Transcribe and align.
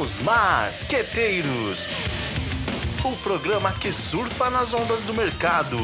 Os 0.00 0.20
Marqueteiros 0.20 1.86
o 3.04 3.16
programa 3.16 3.72
que 3.72 3.92
surfa 3.92 4.48
nas 4.48 4.72
ondas 4.72 5.02
do 5.02 5.12
mercado. 5.12 5.76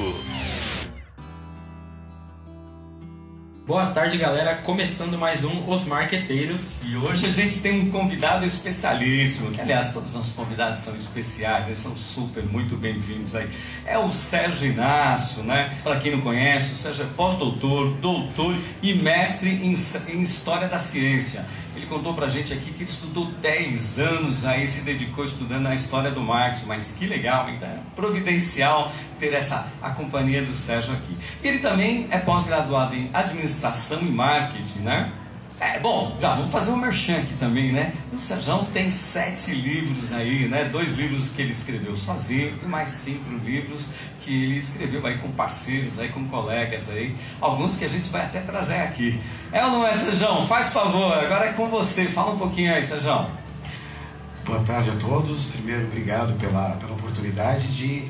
Boa 3.67 3.91
tarde, 3.91 4.17
galera. 4.17 4.55
Começando 4.55 5.19
mais 5.19 5.45
um 5.45 5.69
Os 5.69 5.85
Marqueteiros. 5.85 6.81
E 6.85 6.97
hoje 6.97 7.27
a 7.27 7.31
gente 7.31 7.61
tem 7.61 7.83
um 7.83 7.91
convidado 7.91 8.47
especialíssimo, 8.47 9.51
que 9.51 9.61
aliás 9.61 9.93
todos 9.93 10.09
os 10.09 10.17
nossos 10.17 10.33
convidados 10.33 10.79
são 10.79 10.97
especiais, 10.97 11.67
eles 11.67 11.79
são 11.79 11.95
super, 11.95 12.43
muito 12.45 12.77
bem-vindos 12.77 13.35
aí. 13.35 13.51
É 13.85 13.99
o 13.99 14.11
Sérgio 14.11 14.69
Inácio, 14.69 15.43
né? 15.43 15.77
Para 15.83 15.99
quem 15.99 16.13
não 16.13 16.23
conhece, 16.23 16.73
o 16.73 16.77
Sérgio 16.77 17.05
é 17.05 17.09
pós-doutor, 17.15 17.93
doutor 17.97 18.55
e 18.81 18.95
mestre 18.95 19.51
em, 19.51 19.75
em 19.75 20.23
História 20.23 20.67
da 20.67 20.79
Ciência. 20.79 21.45
Ele 21.79 21.87
contou 21.87 22.13
pra 22.13 22.29
gente 22.29 22.53
aqui 22.53 22.73
que 22.73 22.83
ele 22.83 22.91
estudou 22.91 23.27
10 23.27 24.01
anos 24.01 24.45
aí, 24.45 24.67
se 24.67 24.81
dedicou 24.81 25.25
estudando 25.25 25.69
a 25.69 25.77
história 25.77 26.11
do 26.11 26.21
marketing, 26.21 26.67
mas 26.67 26.91
que 26.91 27.07
legal, 27.07 27.49
então 27.49 27.69
providencial 27.95 28.91
ter 29.17 29.33
essa 29.33 29.71
a 29.81 29.91
companhia 29.91 30.43
do 30.43 30.53
Sérgio 30.53 30.93
aqui. 30.93 31.17
Ele 31.41 31.61
também 31.61 32.09
é 32.11 32.19
pós-graduado 32.19 32.97
em 32.97 33.11
administração 33.15 34.01
e 34.01 34.11
marketing, 34.11 34.81
né? 34.81 35.13
É, 35.61 35.81
bom, 35.81 36.17
já 36.21 36.37
vamos 36.37 36.53
fazer 36.53 36.71
um 36.71 36.77
merchan 36.77 37.19
aqui 37.19 37.35
também, 37.35 37.73
né? 37.73 37.93
O 38.13 38.17
Sérgio 38.17 38.65
tem 38.73 38.89
sete 38.93 39.51
livros 39.51 40.13
aí, 40.13 40.49
né? 40.49 40.67
Dois 40.67 40.95
livros 40.95 41.31
que 41.31 41.43
ele 41.43 41.51
escreveu 41.51 41.97
sozinho 41.97 42.57
e 42.63 42.67
mais 42.67 42.91
cinco 42.91 43.29
livros 43.45 43.89
que 44.21 44.45
ele 44.45 44.59
escreveu 44.59 45.05
aí 45.05 45.19
com 45.19 45.33
parceiros, 45.33 45.99
aí 45.99 46.11
com 46.11 46.25
colegas 46.29 46.89
aí. 46.89 47.17
Alguns 47.41 47.77
que 47.77 47.85
a 47.85 47.89
gente 47.89 48.09
vai 48.09 48.23
até 48.23 48.41
trazer 48.41 48.83
aqui. 48.83 49.21
É 49.51 49.65
ou 49.65 49.73
não 49.73 49.85
é, 49.85 49.93
Sérgio? 49.95 50.47
Faz 50.47 50.73
favor, 50.73 51.13
agora 51.19 51.47
é 51.47 51.53
com 51.53 51.69
você. 51.69 52.07
Fala 52.07 52.35
um 52.35 52.39
pouquinho 52.39 52.73
aí, 52.73 52.83
Sérgio. 52.83 53.27
Boa 54.45 54.61
tarde 54.61 54.91
a 54.91 54.97
todos. 54.97 55.47
Primeiro, 55.47 55.87
obrigado 55.87 56.39
pela, 56.39 56.71
pela 56.77 56.93
oportunidade 56.93 57.67
de 57.77 58.09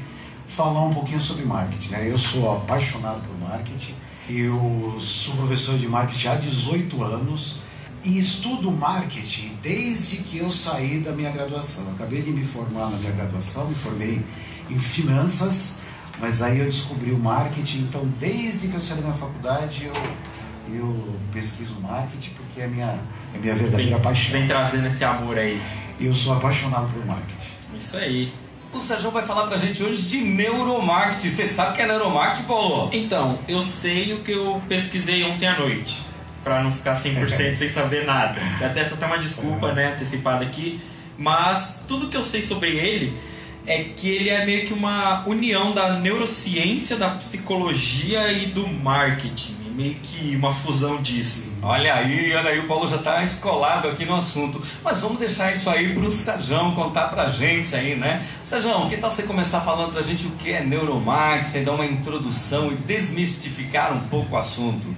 falar 0.48 0.82
um 0.84 0.92
pouquinho 0.92 1.20
sobre 1.20 1.46
marketing. 1.46 1.92
Né? 1.92 2.10
Eu 2.10 2.18
sou 2.18 2.54
apaixonado 2.56 3.22
por 3.26 3.48
marketing 3.48 3.94
eu 4.28 4.98
sou 5.00 5.34
professor 5.36 5.78
de 5.78 5.88
marketing 5.88 6.28
há 6.28 6.34
18 6.34 7.02
anos 7.02 7.56
e 8.04 8.18
estudo 8.18 8.70
marketing 8.70 9.52
desde 9.62 10.18
que 10.18 10.38
eu 10.38 10.50
saí 10.50 11.00
da 11.00 11.12
minha 11.12 11.30
graduação. 11.30 11.90
acabei 11.94 12.22
de 12.22 12.30
me 12.30 12.44
formar 12.44 12.90
na 12.90 12.98
minha 12.98 13.12
graduação, 13.12 13.66
me 13.66 13.74
formei 13.74 14.22
em 14.70 14.78
finanças, 14.78 15.76
mas 16.20 16.42
aí 16.42 16.58
eu 16.58 16.66
descobri 16.66 17.10
o 17.10 17.18
marketing. 17.18 17.78
Então, 17.78 18.06
desde 18.20 18.68
que 18.68 18.74
eu 18.74 18.80
saí 18.80 18.98
da 18.98 19.04
minha 19.04 19.16
faculdade, 19.16 19.86
eu, 19.86 20.74
eu 20.74 21.14
pesquiso 21.32 21.80
marketing 21.80 22.30
porque 22.30 22.60
é 22.60 22.64
a 22.64 22.68
minha, 22.68 22.98
é 23.34 23.38
minha 23.38 23.54
verdadeira 23.54 23.94
vem, 23.94 24.02
paixão. 24.02 24.32
Vem 24.32 24.46
trazendo 24.46 24.86
esse 24.86 25.04
amor 25.04 25.38
aí. 25.38 25.60
Eu 25.98 26.12
sou 26.12 26.34
apaixonado 26.34 26.92
por 26.92 27.04
marketing. 27.04 27.54
Isso 27.76 27.96
aí. 27.96 28.32
O 28.72 28.80
Sérgio 28.80 29.10
vai 29.10 29.24
falar 29.24 29.46
pra 29.46 29.56
gente 29.56 29.82
hoje 29.82 30.02
de 30.02 30.18
neuromarketing. 30.18 31.30
Você 31.30 31.48
sabe 31.48 31.70
o 31.70 31.74
que 31.74 31.82
é 31.82 31.86
neuromarketing, 31.86 32.46
Paulo? 32.46 32.90
Então, 32.92 33.38
eu 33.48 33.62
sei 33.62 34.12
o 34.12 34.20
que 34.20 34.32
eu 34.32 34.60
pesquisei 34.68 35.24
ontem 35.24 35.46
à 35.46 35.58
noite, 35.58 36.02
para 36.44 36.62
não 36.62 36.70
ficar 36.70 36.94
100% 36.94 37.56
sem 37.56 37.68
saber 37.68 38.04
nada. 38.04 38.38
Até 38.64 38.84
só 38.84 38.96
ter 38.96 39.06
uma 39.06 39.18
desculpa, 39.18 39.72
né, 39.72 39.92
antecipada 39.94 40.44
aqui, 40.44 40.78
mas 41.16 41.82
tudo 41.88 42.08
que 42.08 42.16
eu 42.16 42.22
sei 42.22 42.42
sobre 42.42 42.76
ele 42.76 43.18
é 43.66 43.84
que 43.84 44.08
ele 44.08 44.28
é 44.28 44.44
meio 44.44 44.66
que 44.66 44.72
uma 44.72 45.26
união 45.26 45.72
da 45.72 45.98
neurociência, 45.98 46.96
da 46.96 47.10
psicologia 47.10 48.30
e 48.32 48.46
do 48.46 48.66
marketing 48.66 49.57
meio 49.78 49.94
que 49.94 50.34
uma 50.34 50.52
fusão 50.52 51.00
disso. 51.00 51.52
Olha 51.62 51.94
aí, 51.94 52.34
olha 52.34 52.50
aí, 52.50 52.58
o 52.58 52.66
Paulo 52.66 52.84
já 52.84 52.96
está 52.96 53.22
escolado 53.22 53.86
aqui 53.86 54.04
no 54.04 54.16
assunto. 54.16 54.60
Mas 54.82 54.98
vamos 54.98 55.20
deixar 55.20 55.52
isso 55.52 55.70
aí 55.70 55.94
para 55.94 56.04
o 56.04 56.10
Sérgio 56.10 56.72
contar 56.74 57.06
para 57.06 57.22
a 57.22 57.28
gente 57.28 57.76
aí, 57.76 57.94
né? 57.94 58.26
Sérgio, 58.44 58.88
que 58.88 58.96
tal 58.96 59.08
você 59.08 59.22
começar 59.22 59.60
falando 59.60 59.92
para 59.92 60.00
a 60.00 60.02
gente 60.02 60.26
o 60.26 60.30
que 60.30 60.50
é 60.50 60.64
neuromarketing, 60.64 61.62
dar 61.62 61.72
uma 61.72 61.86
introdução 61.86 62.72
e 62.72 62.74
desmistificar 62.74 63.94
um 63.94 64.00
pouco 64.08 64.34
o 64.34 64.38
assunto? 64.38 64.96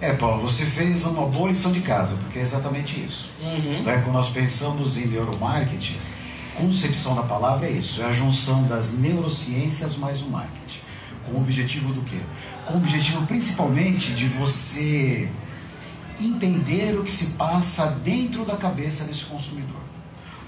É, 0.00 0.14
Paulo, 0.14 0.40
você 0.40 0.64
fez 0.64 1.04
uma 1.04 1.26
boa 1.26 1.50
lição 1.50 1.70
de 1.70 1.80
casa, 1.80 2.16
porque 2.22 2.38
é 2.38 2.42
exatamente 2.42 2.98
isso. 2.98 3.28
Uhum. 3.38 3.82
Né? 3.82 4.00
Quando 4.02 4.14
nós 4.14 4.30
pensamos 4.30 4.96
em 4.96 5.08
neuromarketing, 5.08 5.98
concepção 6.54 7.14
da 7.14 7.22
palavra 7.24 7.66
é 7.66 7.72
isso, 7.72 8.00
é 8.00 8.06
a 8.06 8.12
junção 8.12 8.62
das 8.62 8.92
neurociências 8.92 9.96
mais 9.98 10.22
o 10.22 10.30
marketing. 10.30 10.80
Com 11.26 11.32
o 11.32 11.40
objetivo 11.42 11.92
do 11.92 12.00
quê? 12.00 12.16
Com 12.70 12.78
o 12.78 12.80
objetivo 12.80 13.26
principalmente 13.26 14.12
de 14.12 14.26
você 14.26 15.28
entender 16.20 16.98
o 16.98 17.04
que 17.04 17.12
se 17.12 17.26
passa 17.26 17.86
dentro 18.04 18.44
da 18.44 18.56
cabeça 18.56 19.04
desse 19.04 19.24
consumidor. 19.24 19.80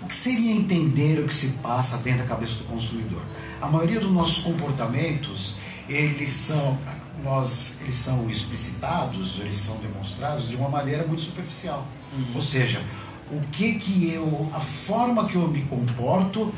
O 0.03 0.06
que 0.06 0.16
seria 0.16 0.53
entender 0.53 1.21
o 1.21 1.27
que 1.27 1.34
se 1.34 1.49
passa 1.62 1.97
dentro 1.99 2.22
da 2.22 2.28
cabeça 2.28 2.56
do 2.56 2.65
consumidor? 2.65 3.22
A 3.61 3.69
maioria 3.69 4.00
dos 4.00 4.11
nossos 4.11 4.43
comportamentos, 4.43 5.56
eles 5.88 6.28
são, 6.28 6.78
nós, 7.22 7.78
eles 7.82 7.97
são 7.97 8.28
explicitados, 8.28 9.38
eles 9.41 9.56
são 9.56 9.77
demonstrados 9.77 10.49
de 10.49 10.56
uma 10.56 10.69
maneira 10.69 11.06
muito 11.06 11.22
superficial. 11.22 11.87
Uhum. 12.12 12.34
Ou 12.34 12.43
seja, 12.43 12.82
o 13.31 13.41
que 13.50 13.75
que 13.75 14.12
eu, 14.12 14.50
a 14.55 14.61
forma 14.61 15.27
que 15.27 15.37
eu 15.37 15.49
me 15.49 15.62
comporto, 15.62 16.53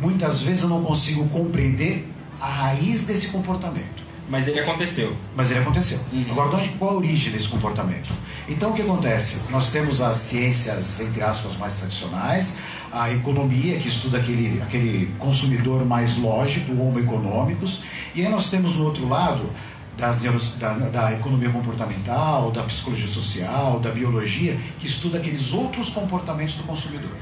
muitas 0.00 0.40
vezes 0.40 0.62
eu 0.62 0.70
não 0.70 0.82
consigo 0.82 1.28
compreender 1.28 2.08
a 2.40 2.48
raiz 2.48 3.04
desse 3.04 3.28
comportamento. 3.28 4.03
Mas 4.28 4.48
ele 4.48 4.60
aconteceu. 4.60 5.14
Mas 5.36 5.50
ele 5.50 5.60
aconteceu. 5.60 5.98
Uhum. 6.12 6.26
Agora, 6.30 6.56
onde, 6.56 6.68
qual 6.70 6.92
a 6.92 6.94
origem 6.94 7.32
desse 7.32 7.48
comportamento? 7.48 8.10
Então, 8.48 8.70
o 8.70 8.74
que 8.74 8.82
acontece? 8.82 9.42
Nós 9.50 9.68
temos 9.68 10.00
as 10.00 10.16
ciências, 10.16 11.00
entre 11.00 11.22
aspas, 11.22 11.56
mais 11.56 11.74
tradicionais, 11.74 12.58
a 12.92 13.12
economia, 13.12 13.78
que 13.78 13.88
estuda 13.88 14.18
aquele, 14.18 14.62
aquele 14.62 15.12
consumidor 15.18 15.84
mais 15.84 16.16
lógico, 16.16 16.72
homo 16.72 16.98
econômicos, 16.98 17.82
e 18.14 18.24
aí 18.24 18.30
nós 18.30 18.50
temos 18.50 18.76
no 18.76 18.84
outro 18.84 19.08
lado 19.08 19.50
das, 19.96 20.22
da, 20.58 20.72
da 20.74 21.12
economia 21.12 21.50
comportamental, 21.50 22.50
da 22.50 22.62
psicologia 22.62 23.08
social, 23.08 23.80
da 23.80 23.90
biologia, 23.90 24.56
que 24.78 24.86
estuda 24.86 25.18
aqueles 25.18 25.52
outros 25.52 25.90
comportamentos 25.90 26.54
do 26.54 26.64
consumidor. 26.64 27.16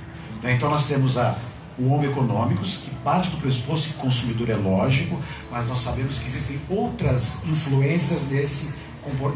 Então, 0.44 0.68
nós 0.70 0.86
temos 0.86 1.16
a 1.16 1.36
o 1.78 1.88
homem 1.88 2.10
econômicos, 2.10 2.78
que 2.78 2.90
parte 2.96 3.30
do 3.30 3.38
pressuposto 3.38 3.90
que 3.90 3.94
o 3.96 3.98
consumidor 3.98 4.50
é 4.50 4.56
lógico, 4.56 5.18
mas 5.50 5.66
nós 5.66 5.80
sabemos 5.80 6.18
que 6.18 6.26
existem 6.26 6.60
outras 6.68 7.46
influências 7.46 8.28
nesse, 8.28 8.74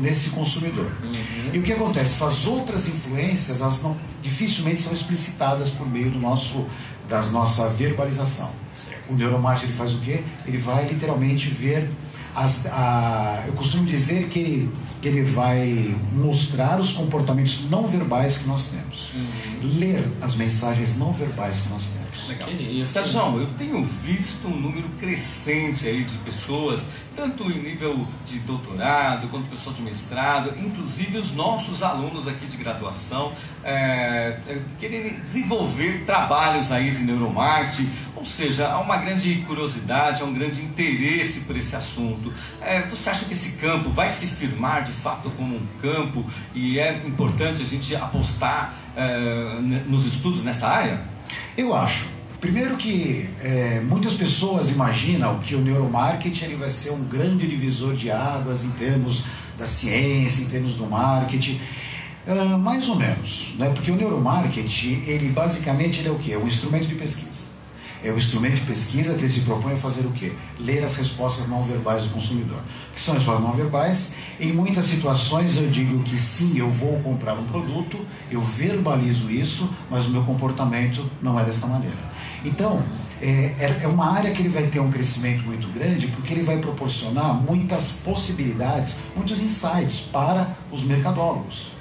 nesse 0.00 0.30
consumidor. 0.30 0.91
Uhum. 1.02 1.50
E 1.52 1.58
o 1.58 1.62
que 1.62 1.72
acontece? 1.72 2.22
Essas 2.22 2.47
outras 2.47 2.88
influências, 2.88 3.60
elas 3.60 3.82
não, 3.82 3.97
dificilmente 4.22 4.80
são 4.80 4.92
explicitadas 4.92 5.70
por 5.70 5.88
meio 5.88 6.10
do 6.10 6.19
nosso, 6.19 6.66
das 7.08 7.30
nossa 7.30 7.69
verbalização. 7.70 8.50
Certo. 8.76 9.10
O 9.10 9.14
neuromarketing 9.14 9.66
ele 9.66 9.78
faz 9.78 9.94
o 9.94 9.98
quê? 10.00 10.22
Ele 10.47 10.58
vai 10.58 10.86
literalmente 10.86 11.48
ver 11.48 11.91
as, 12.34 12.66
a, 12.66 13.44
eu 13.47 13.54
costumo 13.54 13.86
dizer 13.86 14.28
que 14.28 14.68
ele 15.06 15.22
vai 15.22 15.94
mostrar 16.12 16.81
os 16.81 16.93
comportamentos 16.93 17.69
não 17.71 17.87
verbais 17.87 18.39
que 18.39 18.49
nós 18.49 18.67
temos. 18.67 19.11
Uhum. 19.15 19.78
Ler 19.78 20.05
as 20.21 20.37
mensagens 20.37 20.97
não 20.97 21.12
verbais 21.12 21.61
que 21.61 21.69
nós 21.69 21.89
temos. 21.89 22.28
Legal. 22.28 22.49
Sérgio, 22.84 23.41
eu 23.41 23.47
tenho 23.55 23.84
visto 23.84 24.49
um 24.49 24.59
número 24.59 24.89
crescente 24.99 25.87
aí 25.87 26.03
de 26.03 26.16
pessoas, 26.19 26.89
tanto 27.16 27.50
em 27.50 27.62
nível 27.62 28.06
de 28.27 28.38
doutorado 28.41 29.27
quanto 29.28 29.49
pessoas 29.49 29.75
de 29.77 29.82
mestrado, 29.82 30.53
inclusive 30.59 31.16
os 31.16 31.32
nossos 31.32 31.82
alunos 31.82 32.28
aqui 32.28 32.47
de 32.47 32.59
graduação, 32.59 33.32
é, 33.65 34.38
é, 34.47 34.60
querem 34.78 35.19
desenvolver 35.21 36.04
trabalhos 36.04 36.71
aí 36.71 36.91
de 36.91 37.03
neuromarketing, 37.04 37.91
ou 38.15 38.25
seja, 38.25 38.69
há 38.69 38.78
uma 38.78 38.99
grande 38.99 39.34
curiosidade, 39.47 40.22
há 40.22 40.27
um 40.27 40.34
grande 40.34 40.62
interesse 40.62 41.41
por 41.41 41.56
esse 41.56 41.75
assunto. 41.75 42.32
É, 42.60 42.82
você 42.82 43.09
acha 43.09 43.25
que 43.25 43.33
esse 43.33 43.56
campo 43.56 43.91
vai 43.91 44.10
se 44.10 44.27
firmar 44.27 44.84
de 44.84 44.93
fato 44.93 45.31
como 45.31 45.56
um 45.56 45.66
campo 45.81 46.25
e 46.54 46.78
é 46.78 47.03
importante 47.06 47.62
a 47.62 47.66
gente 47.66 47.97
apostar 47.97 48.75
é, 48.94 49.59
nos 49.87 50.04
estudos 50.06 50.45
nessa 50.45 50.68
área? 50.68 51.01
Eu 51.57 51.74
acho. 51.74 52.16
Primeiro 52.41 52.77
que 52.77 53.28
é, 53.42 53.80
muitas 53.80 54.15
pessoas 54.15 54.71
imaginam 54.71 55.38
que 55.38 55.54
o 55.54 55.60
neuromarketing 55.60 56.44
ele 56.44 56.56
vai 56.56 56.71
ser 56.71 56.91
um 56.91 57.03
grande 57.04 57.47
divisor 57.47 57.94
de 57.94 58.10
águas 58.10 58.62
em 58.62 58.71
termos 58.71 59.24
da 59.59 59.65
ciência, 59.65 60.42
em 60.42 60.47
termos 60.47 60.74
do 60.74 60.86
marketing. 60.86 61.59
Uh, 62.27 62.59
mais 62.59 62.88
ou 62.88 62.97
menos, 62.97 63.54
né? 63.56 63.71
porque 63.71 63.91
o 63.91 63.97
neuromarketing, 63.97 65.04
ele 65.06 65.28
basicamente 65.28 66.00
ele 66.00 66.09
é 66.09 66.10
o 66.10 66.18
quê? 66.18 66.33
É 66.33 66.38
um 66.38 66.47
instrumento 66.47 66.86
de 66.86 66.97
pesquisa. 66.97 67.47
É 68.03 68.12
um 68.12 68.16
instrumento 68.16 68.56
de 68.56 68.60
pesquisa 68.62 69.15
que 69.15 69.21
ele 69.21 69.28
se 69.28 69.41
propõe 69.41 69.72
a 69.72 69.77
fazer 69.77 70.03
o 70.03 70.10
quê? 70.10 70.32
Ler 70.60 70.84
as 70.84 70.97
respostas 70.97 71.48
não 71.48 71.62
verbais 71.62 72.04
do 72.04 72.10
consumidor. 72.10 72.60
que 72.94 73.00
são 73.00 73.15
respostas 73.15 73.42
não 73.42 73.53
verbais? 73.53 74.15
Em 74.39 74.53
muitas 74.53 74.84
situações 74.84 75.56
eu 75.56 75.68
digo 75.68 76.03
que 76.03 76.18
sim, 76.18 76.59
eu 76.59 76.71
vou 76.71 77.00
comprar 77.00 77.34
um 77.34 77.44
produto, 77.44 77.98
eu 78.30 78.41
verbalizo 78.42 79.30
isso, 79.30 79.68
mas 79.91 80.06
o 80.06 80.10
meu 80.10 80.22
comportamento 80.24 81.09
não 81.22 81.41
é 81.41 81.44
desta 81.44 81.66
maneira. 81.66 82.16
Então, 82.47 82.83
é, 83.21 83.54
é, 83.59 83.81
é 83.83 83.89
uma 83.89 84.13
área 84.13 84.31
que 84.31 84.41
ele 84.41 84.48
vai 84.48 84.69
ter 84.69 84.78
um 84.78 84.91
crescimento 84.91 85.43
muito 85.43 85.66
grande 85.69 86.07
porque 86.09 86.33
ele 86.33 86.45
vai 86.45 86.59
proporcionar 86.59 87.34
muitas 87.34 87.91
possibilidades, 87.93 88.98
muitos 89.16 89.41
insights 89.41 90.03
para 90.13 90.57
os 90.71 90.84
mercadólogos. 90.84 91.72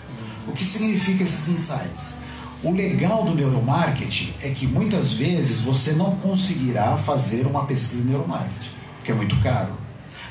O 0.48 0.52
que 0.52 0.66
significa 0.66 1.24
esses 1.24 1.48
insights? 1.48 2.16
O 2.64 2.72
legal 2.72 3.24
do 3.24 3.36
neuromarketing 3.36 4.34
é 4.42 4.50
que 4.50 4.66
muitas 4.66 5.14
vezes 5.14 5.62
você 5.62 5.94
não 5.94 6.16
conseguirá 6.18 6.98
fazer 6.98 7.46
uma 7.46 7.66
pesquisa 7.66 8.02
de 8.02 8.08
neuromarketing, 8.10 8.70
porque 8.98 9.12
é 9.12 9.16
muito 9.16 9.36
caro 9.42 9.85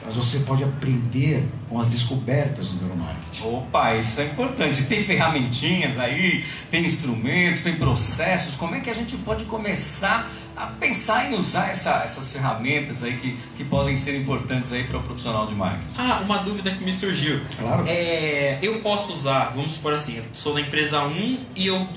mas 0.05 0.15
você 0.17 0.41
pode 0.41 0.63
aprender 0.63 1.45
com 1.69 1.81
as 1.81 1.89
descobertas 1.89 2.69
do 2.69 2.85
neuromarketing. 2.85 3.47
Opa, 3.47 3.95
isso 3.95 4.21
é 4.21 4.27
importante. 4.27 4.85
Tem 4.85 5.03
ferramentinhas 5.03 5.99
aí, 5.99 6.45
tem 6.71 6.85
instrumentos, 6.85 7.63
tem 7.63 7.77
processos. 7.77 8.55
Como 8.55 8.75
é 8.75 8.81
que 8.81 8.91
a 8.91 8.95
gente 8.95 9.17
pode 9.19 9.47
começar 9.47 10.31
a 10.57 10.67
pensar 10.67 11.31
em 11.31 11.35
usar 11.35 11.71
essa, 11.71 12.03
essas 12.05 12.33
ferramentas 12.33 13.03
aí 13.03 13.17
que, 13.17 13.37
que 13.57 13.65
podem 13.65 13.97
ser 13.97 14.21
importantes 14.21 14.73
aí 14.73 14.85
para 14.85 14.99
o 14.99 15.03
profissional 15.03 15.47
de 15.47 15.55
marketing? 15.55 15.95
Ah, 15.99 16.21
uma 16.23 16.39
dúvida 16.39 16.71
que 16.71 16.85
me 16.85 16.93
surgiu. 16.93 17.41
Claro. 17.59 17.85
É, 17.89 18.59
eu 18.63 18.79
posso 18.81 19.13
usar, 19.13 19.53
vamos 19.55 19.73
supor 19.73 19.95
assim, 19.95 20.19
eu 20.19 20.25
sou 20.35 20.55
da 20.55 20.61
empresa 20.61 21.03
1 21.03 21.39
e 21.57 21.67
eu 21.67 21.89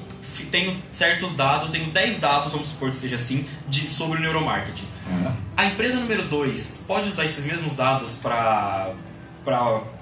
tenho 0.45 0.75
certos 0.92 1.34
dados, 1.34 1.69
tenho 1.72 1.92
10 1.92 2.19
dados, 2.19 2.51
vamos 2.51 2.68
supor 2.69 2.92
que 2.92 2.98
seja 2.98 3.16
assim, 3.16 3.45
de, 3.68 3.81
sobre 3.89 4.19
o 4.19 4.22
neuromarketing. 4.22 4.86
Uhum. 5.10 5.31
A 5.56 5.66
empresa 5.66 6.00
número 6.00 6.24
2 6.28 6.84
pode 6.88 7.10
usar 7.10 7.25
esses 7.25 7.44
mesmos 7.45 7.75
dados 7.75 8.16
para 8.16 8.94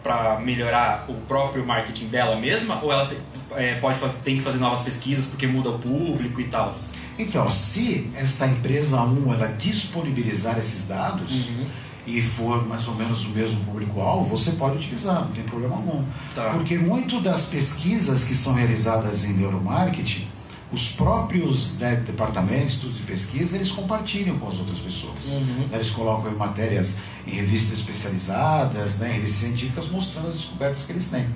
para 0.02 0.40
melhorar 0.40 1.06
o 1.08 1.14
próprio 1.28 1.64
marketing 1.64 2.08
dela 2.08 2.36
mesma 2.36 2.80
ou 2.82 2.92
ela 2.92 3.08
te, 3.08 3.16
é, 3.52 3.76
pode 3.76 4.00
fazer, 4.00 4.16
tem 4.24 4.38
que 4.38 4.42
fazer 4.42 4.58
novas 4.58 4.82
pesquisas 4.82 5.28
porque 5.28 5.46
muda 5.46 5.70
o 5.70 5.78
público 5.78 6.42
e 6.42 6.46
tal? 6.46 6.74
Então, 7.18 7.50
se 7.52 8.12
esta 8.16 8.48
empresa 8.48 9.02
1 9.02 9.34
ela 9.34 9.48
disponibilizar 9.50 10.58
esses 10.58 10.88
dados 10.88 11.48
uhum. 11.48 11.68
E 12.06 12.22
for 12.22 12.68
mais 12.68 12.88
ou 12.88 12.96
menos 12.96 13.26
o 13.26 13.30
mesmo 13.30 13.64
público-alvo, 13.66 14.38
você 14.38 14.52
pode 14.52 14.78
utilizar, 14.78 15.22
não 15.22 15.32
tem 15.32 15.44
problema 15.44 15.76
algum. 15.76 16.04
Tá. 16.34 16.52
Porque 16.52 16.78
muito 16.78 17.20
das 17.20 17.46
pesquisas 17.46 18.26
que 18.26 18.36
são 18.36 18.54
realizadas 18.54 19.26
em 19.26 19.34
neuromarketing 19.34 20.28
os 20.72 20.92
próprios 20.92 21.78
né, 21.78 21.96
departamentos 22.06 22.80
de 22.82 23.04
pesquisa 23.04 23.56
eles 23.56 23.72
compartilham 23.72 24.38
com 24.38 24.48
as 24.48 24.60
outras 24.60 24.80
pessoas. 24.80 25.28
Uhum. 25.28 25.70
Eles 25.72 25.92
colocam 25.92 26.32
em 26.32 26.36
matérias 26.36 26.98
em 27.26 27.32
revistas 27.32 27.80
especializadas, 27.80 28.98
né, 28.98 29.12
em 29.12 29.14
revistas 29.14 29.48
científicas, 29.48 29.90
mostrando 29.90 30.28
as 30.28 30.36
descobertas 30.36 30.86
que 30.86 30.92
eles 30.92 31.08
têm. 31.08 31.28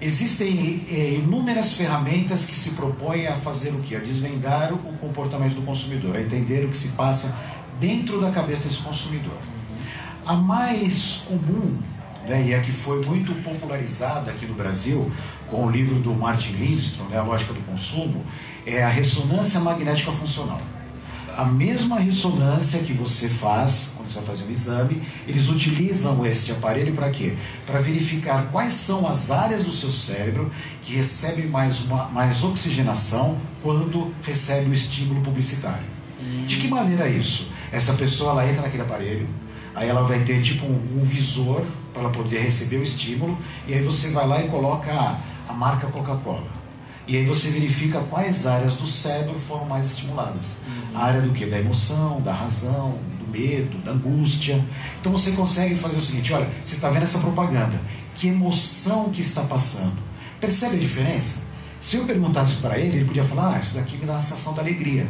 Existem 0.00 0.86
é, 0.88 1.14
inúmeras 1.14 1.74
ferramentas 1.74 2.46
que 2.46 2.54
se 2.54 2.70
propõem 2.70 3.26
a 3.26 3.36
fazer 3.36 3.70
o 3.70 3.80
que? 3.80 3.96
A 3.96 3.98
desvendar 3.98 4.72
o 4.72 4.78
comportamento 4.96 5.54
do 5.54 5.62
consumidor, 5.62 6.16
a 6.16 6.20
entender 6.20 6.64
o 6.64 6.68
que 6.68 6.76
se 6.76 6.90
passa 6.90 7.36
dentro 7.80 8.20
da 8.20 8.30
cabeça 8.30 8.62
desse 8.62 8.78
consumidor. 8.78 9.36
A 10.28 10.34
mais 10.34 11.22
comum, 11.26 11.78
né, 12.28 12.48
e 12.48 12.54
a 12.54 12.60
que 12.60 12.70
foi 12.70 13.02
muito 13.06 13.32
popularizada 13.42 14.30
aqui 14.30 14.44
no 14.44 14.52
Brasil, 14.52 15.10
com 15.48 15.64
o 15.64 15.70
livro 15.70 16.00
do 16.00 16.14
Martin 16.14 16.50
Lindstrom, 16.50 17.06
né, 17.06 17.16
A 17.16 17.22
Lógica 17.22 17.54
do 17.54 17.62
Consumo, 17.62 18.22
é 18.66 18.84
a 18.84 18.90
ressonância 18.90 19.58
magnética 19.58 20.12
funcional. 20.12 20.60
A 21.34 21.46
mesma 21.46 21.98
ressonância 21.98 22.80
que 22.80 22.92
você 22.92 23.26
faz 23.26 23.94
quando 23.96 24.10
você 24.10 24.18
vai 24.18 24.26
fazer 24.26 24.44
um 24.44 24.50
exame, 24.50 25.02
eles 25.26 25.48
utilizam 25.48 26.26
este 26.26 26.52
aparelho 26.52 26.92
para 26.92 27.08
quê? 27.08 27.34
Para 27.66 27.80
verificar 27.80 28.48
quais 28.52 28.74
são 28.74 29.08
as 29.08 29.30
áreas 29.30 29.64
do 29.64 29.72
seu 29.72 29.90
cérebro 29.90 30.52
que 30.84 30.94
recebem 30.94 31.46
mais, 31.46 31.86
uma, 31.86 32.04
mais 32.10 32.44
oxigenação 32.44 33.38
quando 33.62 34.12
recebe 34.22 34.68
o 34.68 34.74
estímulo 34.74 35.22
publicitário. 35.22 35.86
De 36.46 36.58
que 36.58 36.68
maneira 36.68 37.08
é 37.08 37.12
isso? 37.12 37.48
Essa 37.72 37.94
pessoa 37.94 38.32
ela 38.32 38.46
entra 38.46 38.60
naquele 38.60 38.82
aparelho, 38.82 39.26
aí 39.78 39.88
ela 39.88 40.02
vai 40.02 40.20
ter 40.24 40.42
tipo 40.42 40.66
um, 40.66 40.98
um 40.98 41.04
visor 41.04 41.64
para 41.92 42.02
ela 42.02 42.10
poder 42.10 42.40
receber 42.40 42.76
o 42.76 42.82
estímulo, 42.82 43.38
e 43.66 43.74
aí 43.74 43.82
você 43.82 44.10
vai 44.10 44.26
lá 44.26 44.42
e 44.42 44.48
coloca 44.48 44.92
a 45.48 45.52
marca 45.52 45.86
Coca-Cola. 45.86 46.58
E 47.06 47.16
aí 47.16 47.24
você 47.24 47.48
verifica 47.50 48.00
quais 48.00 48.46
áreas 48.46 48.74
do 48.74 48.86
cérebro 48.86 49.38
foram 49.38 49.64
mais 49.64 49.92
estimuladas. 49.92 50.58
Uhum. 50.66 50.98
A 50.98 51.04
área 51.04 51.22
do 51.22 51.32
que? 51.32 51.46
Da 51.46 51.58
emoção, 51.58 52.20
da 52.20 52.34
razão, 52.34 52.98
do 53.18 53.30
medo, 53.30 53.78
da 53.78 53.92
angústia. 53.92 54.62
Então 55.00 55.10
você 55.12 55.32
consegue 55.32 55.74
fazer 55.74 55.96
o 55.96 56.02
seguinte, 56.02 56.34
olha, 56.34 56.46
você 56.62 56.74
está 56.74 56.90
vendo 56.90 57.04
essa 57.04 57.20
propaganda. 57.20 57.80
Que 58.14 58.28
emoção 58.28 59.08
que 59.10 59.22
está 59.22 59.42
passando? 59.42 59.96
Percebe 60.38 60.76
a 60.76 60.80
diferença? 60.80 61.48
Se 61.80 61.96
eu 61.96 62.04
perguntasse 62.04 62.56
para 62.56 62.78
ele, 62.78 62.96
ele 62.96 63.04
podia 63.04 63.24
falar, 63.24 63.54
ah, 63.54 63.58
isso 63.58 63.74
daqui 63.76 63.96
me 63.96 64.04
dá 64.04 64.16
a 64.16 64.20
sensação 64.20 64.52
da 64.52 64.60
alegria. 64.60 65.06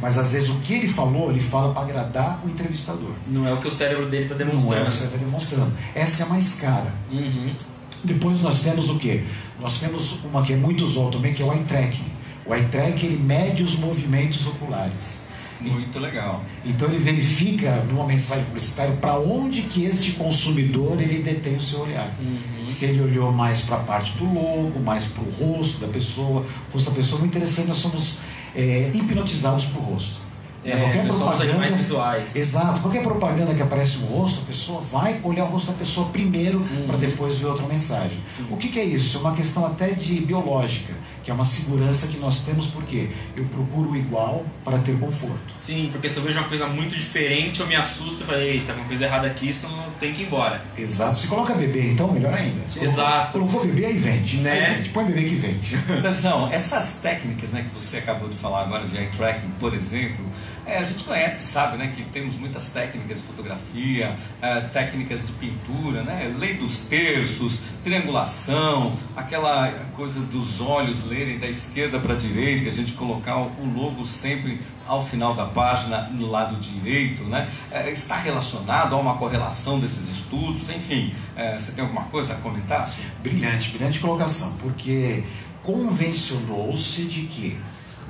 Mas 0.00 0.16
às 0.16 0.32
vezes 0.32 0.48
o 0.48 0.60
que 0.60 0.74
ele 0.74 0.88
falou, 0.88 1.30
ele 1.30 1.40
fala 1.40 1.74
para 1.74 1.82
agradar 1.82 2.40
o 2.44 2.48
entrevistador. 2.48 3.12
Não 3.26 3.46
é 3.46 3.52
o 3.52 3.60
que 3.60 3.68
o 3.68 3.70
cérebro 3.70 4.06
dele 4.06 4.24
está 4.24 4.34
demonstrando. 4.34 4.70
Não 4.70 4.78
é 4.78 4.80
o 4.80 4.84
que 4.84 4.90
o 4.90 4.92
cérebro 4.92 5.16
está 5.16 5.26
demonstrando. 5.26 5.72
Essa 5.94 6.22
é 6.22 6.26
a 6.26 6.28
mais 6.28 6.54
cara. 6.54 6.92
Uhum. 7.10 7.54
Depois 8.02 8.40
nós 8.40 8.60
temos 8.60 8.88
o 8.88 8.98
que? 8.98 9.24
Nós 9.60 9.78
temos 9.78 10.24
uma 10.24 10.42
que 10.42 10.54
é 10.54 10.56
muito 10.56 10.84
usada 10.84 11.10
também, 11.10 11.34
que 11.34 11.42
é 11.42 11.44
o 11.44 11.52
eye 11.52 11.64
tracking. 11.64 12.10
O 12.46 12.54
eye 12.54 12.64
tracking 12.66 13.06
ele 13.06 13.22
mede 13.22 13.62
os 13.62 13.76
movimentos 13.76 14.46
oculares. 14.46 15.28
Muito 15.60 15.98
legal. 15.98 16.42
Então 16.64 16.88
ele 16.88 16.96
verifica 16.96 17.84
numa 17.84 18.06
mensagem 18.06 18.44
publicitária 18.46 18.96
para 18.96 19.18
onde 19.18 19.62
que 19.62 19.84
este 19.84 20.12
consumidor 20.12 20.98
ele 20.98 21.22
detém 21.22 21.56
o 21.56 21.60
seu 21.60 21.80
olhar. 21.80 22.10
Uhum. 22.18 22.66
Se 22.66 22.86
ele 22.86 23.02
olhou 23.02 23.30
mais 23.30 23.60
para 23.62 23.76
a 23.76 23.80
parte 23.80 24.16
do 24.16 24.24
logo, 24.24 24.80
mais 24.80 25.04
para 25.04 25.22
o 25.22 25.30
rosto 25.30 25.78
da 25.84 25.88
pessoa. 25.88 26.46
O 26.70 26.72
rosto 26.72 26.90
da 26.90 26.96
pessoa 26.96 27.18
é 27.18 27.20
muito 27.20 27.36
interessante, 27.36 27.68
nós 27.68 27.76
somos 27.76 28.20
é, 28.54 28.90
hipnotizados 28.94 29.66
por 29.66 29.82
rosto. 29.82 30.30
É, 30.62 30.76
qualquer 30.76 31.06
propaganda, 31.06 31.54
mais 31.54 31.74
visuais. 31.74 32.36
Exato. 32.36 32.80
Qualquer 32.80 33.02
propaganda 33.02 33.54
que 33.54 33.62
aparece 33.62 33.98
um 33.98 34.06
rosto, 34.06 34.42
a 34.42 34.44
pessoa 34.44 34.80
vai 34.80 35.18
olhar 35.24 35.44
o 35.44 35.48
rosto 35.48 35.72
da 35.72 35.78
pessoa 35.78 36.08
primeiro 36.10 36.58
uhum. 36.58 36.86
para 36.86 36.98
depois 36.98 37.38
ver 37.38 37.46
outra 37.46 37.66
mensagem. 37.66 38.18
Sim. 38.28 38.46
O 38.50 38.56
que, 38.56 38.68
que, 38.68 38.78
é 38.78 38.84
isso? 38.84 39.16
É 39.16 39.20
uma 39.20 39.34
questão 39.34 39.64
até 39.64 39.90
de 39.90 40.20
biológica, 40.20 40.92
que 41.22 41.30
é 41.30 41.34
uma 41.34 41.44
segurança 41.44 42.08
que 42.08 42.18
nós 42.18 42.40
temos 42.40 42.66
porque 42.66 43.08
eu 43.36 43.44
procuro 43.46 43.90
o 43.90 43.96
igual 43.96 44.44
para 44.64 44.78
ter 44.78 44.98
conforto. 44.98 45.54
Sim, 45.58 45.88
porque 45.92 46.08
se 46.08 46.16
eu 46.16 46.22
vejo 46.22 46.38
uma 46.38 46.48
coisa 46.48 46.66
muito 46.66 46.94
diferente, 46.94 47.60
eu 47.60 47.66
me 47.66 47.76
assusto 47.76 48.22
e 48.22 48.26
falo, 48.26 48.38
eita, 48.38 48.72
uma 48.72 48.84
coisa 48.84 49.04
errada 49.04 49.26
aqui, 49.26 49.48
isso 49.48 49.68
não 49.68 49.90
tem 49.98 50.12
que 50.12 50.22
ir 50.22 50.26
embora. 50.26 50.62
Exato. 50.76 51.18
Se 51.18 51.26
coloca 51.26 51.54
bebê, 51.54 51.92
então, 51.92 52.10
melhor 52.10 52.34
ainda. 52.34 52.66
Se 52.66 52.82
Exato. 52.82 53.32
Colocou, 53.32 53.60
colocou 53.60 53.74
bebê, 53.74 53.86
aí 53.86 53.96
vende. 53.96 54.38
Né? 54.38 54.52
Aí 54.52 54.74
vende. 54.76 54.88
Põe 54.90 55.04
bebê 55.04 55.24
que 55.24 55.34
vende. 55.34 55.76
Não, 56.22 56.52
essas 56.52 57.00
técnicas 57.02 57.50
né, 57.50 57.66
que 57.68 57.80
você 57.80 57.98
acabou 57.98 58.28
de 58.28 58.36
falar 58.36 58.62
agora 58.62 58.86
de 58.86 58.96
eye 58.96 59.08
tracking, 59.08 59.50
por 59.58 59.74
exemplo, 59.74 60.24
é, 60.70 60.78
a 60.78 60.84
gente 60.84 61.02
conhece, 61.02 61.44
sabe, 61.46 61.76
né, 61.76 61.92
que 61.94 62.04
temos 62.04 62.36
muitas 62.36 62.70
técnicas 62.70 63.16
de 63.18 63.24
fotografia, 63.24 64.16
é, 64.40 64.60
técnicas 64.60 65.26
de 65.26 65.32
pintura, 65.32 66.04
né, 66.04 66.32
lei 66.38 66.54
dos 66.54 66.80
terços, 66.82 67.60
triangulação, 67.82 68.96
aquela 69.16 69.68
coisa 69.96 70.20
dos 70.20 70.60
olhos 70.60 71.04
lerem 71.04 71.40
da 71.40 71.48
esquerda 71.48 71.98
para 71.98 72.14
a 72.14 72.16
direita, 72.16 72.68
a 72.68 72.72
gente 72.72 72.92
colocar 72.92 73.36
o 73.36 73.72
logo 73.74 74.06
sempre 74.06 74.60
ao 74.86 75.04
final 75.04 75.34
da 75.34 75.46
página 75.46 76.02
no 76.12 76.28
lado 76.28 76.56
direito, 76.56 77.24
né? 77.24 77.48
É, 77.70 77.90
está 77.90 78.16
relacionado 78.16 78.94
a 78.94 78.98
uma 78.98 79.16
correlação 79.16 79.78
desses 79.78 80.08
estudos, 80.10 80.68
enfim, 80.70 81.14
é, 81.36 81.58
você 81.58 81.72
tem 81.72 81.82
alguma 81.82 82.04
coisa 82.04 82.34
a 82.34 82.36
comentar? 82.36 82.90
Brilhante, 83.22 83.70
brilhante 83.70 84.00
colocação, 84.00 84.56
porque 84.60 85.22
convencionou-se 85.62 87.04
de 87.04 87.22
que 87.22 87.58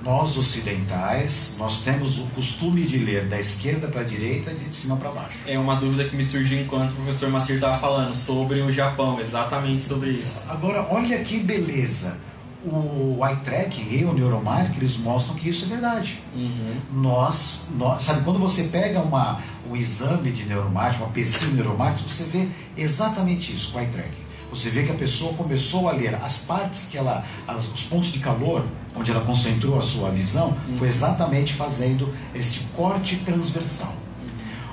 nós 0.02 0.36
ocidentais, 0.36 1.56
nós 1.58 1.82
temos 1.82 2.18
o 2.18 2.24
costume 2.28 2.82
de 2.82 2.98
ler 2.98 3.26
da 3.26 3.38
esquerda 3.38 3.88
para 3.88 4.00
a 4.00 4.04
direita 4.04 4.50
e 4.50 4.54
de 4.54 4.74
cima 4.74 4.96
para 4.96 5.10
baixo. 5.10 5.38
É 5.46 5.58
uma 5.58 5.76
dúvida 5.76 6.08
que 6.08 6.16
me 6.16 6.24
surgiu 6.24 6.60
enquanto 6.60 6.92
o 6.92 6.94
professor 6.96 7.30
Macir 7.30 7.56
estava 7.56 7.78
falando 7.78 8.14
sobre 8.14 8.60
o 8.60 8.72
Japão, 8.72 9.20
exatamente 9.20 9.82
sobre 9.82 10.10
isso. 10.10 10.42
Agora, 10.48 10.86
olha 10.90 11.18
que 11.22 11.40
beleza. 11.40 12.18
O 12.62 13.18
eye 13.26 13.36
tracking 13.36 13.88
e 13.90 14.04
o 14.04 14.12
neuromarketing 14.12 14.80
eles 14.80 14.98
mostram 14.98 15.34
que 15.34 15.48
isso 15.48 15.64
é 15.64 15.68
verdade. 15.68 16.18
Uhum. 16.34 16.74
Nós, 16.92 17.60
nós, 17.74 18.02
sabe, 18.02 18.22
quando 18.22 18.38
você 18.38 18.64
pega 18.64 19.00
uma, 19.00 19.40
um 19.70 19.74
exame 19.74 20.30
de 20.30 20.44
neuromarketing, 20.44 21.02
uma 21.02 21.12
pesquisa 21.12 21.50
de 21.50 21.56
neuromarketing, 21.56 22.08
você 22.08 22.24
vê 22.24 22.48
exatamente 22.76 23.54
isso 23.54 23.72
com 23.72 23.78
o 23.78 23.80
eye 23.80 23.88
tracking 23.88 24.29
você 24.50 24.68
vê 24.68 24.82
que 24.82 24.90
a 24.90 24.96
pessoa 24.96 25.32
começou 25.34 25.88
a 25.88 25.92
ler 25.92 26.14
as 26.16 26.38
partes 26.38 26.88
que 26.90 26.98
ela, 26.98 27.24
as, 27.46 27.68
os 27.68 27.84
pontos 27.84 28.12
de 28.12 28.18
calor, 28.18 28.64
onde 28.96 29.10
ela 29.10 29.24
concentrou 29.24 29.78
a 29.78 29.80
sua 29.80 30.10
visão, 30.10 30.56
uhum. 30.68 30.76
foi 30.76 30.88
exatamente 30.88 31.54
fazendo 31.54 32.12
este 32.34 32.60
corte 32.76 33.16
transversal. 33.18 33.94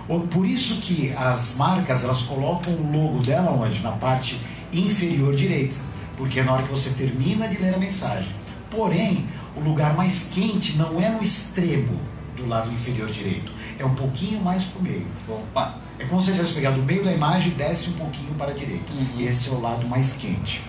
Uhum. 0.10 0.28
Por 0.28 0.46
isso 0.46 0.82
que 0.82 1.14
as 1.14 1.56
marcas 1.58 2.04
elas 2.04 2.24
colocam 2.24 2.74
o 2.74 2.92
logo 2.92 3.20
dela 3.20 3.52
onde? 3.52 3.82
Na 3.82 3.92
parte 3.92 4.40
inferior 4.74 5.36
direita, 5.36 5.78
porque 6.18 6.40
é 6.40 6.44
na 6.44 6.54
hora 6.54 6.64
que 6.64 6.70
você 6.70 6.90
termina 6.90 7.48
de 7.48 7.62
ler 7.62 7.76
a 7.76 7.78
mensagem. 7.78 8.32
Porém, 8.72 9.28
o 9.56 9.62
lugar 9.62 9.96
mais 9.96 10.32
quente 10.34 10.76
não 10.76 11.00
é 11.00 11.10
no 11.10 11.24
extremo 11.24 12.00
do 12.36 12.48
lado 12.48 12.72
inferior 12.72 13.10
direito, 13.10 13.52
é 13.80 13.86
um 13.86 13.94
pouquinho 13.96 14.42
mais 14.42 14.64
para 14.66 14.80
o 14.80 14.84
meio. 14.84 15.08
Opa. 15.28 15.87
É 16.00 16.06
como 16.06 16.22
se 16.22 16.28
você 16.28 16.34
tivesse 16.34 16.54
pegado 16.54 16.80
o 16.80 16.84
meio 16.84 17.04
da 17.04 17.12
imagem 17.12 17.52
e 17.52 17.56
desce 17.56 17.90
um 17.90 17.94
pouquinho 17.94 18.34
para 18.36 18.52
a 18.52 18.54
direita. 18.54 18.92
Uhum. 18.94 19.20
Esse 19.20 19.50
é 19.50 19.52
o 19.52 19.60
lado 19.60 19.88
mais 19.88 20.14
quente. 20.14 20.62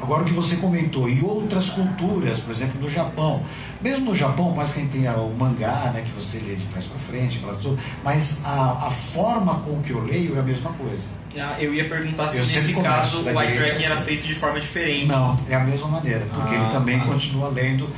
Agora 0.00 0.22
o 0.22 0.24
que 0.24 0.32
você 0.32 0.56
comentou, 0.56 1.08
e 1.08 1.20
outras 1.24 1.70
culturas, 1.70 2.38
por 2.38 2.52
exemplo, 2.52 2.80
no 2.80 2.88
Japão. 2.88 3.42
Mesmo 3.80 4.06
no 4.06 4.14
Japão, 4.14 4.54
mais 4.54 4.70
que 4.70 4.78
a 4.78 4.82
gente 4.82 4.92
tenha 4.92 5.12
o 5.14 5.34
mangá, 5.36 5.90
né, 5.92 6.02
que 6.02 6.12
você 6.12 6.38
lê 6.38 6.54
de 6.54 6.66
trás 6.66 6.84
para 6.86 6.98
frente, 6.98 7.40
tudo, 7.60 7.76
mas 8.04 8.42
a, 8.44 8.86
a 8.86 8.90
forma 8.90 9.56
com 9.60 9.82
que 9.82 9.90
eu 9.90 10.04
leio 10.04 10.36
é 10.36 10.40
a 10.40 10.42
mesma 10.42 10.72
coisa. 10.72 11.08
Ah, 11.36 11.56
eu 11.60 11.74
ia 11.74 11.88
perguntar 11.88 12.28
se 12.28 12.36
eu 12.36 12.42
nesse 12.42 12.74
caso 12.74 13.22
o 13.22 13.42
eye 13.42 13.52
tracking 13.52 13.84
era 13.84 13.96
feito 13.96 14.26
de 14.26 14.34
forma 14.34 14.60
diferente. 14.60 15.06
Não, 15.06 15.36
é 15.48 15.54
a 15.54 15.60
mesma 15.60 15.88
maneira, 15.88 16.26
porque 16.32 16.54
ah, 16.54 16.58
ele 16.58 16.70
também 16.72 16.96
ah. 16.96 17.04
continua 17.04 17.48
lendo 17.48 17.88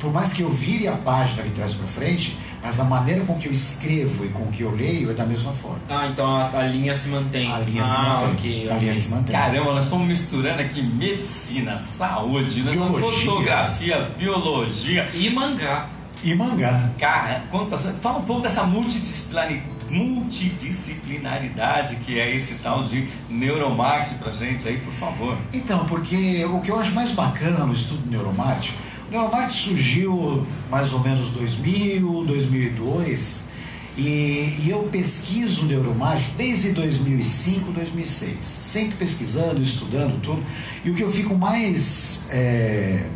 por 0.00 0.12
mais 0.12 0.32
que 0.32 0.42
eu 0.42 0.50
vire 0.50 0.86
a 0.86 0.92
página 0.92 1.42
de 1.42 1.50
trás 1.50 1.74
para 1.74 1.86
frente, 1.86 2.36
mas 2.62 2.78
a 2.78 2.84
maneira 2.84 3.24
com 3.24 3.36
que 3.36 3.48
eu 3.48 3.52
escrevo 3.52 4.24
e 4.24 4.28
com 4.28 4.46
que 4.46 4.62
eu 4.62 4.72
leio 4.74 5.10
é 5.10 5.14
da 5.14 5.26
mesma 5.26 5.52
forma. 5.52 5.80
Ah, 5.88 6.06
então 6.06 6.36
a, 6.36 6.48
a 6.48 6.62
linha 6.62 6.94
se 6.94 7.08
mantém. 7.08 7.52
A 7.52 7.58
linha 7.58 7.82
ah, 7.82 7.84
se 7.84 7.96
mantém. 7.96 8.32
ok, 8.32 8.68
a 8.68 8.70
ok. 8.70 8.80
linha 8.80 8.94
se 8.94 9.08
mantém. 9.08 9.34
Caramba, 9.34 9.74
nós 9.74 9.82
estamos 9.84 10.06
misturando 10.06 10.62
aqui 10.62 10.80
medicina, 10.80 11.76
saúde, 11.78 12.62
né? 12.62 12.70
Biologia. 12.72 13.10
fotografia, 13.10 14.10
biologia. 14.16 15.10
E 15.12 15.28
mangá. 15.30 15.88
E 16.22 16.36
mangá. 16.36 16.88
Cara, 16.98 17.42
conta, 17.50 17.76
fala 17.76 18.18
um 18.18 18.22
pouco 18.22 18.42
dessa 18.42 18.62
multidisciplinaridade, 18.62 19.66
multidisciplinaridade 19.90 21.96
que 21.96 22.20
é 22.20 22.32
esse 22.32 22.60
tal 22.60 22.84
de 22.84 23.08
neuromarketing 23.28 24.18
pra 24.18 24.30
gente 24.30 24.68
aí, 24.68 24.76
por 24.78 24.94
favor. 24.94 25.36
Então, 25.52 25.84
porque 25.86 26.44
o 26.44 26.60
que 26.60 26.70
eu 26.70 26.78
acho 26.78 26.94
mais 26.94 27.10
bacana 27.10 27.66
no 27.66 27.72
estudo 27.72 28.02
do 28.02 28.10
neuromarketing, 28.10 28.76
neuromarketing 29.12 29.54
surgiu 29.54 30.46
mais 30.70 30.92
ou 30.92 31.00
menos 31.00 31.30
2000, 31.30 32.24
2002, 32.24 33.52
e, 33.96 34.56
e 34.64 34.70
eu 34.70 34.84
pesquiso 34.84 35.66
neuromarketing 35.66 36.32
desde 36.36 36.72
2005, 36.72 37.72
2006, 37.72 38.38
sempre 38.42 38.96
pesquisando, 38.96 39.60
estudando 39.60 40.20
tudo, 40.22 40.42
e 40.82 40.90
o 40.90 40.94
que 40.94 41.02
eu 41.02 41.12
fico 41.12 41.34
mais 41.34 42.24
é, 42.30 43.06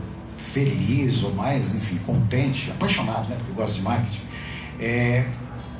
feliz, 0.52 1.22
ou 1.22 1.34
mais, 1.34 1.74
enfim, 1.74 1.98
contente, 2.04 2.70
apaixonado, 2.70 3.28
né, 3.30 3.36
porque 3.36 3.52
eu 3.52 3.56
gosto 3.56 3.76
de 3.76 3.82
marketing, 3.82 4.22
é 4.78 5.26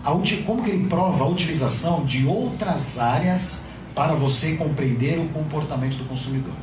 a 0.02 0.12
como 0.46 0.62
que 0.62 0.70
ele 0.70 0.86
prova 0.86 1.24
a 1.24 1.28
utilização 1.28 2.04
de 2.04 2.26
outras 2.26 2.98
áreas 2.98 3.70
para 3.94 4.14
você 4.14 4.54
compreender 4.54 5.18
o 5.18 5.28
comportamento 5.28 5.96
do 5.96 6.04
consumidor. 6.04 6.54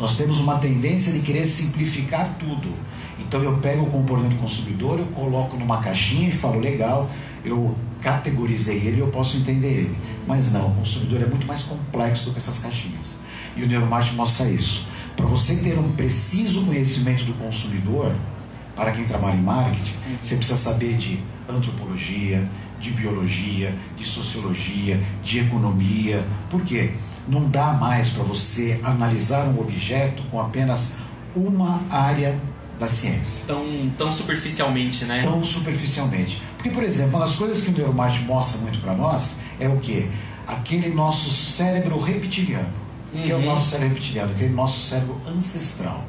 Nós 0.00 0.16
temos 0.16 0.40
uma 0.40 0.56
tendência 0.56 1.12
de 1.12 1.20
querer 1.20 1.46
simplificar 1.46 2.34
tudo. 2.38 2.72
Então 3.18 3.42
eu 3.42 3.58
pego 3.58 3.82
o 3.82 3.90
comportamento 3.90 4.32
do 4.32 4.40
consumidor, 4.40 4.98
eu 4.98 5.04
coloco 5.08 5.58
numa 5.58 5.76
caixinha 5.76 6.30
e 6.30 6.32
falo, 6.32 6.58
legal, 6.58 7.10
eu 7.44 7.76
categorizei 8.00 8.78
ele, 8.78 9.00
eu 9.00 9.08
posso 9.08 9.36
entender 9.36 9.68
ele. 9.68 9.96
Mas 10.26 10.50
não, 10.50 10.68
o 10.68 10.74
consumidor 10.76 11.20
é 11.20 11.26
muito 11.26 11.46
mais 11.46 11.64
complexo 11.64 12.24
do 12.24 12.32
que 12.32 12.38
essas 12.38 12.58
caixinhas. 12.60 13.18
E 13.54 13.62
o 13.62 13.66
neuromarketing 13.66 14.16
mostra 14.16 14.48
isso. 14.48 14.88
Para 15.14 15.26
você 15.26 15.56
ter 15.56 15.78
um 15.78 15.92
preciso 15.92 16.64
conhecimento 16.64 17.24
do 17.24 17.34
consumidor, 17.34 18.10
para 18.74 18.92
quem 18.92 19.04
trabalha 19.04 19.36
em 19.36 19.42
marketing, 19.42 19.96
você 20.22 20.36
precisa 20.36 20.56
saber 20.56 20.96
de 20.96 21.22
antropologia, 21.46 22.48
de 22.80 22.90
biologia, 22.92 23.74
de 23.96 24.04
sociologia, 24.04 25.00
de 25.22 25.40
economia. 25.40 26.24
Por 26.48 26.62
quê? 26.64 26.92
Não 27.28 27.48
dá 27.48 27.74
mais 27.74 28.08
para 28.10 28.24
você 28.24 28.80
analisar 28.82 29.44
um 29.48 29.60
objeto 29.60 30.22
com 30.30 30.40
apenas 30.40 30.94
uma 31.36 31.80
área 31.90 32.36
da 32.78 32.88
ciência. 32.88 33.44
Tão, 33.46 33.92
tão 33.96 34.10
superficialmente, 34.10 35.04
né? 35.04 35.20
Tão 35.22 35.44
superficialmente. 35.44 36.40
Porque, 36.56 36.70
por 36.70 36.82
exemplo, 36.82 37.10
uma 37.16 37.20
das 37.26 37.36
coisas 37.36 37.62
que 37.62 37.70
o 37.70 37.74
neuromarketing 37.76 38.24
mostra 38.24 38.58
muito 38.62 38.80
para 38.80 38.94
nós 38.94 39.40
é 39.60 39.68
o 39.68 39.78
quê? 39.78 40.08
Aquele 40.46 40.88
nosso 40.94 41.30
cérebro 41.30 42.00
reptiliano. 42.00 42.80
O 43.12 43.22
que 43.22 43.30
é 43.30 43.34
o 43.34 43.38
Uhum. 43.38 43.44
nosso 43.44 43.70
cérebro 43.70 43.94
reptiliano? 43.94 44.32
Aquele 44.32 44.54
nosso 44.54 44.80
cérebro 44.88 45.20
ancestral. 45.28 46.02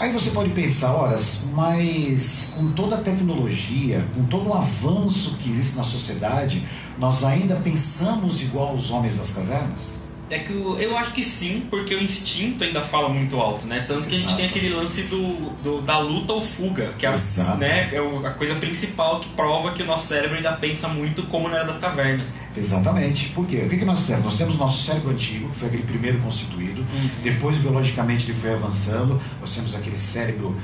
Aí 0.00 0.12
você 0.12 0.30
pode 0.30 0.50
pensar, 0.50 0.92
horas, 0.92 1.46
mas 1.54 2.52
com 2.56 2.70
toda 2.70 2.94
a 2.94 3.00
tecnologia, 3.00 4.06
com 4.14 4.24
todo 4.26 4.48
o 4.48 4.54
avanço 4.54 5.36
que 5.42 5.50
existe 5.50 5.76
na 5.76 5.82
sociedade, 5.82 6.64
nós 6.96 7.24
ainda 7.24 7.56
pensamos 7.56 8.40
igual 8.42 8.76
os 8.76 8.92
homens 8.92 9.18
das 9.18 9.32
cavernas? 9.32 10.07
É 10.30 10.40
que 10.40 10.52
o- 10.52 10.76
eu 10.78 10.96
acho 10.96 11.12
que 11.12 11.22
sim, 11.24 11.66
porque 11.70 11.94
o 11.94 12.02
instinto 12.02 12.62
ainda 12.62 12.82
fala 12.82 13.08
muito 13.08 13.36
alto, 13.40 13.66
né? 13.66 13.84
Tanto 13.88 14.02
que 14.06 14.14
a 14.14 14.18
gente 14.18 14.24
Exato. 14.26 14.36
tem 14.36 14.46
aquele 14.46 14.68
lance 14.70 15.02
do, 15.04 15.50
do- 15.64 15.80
da 15.80 15.98
luta 15.98 16.34
ou 16.34 16.42
fuga, 16.42 16.92
que 16.98 17.06
é, 17.06 17.08
a- 17.08 17.12
Exato. 17.14 17.56
né, 17.56 17.88
é 17.92 18.26
a 18.26 18.30
coisa 18.32 18.54
principal 18.56 19.20
que 19.20 19.28
prova 19.30 19.72
que 19.72 19.82
o 19.82 19.86
nosso 19.86 20.08
cérebro 20.08 20.36
ainda 20.36 20.52
pensa 20.52 20.86
muito 20.88 21.22
como 21.24 21.48
na 21.48 21.56
era 21.56 21.64
das 21.66 21.78
cavernas. 21.78 22.28
Exatamente. 22.54 23.28
Por 23.30 23.46
quê? 23.46 23.62
O 23.64 23.68
que, 23.70 23.78
que 23.78 23.84
nós 23.86 24.06
temos? 24.06 24.24
Nós 24.24 24.36
temos 24.36 24.56
o 24.56 24.58
nosso 24.58 24.82
cérebro 24.84 25.10
antigo, 25.12 25.48
que 25.48 25.56
foi 25.56 25.68
aquele 25.68 25.84
primeiro 25.84 26.18
constituído. 26.18 26.84
Depois, 27.22 27.56
biologicamente, 27.56 28.24
ele 28.26 28.38
foi 28.38 28.52
avançando. 28.52 29.20
Nós 29.40 29.54
temos 29.54 29.74
aquele 29.74 29.96
cérebro, 29.96 30.54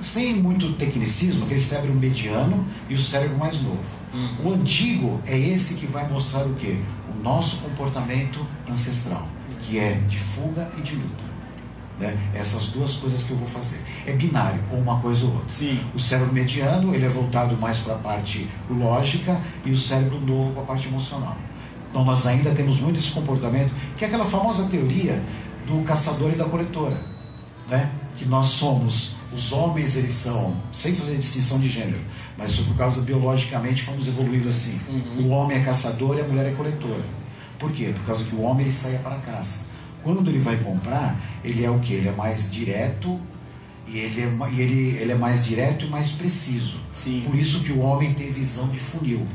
sem 0.00 0.34
muito 0.34 0.72
tecnicismo, 0.74 1.44
aquele 1.44 1.60
cérebro 1.60 1.94
mediano 1.94 2.66
e 2.88 2.94
o 2.94 2.98
cérebro 2.98 3.36
mais 3.36 3.60
novo. 3.60 4.02
O 4.44 4.52
antigo 4.52 5.20
é 5.26 5.38
esse 5.38 5.74
que 5.74 5.86
vai 5.86 6.06
mostrar 6.08 6.44
o 6.46 6.54
quê? 6.54 6.76
O 7.14 7.22
nosso 7.22 7.58
comportamento 7.58 8.44
ancestral, 8.68 9.26
que 9.60 9.78
é 9.78 9.92
de 10.08 10.18
fuga 10.18 10.70
e 10.78 10.80
de 10.80 10.94
luta. 10.94 11.24
Né? 11.98 12.16
Essas 12.34 12.68
duas 12.68 12.96
coisas 12.96 13.22
que 13.22 13.30
eu 13.30 13.36
vou 13.36 13.46
fazer. 13.46 13.80
É 14.06 14.12
binário, 14.12 14.60
ou 14.72 14.78
uma 14.78 14.98
coisa 15.00 15.26
ou 15.26 15.34
outra. 15.34 15.52
Sim. 15.52 15.80
O 15.94 16.00
cérebro 16.00 16.32
mediano 16.32 16.94
ele 16.94 17.04
é 17.04 17.08
voltado 17.08 17.56
mais 17.56 17.78
para 17.78 17.94
a 17.94 17.98
parte 17.98 18.48
lógica 18.68 19.40
e 19.64 19.70
o 19.70 19.76
cérebro 19.76 20.20
novo 20.20 20.52
para 20.52 20.62
a 20.62 20.66
parte 20.66 20.88
emocional. 20.88 21.36
Então 21.90 22.04
nós 22.04 22.26
ainda 22.26 22.50
temos 22.52 22.80
muito 22.80 22.98
esse 22.98 23.12
comportamento, 23.12 23.70
que 23.96 24.04
é 24.04 24.08
aquela 24.08 24.24
famosa 24.24 24.64
teoria 24.64 25.22
do 25.66 25.82
caçador 25.84 26.32
e 26.32 26.36
da 26.36 26.46
coletora, 26.46 26.98
né? 27.68 27.90
Que 28.16 28.24
nós 28.24 28.46
somos, 28.48 29.16
os 29.32 29.52
homens 29.52 29.96
eles 29.96 30.12
são, 30.12 30.56
sem 30.72 30.94
fazer 30.94 31.16
distinção 31.16 31.58
de 31.58 31.68
gênero, 31.68 32.00
mas 32.36 32.52
isso 32.52 32.64
por 32.64 32.76
causa 32.76 33.00
biologicamente 33.02 33.82
fomos 33.82 34.08
evoluindo 34.08 34.48
assim. 34.48 34.78
O 35.18 35.28
homem 35.28 35.58
é 35.58 35.60
caçador 35.60 36.16
e 36.16 36.20
a 36.20 36.24
mulher 36.24 36.46
é 36.46 36.52
coletora. 36.52 37.02
Por 37.58 37.72
quê? 37.72 37.92
Por 37.94 38.04
causa 38.04 38.24
que 38.24 38.34
o 38.34 38.42
homem 38.42 38.66
ele 38.66 38.74
saia 38.74 38.98
para 38.98 39.16
a 39.16 39.18
caça. 39.18 39.60
Quando 40.02 40.28
ele 40.28 40.38
vai 40.38 40.56
comprar, 40.56 41.16
ele 41.44 41.64
é 41.64 41.70
o 41.70 41.78
que? 41.78 41.94
Ele 41.94 42.08
é 42.08 42.12
mais 42.12 42.50
direto 42.50 43.20
e 43.86 43.98
ele 43.98 44.20
é, 44.20 44.50
e 44.52 44.60
ele, 44.60 44.96
ele 44.98 45.12
é 45.12 45.14
mais 45.14 45.44
direto 45.44 45.84
e 45.84 45.88
mais 45.88 46.10
preciso. 46.12 46.78
Sim. 46.92 47.22
Por 47.24 47.34
isso 47.36 47.62
que 47.62 47.72
o 47.72 47.80
homem 47.80 48.14
tem 48.14 48.32
visão 48.32 48.68
de 48.68 48.78
funil. 48.78 49.26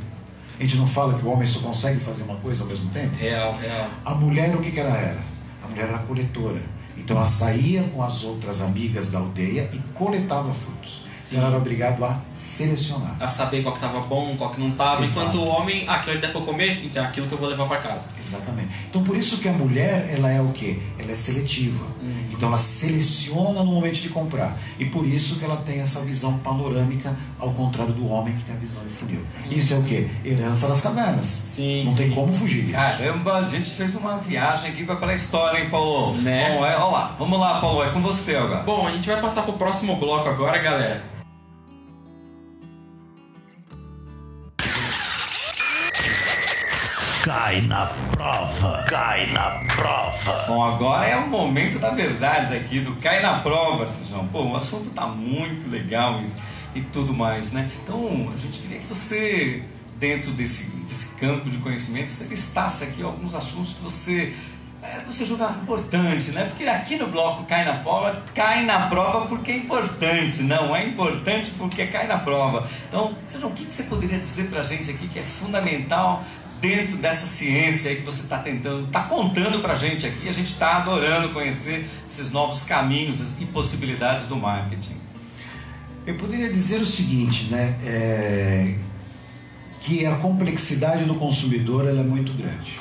A 0.59 0.63
gente 0.63 0.77
não 0.77 0.87
fala 0.87 1.17
que 1.17 1.25
o 1.25 1.29
homem 1.29 1.47
só 1.47 1.59
consegue 1.59 1.99
fazer 1.99 2.23
uma 2.23 2.35
coisa 2.37 2.63
ao 2.63 2.67
mesmo 2.67 2.89
tempo? 2.89 3.15
Real, 3.15 3.55
real. 3.57 3.89
A 4.03 4.15
mulher, 4.15 4.55
o 4.55 4.59
que, 4.59 4.71
que 4.71 4.79
ela 4.79 4.97
era? 4.97 5.19
A 5.63 5.67
mulher 5.67 5.87
era 5.87 5.99
coletora. 5.99 6.61
Então 6.97 7.15
ela 7.15 7.25
saía 7.25 7.83
com 7.83 8.01
as 8.01 8.23
outras 8.23 8.61
amigas 8.61 9.11
da 9.11 9.19
aldeia 9.19 9.69
e 9.71 9.77
coletava 9.93 10.51
frutos. 10.51 11.06
Sim. 11.27 11.37
Ela 11.37 11.47
era 11.47 11.57
obrigada 11.57 12.05
a 12.05 12.19
selecionar. 12.31 13.17
A 13.19 13.27
saber 13.27 13.61
qual 13.61 13.75
que 13.75 13.81
tava 13.81 13.99
bom, 13.99 14.35
qual 14.37 14.51
que 14.51 14.61
não 14.61 14.71
tava. 14.71 15.01
Exato. 15.01 15.27
Enquanto 15.27 15.43
o 15.43 15.47
homem, 15.47 15.83
ah, 15.87 15.95
aquilo 15.95 16.13
ali 16.13 16.21
dá 16.21 16.29
pra 16.29 16.39
eu 16.39 16.45
comer, 16.45 16.85
então 16.85 17.03
é 17.03 17.07
aquilo 17.07 17.27
que 17.27 17.33
eu 17.33 17.37
vou 17.37 17.49
levar 17.49 17.67
pra 17.67 17.77
casa. 17.79 18.07
Exatamente. 18.17 18.69
Então 18.89 19.03
por 19.03 19.17
isso 19.17 19.39
que 19.39 19.49
a 19.49 19.51
mulher, 19.51 20.09
ela 20.13 20.31
é 20.31 20.39
o 20.41 20.53
quê? 20.53 20.79
Ela 20.97 21.11
é 21.11 21.15
seletiva. 21.15 21.85
Então 22.31 22.47
ela 22.49 22.57
seleciona 22.57 23.63
no 23.63 23.71
momento 23.71 23.95
de 23.99 24.09
comprar. 24.09 24.55
E 24.79 24.85
por 24.85 25.05
isso 25.05 25.37
que 25.39 25.43
ela 25.45 25.57
tem 25.57 25.79
essa 25.79 26.01
visão 26.01 26.37
panorâmica, 26.37 27.13
ao 27.39 27.51
contrário 27.51 27.93
do 27.93 28.07
homem 28.07 28.33
que 28.35 28.43
tem 28.43 28.55
a 28.55 28.59
visão 28.59 28.83
de 28.83 28.89
funil. 28.89 29.25
Isso 29.49 29.73
é 29.73 29.77
o 29.77 29.83
quê? 29.83 30.07
Herança 30.23 30.67
das 30.67 30.79
cavernas. 30.81 31.25
Sim, 31.25 31.85
Não 31.85 31.95
tem 31.95 32.09
sim. 32.09 32.15
como 32.15 32.33
fugir 32.33 32.63
disso. 32.65 32.77
Caramba, 32.77 33.33
a 33.37 33.43
gente 33.45 33.71
fez 33.71 33.95
uma 33.95 34.17
viagem 34.17 34.71
aqui 34.71 34.85
para 34.85 35.11
a 35.11 35.15
história, 35.15 35.59
hein, 35.61 35.69
Paulo? 35.69 36.15
Né? 36.21 36.55
Bom, 36.55 36.65
é, 36.65 36.77
olha 36.77 36.85
lá, 36.85 37.15
vamos 37.17 37.39
lá, 37.39 37.59
Paulo, 37.59 37.83
é 37.83 37.89
com 37.89 38.01
você 38.01 38.35
agora. 38.35 38.63
Bom, 38.63 38.87
a 38.87 38.91
gente 38.91 39.07
vai 39.07 39.19
passar 39.19 39.41
pro 39.41 39.53
próximo 39.53 39.95
bloco 39.97 40.29
agora, 40.29 40.57
galera. 40.59 41.16
Cai 47.47 47.61
na 47.61 47.85
prova, 47.85 48.83
cai 48.89 49.31
na 49.31 49.63
prova. 49.73 50.43
Bom, 50.49 50.65
agora 50.65 51.07
é 51.07 51.15
o 51.15 51.29
momento 51.29 51.79
da 51.79 51.91
verdade 51.91 52.53
aqui, 52.53 52.81
do 52.81 52.93
cai 52.97 53.21
na 53.21 53.39
prova, 53.39 53.87
Sejão. 53.87 54.27
Pô, 54.27 54.41
o 54.43 54.55
assunto 54.57 54.89
tá 54.89 55.05
muito 55.05 55.69
legal 55.69 56.21
e, 56.75 56.79
e 56.79 56.81
tudo 56.81 57.13
mais, 57.13 57.53
né? 57.53 57.71
Então, 57.81 58.29
a 58.35 58.37
gente 58.37 58.59
queria 58.59 58.79
que 58.79 58.85
você, 58.87 59.63
dentro 59.95 60.31
desse, 60.31 60.71
desse 60.81 61.15
campo 61.15 61.49
de 61.49 61.57
conhecimento, 61.59 62.09
você 62.09 62.25
listasse 62.25 62.83
aqui 62.83 63.01
alguns 63.01 63.33
assuntos 63.33 63.75
que 63.75 63.81
você, 63.81 64.33
é, 64.83 64.99
você 65.05 65.25
julga 65.25 65.49
importante, 65.51 66.31
né? 66.31 66.47
Porque 66.47 66.65
aqui 66.65 66.97
no 66.97 67.07
bloco 67.07 67.45
Cai 67.45 67.63
na 67.63 67.75
Prova, 67.75 68.23
cai 68.35 68.65
na 68.65 68.87
prova 68.87 69.25
porque 69.25 69.53
é 69.53 69.57
importante, 69.57 70.43
não 70.43 70.75
é 70.75 70.85
importante 70.85 71.51
porque 71.57 71.87
cai 71.87 72.07
na 72.07 72.17
prova. 72.17 72.69
Então, 72.89 73.15
Sejão, 73.25 73.49
o 73.49 73.53
que, 73.53 73.63
você 73.63 73.83
poderia 73.83 74.19
dizer 74.19 74.49
pra 74.49 74.63
gente 74.63 74.91
aqui 74.91 75.07
que 75.07 75.19
é 75.19 75.23
fundamental 75.23 76.25
dentro 76.59 76.97
dessa 76.97 77.25
ciência 77.25 77.91
aí 77.91 77.97
que 77.97 78.03
você 78.03 78.21
está 78.21 78.39
tentando, 78.39 78.85
está 78.85 79.03
contando 79.03 79.59
para 79.59 79.73
a 79.73 79.75
gente 79.75 80.05
aqui, 80.05 80.27
a 80.27 80.31
gente 80.31 80.47
está 80.47 80.77
adorando 80.77 81.29
conhecer 81.29 81.87
esses 82.09 82.31
novos 82.31 82.63
caminhos 82.63 83.21
e 83.39 83.45
possibilidades 83.45 84.25
do 84.25 84.35
marketing. 84.35 84.95
Eu 86.05 86.15
poderia 86.15 86.51
dizer 86.51 86.81
o 86.81 86.85
seguinte, 86.85 87.45
né? 87.51 87.77
é, 87.83 88.75
que 89.81 90.05
a 90.05 90.15
complexidade 90.15 91.05
do 91.05 91.15
consumidor 91.15 91.87
é 91.87 91.93
muito 91.93 92.33
grande. 92.33 92.79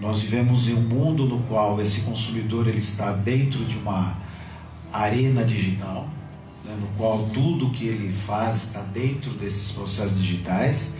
Nós 0.00 0.22
vivemos 0.22 0.68
em 0.68 0.74
um 0.74 0.80
mundo 0.80 1.26
no 1.26 1.40
qual 1.42 1.80
esse 1.80 2.02
consumidor 2.02 2.68
ele 2.68 2.78
está 2.78 3.12
dentro 3.12 3.64
de 3.64 3.76
uma 3.76 4.16
arena 4.92 5.44
digital, 5.44 6.08
né, 6.64 6.74
no 6.80 6.86
qual 6.96 7.28
tudo 7.28 7.70
que 7.70 7.86
ele 7.86 8.12
faz 8.12 8.64
está 8.64 8.80
dentro 8.80 9.30
desses 9.32 9.72
processos 9.72 10.20
digitais, 10.20 10.98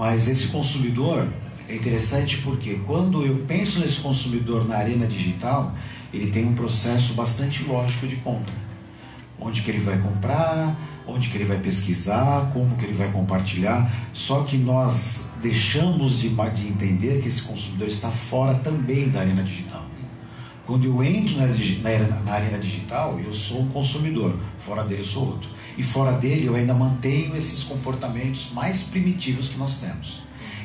mas 0.00 0.28
esse 0.28 0.48
consumidor 0.48 1.28
é 1.68 1.74
interessante 1.74 2.38
porque 2.38 2.80
quando 2.86 3.22
eu 3.22 3.44
penso 3.46 3.80
nesse 3.80 4.00
consumidor 4.00 4.66
na 4.66 4.78
arena 4.78 5.06
digital, 5.06 5.74
ele 6.10 6.30
tem 6.30 6.46
um 6.46 6.54
processo 6.54 7.12
bastante 7.12 7.64
lógico 7.64 8.06
de 8.06 8.16
compra. 8.16 8.54
onde 9.38 9.60
que 9.60 9.70
ele 9.70 9.80
vai 9.80 9.98
comprar, 9.98 10.74
onde 11.06 11.28
que 11.28 11.36
ele 11.36 11.44
vai 11.44 11.58
pesquisar, 11.58 12.50
como 12.50 12.76
que 12.76 12.86
ele 12.86 12.94
vai 12.94 13.12
compartilhar. 13.12 13.92
Só 14.14 14.42
que 14.44 14.56
nós 14.56 15.34
deixamos 15.42 16.20
de, 16.20 16.30
de 16.30 16.68
entender 16.68 17.20
que 17.20 17.28
esse 17.28 17.42
consumidor 17.42 17.88
está 17.88 18.10
fora 18.10 18.54
também 18.54 19.10
da 19.10 19.20
arena 19.20 19.42
digital. 19.42 19.84
Quando 20.66 20.86
eu 20.86 21.04
entro 21.04 21.36
na, 21.36 21.46
na, 21.46 22.20
na 22.20 22.32
arena 22.32 22.58
digital, 22.58 23.20
eu 23.20 23.34
sou 23.34 23.64
um 23.64 23.68
consumidor, 23.68 24.34
fora 24.60 24.82
dele 24.82 25.02
eu 25.02 25.06
sou 25.06 25.26
outro. 25.26 25.59
E 25.76 25.82
fora 25.82 26.12
dele 26.12 26.46
eu 26.46 26.54
ainda 26.54 26.74
mantenho 26.74 27.36
esses 27.36 27.62
comportamentos 27.62 28.50
mais 28.52 28.84
primitivos 28.84 29.48
que 29.48 29.58
nós 29.58 29.80
temos. 29.80 30.20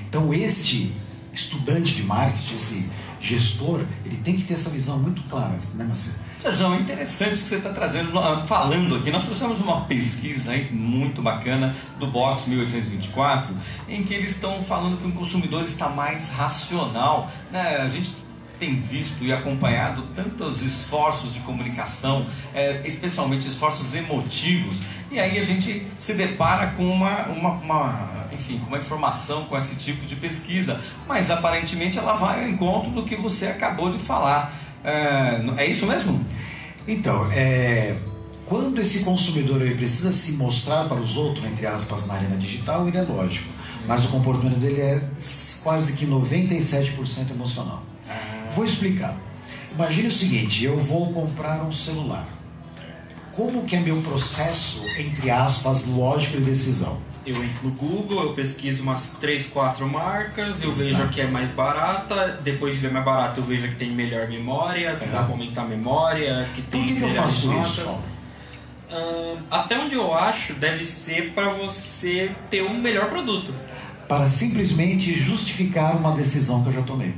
Então 0.07 0.33
este 0.33 0.91
estudante 1.33 1.95
de 1.95 2.03
marketing, 2.03 2.55
esse 2.55 2.89
gestor, 3.19 3.85
ele 4.05 4.17
tem 4.17 4.38
que 4.38 4.43
ter 4.43 4.53
essa 4.53 4.69
visão 4.69 4.97
muito 4.97 5.21
clara, 5.24 5.57
né, 5.74 5.83
Marcelo? 5.83 6.25
Sejão, 6.39 6.75
é 6.75 6.79
interessante 6.79 7.33
isso 7.33 7.43
que 7.43 7.50
você 7.50 7.55
está 7.55 7.71
trazendo, 7.71 8.17
ah, 8.19 8.45
falando 8.45 8.97
aqui. 8.97 9.09
Nós 9.09 9.25
trouxemos 9.25 9.59
uma 9.59 9.81
pesquisa 9.85 10.51
aí 10.51 10.71
muito 10.71 11.21
bacana 11.21 11.75
do 11.97 12.05
Box 12.05 12.47
1824, 12.47 13.55
em 13.89 14.03
que 14.03 14.13
eles 14.13 14.31
estão 14.31 14.62
falando 14.62 15.01
que 15.01 15.07
o 15.07 15.12
consumidor 15.12 15.63
está 15.63 15.89
mais 15.89 16.29
racional. 16.29 17.31
Né? 17.51 17.77
A 17.77 17.89
gente 17.89 18.12
tem 18.59 18.79
visto 18.79 19.24
e 19.24 19.33
acompanhado 19.33 20.03
tantos 20.13 20.62
esforços 20.62 21.33
de 21.33 21.39
comunicação, 21.39 22.25
é, 22.53 22.81
especialmente 22.85 23.47
esforços 23.47 23.93
emotivos, 23.95 24.81
e 25.15 25.19
aí 25.19 25.39
a 25.39 25.43
gente 25.43 25.88
se 25.98 26.13
depara 26.13 26.67
com 26.75 26.86
uma, 26.86 27.27
uma, 27.27 27.51
uma, 27.51 28.27
enfim, 28.34 28.60
com 28.60 28.67
uma 28.67 28.77
informação, 28.77 29.45
com 29.45 29.57
esse 29.57 29.77
tipo 29.77 30.05
de 30.05 30.17
pesquisa, 30.17 30.79
mas 31.07 31.31
aparentemente 31.31 31.98
ela 31.98 32.15
vai 32.15 32.43
ao 32.43 32.50
encontro 32.50 32.91
do 32.91 33.03
que 33.03 33.15
você 33.15 33.48
acabou 33.48 33.89
de 33.89 33.98
falar. 33.98 34.53
É, 34.84 35.41
é 35.55 35.65
isso 35.65 35.88
mesmo? 35.88 36.24
Então, 36.86 37.31
é, 37.31 37.95
quando 38.45 38.81
esse 38.81 39.05
consumidor 39.05 39.62
ele 39.62 39.75
precisa 39.75 40.12
se 40.12 40.34
mostrar 40.34 40.84
para 40.89 40.98
os 40.98 41.15
outros, 41.15 41.45
entre 41.45 41.65
aspas, 41.65 42.05
na 42.05 42.15
arena 42.15 42.36
digital, 42.36 42.86
ele 42.86 42.98
é 42.98 43.01
lógico. 43.01 43.48
Mas 43.88 44.03
o 44.03 44.10
comportamento 44.10 44.60
dele 44.60 44.81
é 44.81 45.01
quase 45.63 45.93
que 45.93 46.05
97% 46.05 47.31
emocional. 47.31 47.84
Vou 48.53 48.65
explicar. 48.65 49.15
Imagine 49.74 50.10
o 50.10 50.12
seguinte, 50.12 50.65
eu 50.65 50.77
vou 50.77 51.13
comprar 51.13 51.63
um 51.63 51.72
celular. 51.72 52.27
Como 53.36 53.63
que 53.63 53.75
é 53.75 53.80
meu 53.82 54.01
processo, 54.01 54.82
entre 54.98 55.30
aspas, 55.30 55.88
lógico 55.88 56.38
de 56.38 56.44
decisão? 56.46 56.98
Eu 57.25 57.36
entro 57.44 57.68
no 57.68 57.72
Google, 57.72 58.24
eu 58.24 58.34
pesquiso 58.34 58.84
umas 58.84 59.10
3, 59.20 59.48
4 59.48 59.86
marcas, 59.89 60.63
eu 60.63 60.70
Exato. 60.70 60.89
vejo 60.89 61.04
a 61.04 61.08
que 61.08 61.22
é 61.22 61.27
mais 61.27 61.51
barata, 61.51 62.39
depois 62.44 62.75
de 62.75 62.80
ver 62.80 62.92
mais 62.92 63.04
barata 63.04 63.39
eu 63.39 63.44
vejo 63.44 63.65
a 63.65 63.68
que 63.68 63.75
tem 63.75 63.92
melhor 63.92 64.30
memória, 64.30 64.96
se 64.96 65.06
é. 65.06 65.08
dá 65.08 65.24
pra 65.24 65.32
aumentar 65.32 65.63
a 65.63 65.65
memória, 65.65 66.48
que 66.54 66.62
tem 66.62 66.82
Por 66.82 66.88
que, 66.88 66.96
que 66.96 67.01
eu 67.01 67.10
faço 67.10 67.48
notas. 67.48 67.72
isso? 67.72 68.00
Uh, 68.92 69.38
até 69.51 69.77
onde 69.80 69.96
eu 69.96 70.13
acho, 70.13 70.54
deve 70.54 70.86
ser 70.86 71.34
para 71.34 71.50
você 71.50 72.32
ter 72.50 72.62
um 72.62 72.80
melhor 72.80 73.10
produto. 73.10 73.54
Para 74.08 74.27
simplesmente 74.27 75.13
justificar 75.13 75.98
uma 75.98 76.12
decisão 76.12 76.62
que 76.62 76.70
eu 76.70 76.74
já 76.74 76.84
tomei. 76.84 77.13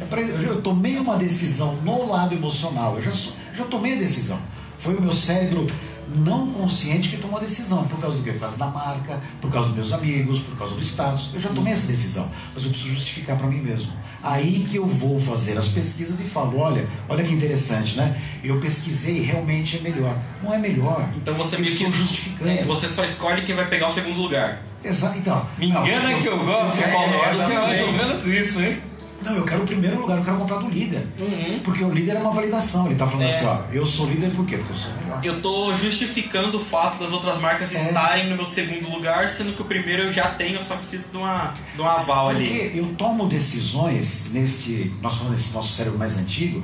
É 0.00 0.48
eu 0.48 0.62
tomei 0.62 0.96
uma 0.98 1.16
decisão 1.16 1.76
no 1.82 2.08
lado 2.08 2.34
emocional, 2.34 2.96
eu 2.96 3.02
já, 3.02 3.10
já 3.52 3.64
tomei 3.64 3.94
a 3.94 3.98
decisão. 3.98 4.38
Foi 4.78 4.94
o 4.94 5.00
meu 5.00 5.12
cérebro 5.12 5.66
não 6.08 6.46
consciente 6.52 7.08
que 7.10 7.16
tomou 7.16 7.38
a 7.38 7.42
decisão. 7.42 7.84
Por 7.86 8.00
causa 8.00 8.16
do 8.16 8.22
quê? 8.22 8.32
Por 8.32 8.40
causa 8.40 8.56
da 8.56 8.66
marca, 8.66 9.20
por 9.40 9.50
causa 9.50 9.68
dos 9.68 9.76
meus 9.76 9.92
amigos, 9.92 10.40
por 10.40 10.56
causa 10.56 10.74
do 10.74 10.80
status. 10.80 11.30
Eu 11.34 11.40
já 11.40 11.48
tomei 11.50 11.72
essa 11.72 11.86
decisão, 11.86 12.30
mas 12.54 12.64
eu 12.64 12.70
preciso 12.70 12.94
justificar 12.94 13.36
para 13.36 13.46
mim 13.46 13.60
mesmo. 13.60 13.92
Aí 14.22 14.66
que 14.68 14.76
eu 14.76 14.86
vou 14.86 15.18
fazer 15.18 15.56
as 15.58 15.68
pesquisas 15.68 16.18
e 16.20 16.24
falo, 16.24 16.58
olha, 16.58 16.86
olha 17.08 17.22
que 17.22 17.32
interessante, 17.32 17.96
né? 17.96 18.20
Eu 18.42 18.60
pesquisei 18.60 19.20
realmente 19.20 19.76
é 19.76 19.80
melhor. 19.80 20.16
Não 20.42 20.52
é 20.52 20.58
melhor. 20.58 21.08
Então 21.16 21.34
você 21.34 21.56
me 21.58 21.68
estou 21.68 21.90
justificando. 21.92 22.50
É, 22.50 22.64
você 22.64 22.88
só 22.88 23.04
escolhe 23.04 23.42
quem 23.42 23.54
vai 23.54 23.68
pegar 23.68 23.88
o 23.88 23.90
segundo 23.90 24.20
lugar. 24.20 24.62
Exato. 24.82 25.18
Então. 25.18 25.46
Me 25.58 25.68
engana 25.68 26.02
não, 26.02 26.10
eu, 26.10 26.20
que 26.20 26.26
eu 26.26 26.44
gosto, 26.44 26.78
é, 26.82 26.88
Paulo. 26.88 27.14
É, 27.14 27.24
acho 27.24 27.46
que 27.46 27.52
é 27.52 27.60
mais 27.60 27.80
ou 27.82 27.92
menos 27.92 28.26
isso, 28.26 28.62
hein? 28.62 28.80
Não, 29.26 29.34
eu 29.34 29.44
quero 29.44 29.62
o 29.62 29.66
primeiro 29.66 30.00
lugar, 30.00 30.18
eu 30.18 30.24
quero 30.24 30.36
comprar 30.36 30.58
do 30.58 30.68
líder. 30.68 31.04
Uhum. 31.18 31.58
Porque 31.64 31.82
o 31.82 31.90
líder 31.90 32.14
é 32.14 32.18
uma 32.20 32.30
validação. 32.30 32.86
Ele 32.86 32.94
tá 32.94 33.08
falando 33.08 33.24
é. 33.24 33.26
assim, 33.26 33.44
ó, 33.44 33.58
eu 33.72 33.84
sou 33.84 34.06
líder 34.06 34.30
por 34.30 34.46
quê? 34.46 34.56
Porque 34.56 34.72
eu 34.72 34.76
sou 34.76 34.92
melhor. 34.94 35.20
Eu 35.24 35.42
tô 35.42 35.74
justificando 35.74 36.56
o 36.56 36.60
fato 36.60 36.96
das 37.02 37.10
outras 37.12 37.38
marcas 37.38 37.74
é. 37.74 37.76
estarem 37.76 38.28
no 38.28 38.36
meu 38.36 38.44
segundo 38.44 38.88
lugar, 38.88 39.28
sendo 39.28 39.52
que 39.52 39.60
o 39.60 39.64
primeiro 39.64 40.04
eu 40.04 40.12
já 40.12 40.28
tenho, 40.28 40.54
eu 40.54 40.62
só 40.62 40.76
preciso 40.76 41.08
de, 41.08 41.16
uma, 41.16 41.52
de 41.74 41.82
um 41.82 41.86
aval 41.86 42.26
porque 42.26 42.42
ali. 42.42 42.58
Porque 42.60 42.78
eu 42.78 42.94
tomo 42.94 43.26
decisões 43.26 44.30
neste. 44.32 44.94
Nós 45.02 45.16
falamos 45.16 45.40
desse 45.40 45.52
nosso 45.52 45.72
cérebro 45.72 45.98
mais 45.98 46.16
antigo, 46.16 46.62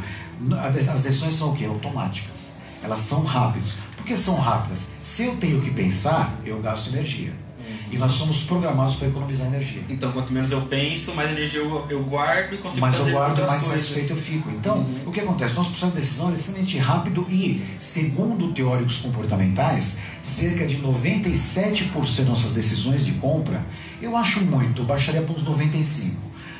as 0.88 1.02
decisões 1.02 1.34
são 1.34 1.50
o 1.50 1.56
quê? 1.56 1.64
Automáticas. 1.64 2.52
Elas 2.84 3.00
são 3.00 3.24
rápidas. 3.24 3.76
Por 3.96 4.06
que 4.06 4.16
são 4.16 4.36
rápidas? 4.36 4.94
Se 5.00 5.24
eu 5.24 5.36
tenho 5.36 5.60
que 5.60 5.70
pensar, 5.70 6.32
eu 6.44 6.60
gasto 6.60 6.88
energia. 6.88 7.32
E 7.92 7.98
nós 7.98 8.12
somos 8.12 8.42
programados 8.44 8.96
para 8.96 9.08
economizar 9.08 9.46
energia. 9.46 9.82
Então, 9.88 10.10
quanto 10.12 10.32
menos 10.32 10.50
eu 10.50 10.62
penso, 10.62 11.14
mais 11.14 11.30
energia 11.30 11.60
eu, 11.60 11.86
eu 11.90 12.02
guardo 12.02 12.54
e 12.54 12.58
consigo 12.58 12.80
mais 12.80 12.96
fazer 12.96 13.10
eu 13.10 13.14
guardo, 13.14 13.30
outras 13.30 13.50
mais 13.50 13.62
coisas. 13.64 13.84
satisfeito 13.84 14.12
eu 14.12 14.16
fico. 14.16 14.50
Então, 14.50 14.78
uhum. 14.78 14.94
o 15.06 15.12
que 15.12 15.20
acontece? 15.20 15.54
Nosso 15.54 15.70
processo 15.70 15.92
de 15.92 16.00
decisão 16.00 16.32
é 16.32 16.34
extremamente 16.34 16.78
rápido 16.78 17.26
e, 17.28 17.62
segundo 17.78 18.50
teóricos 18.52 18.96
comportamentais, 18.96 20.00
cerca 20.22 20.66
de 20.66 20.78
97% 20.78 22.16
das 22.16 22.26
nossas 22.26 22.52
decisões 22.54 23.04
de 23.04 23.12
compra, 23.12 23.62
eu 24.00 24.16
acho 24.16 24.40
muito, 24.40 24.82
eu 24.82 24.86
baixaria 24.86 25.20
para 25.20 25.34
uns 25.34 25.44
95%. 25.44 26.12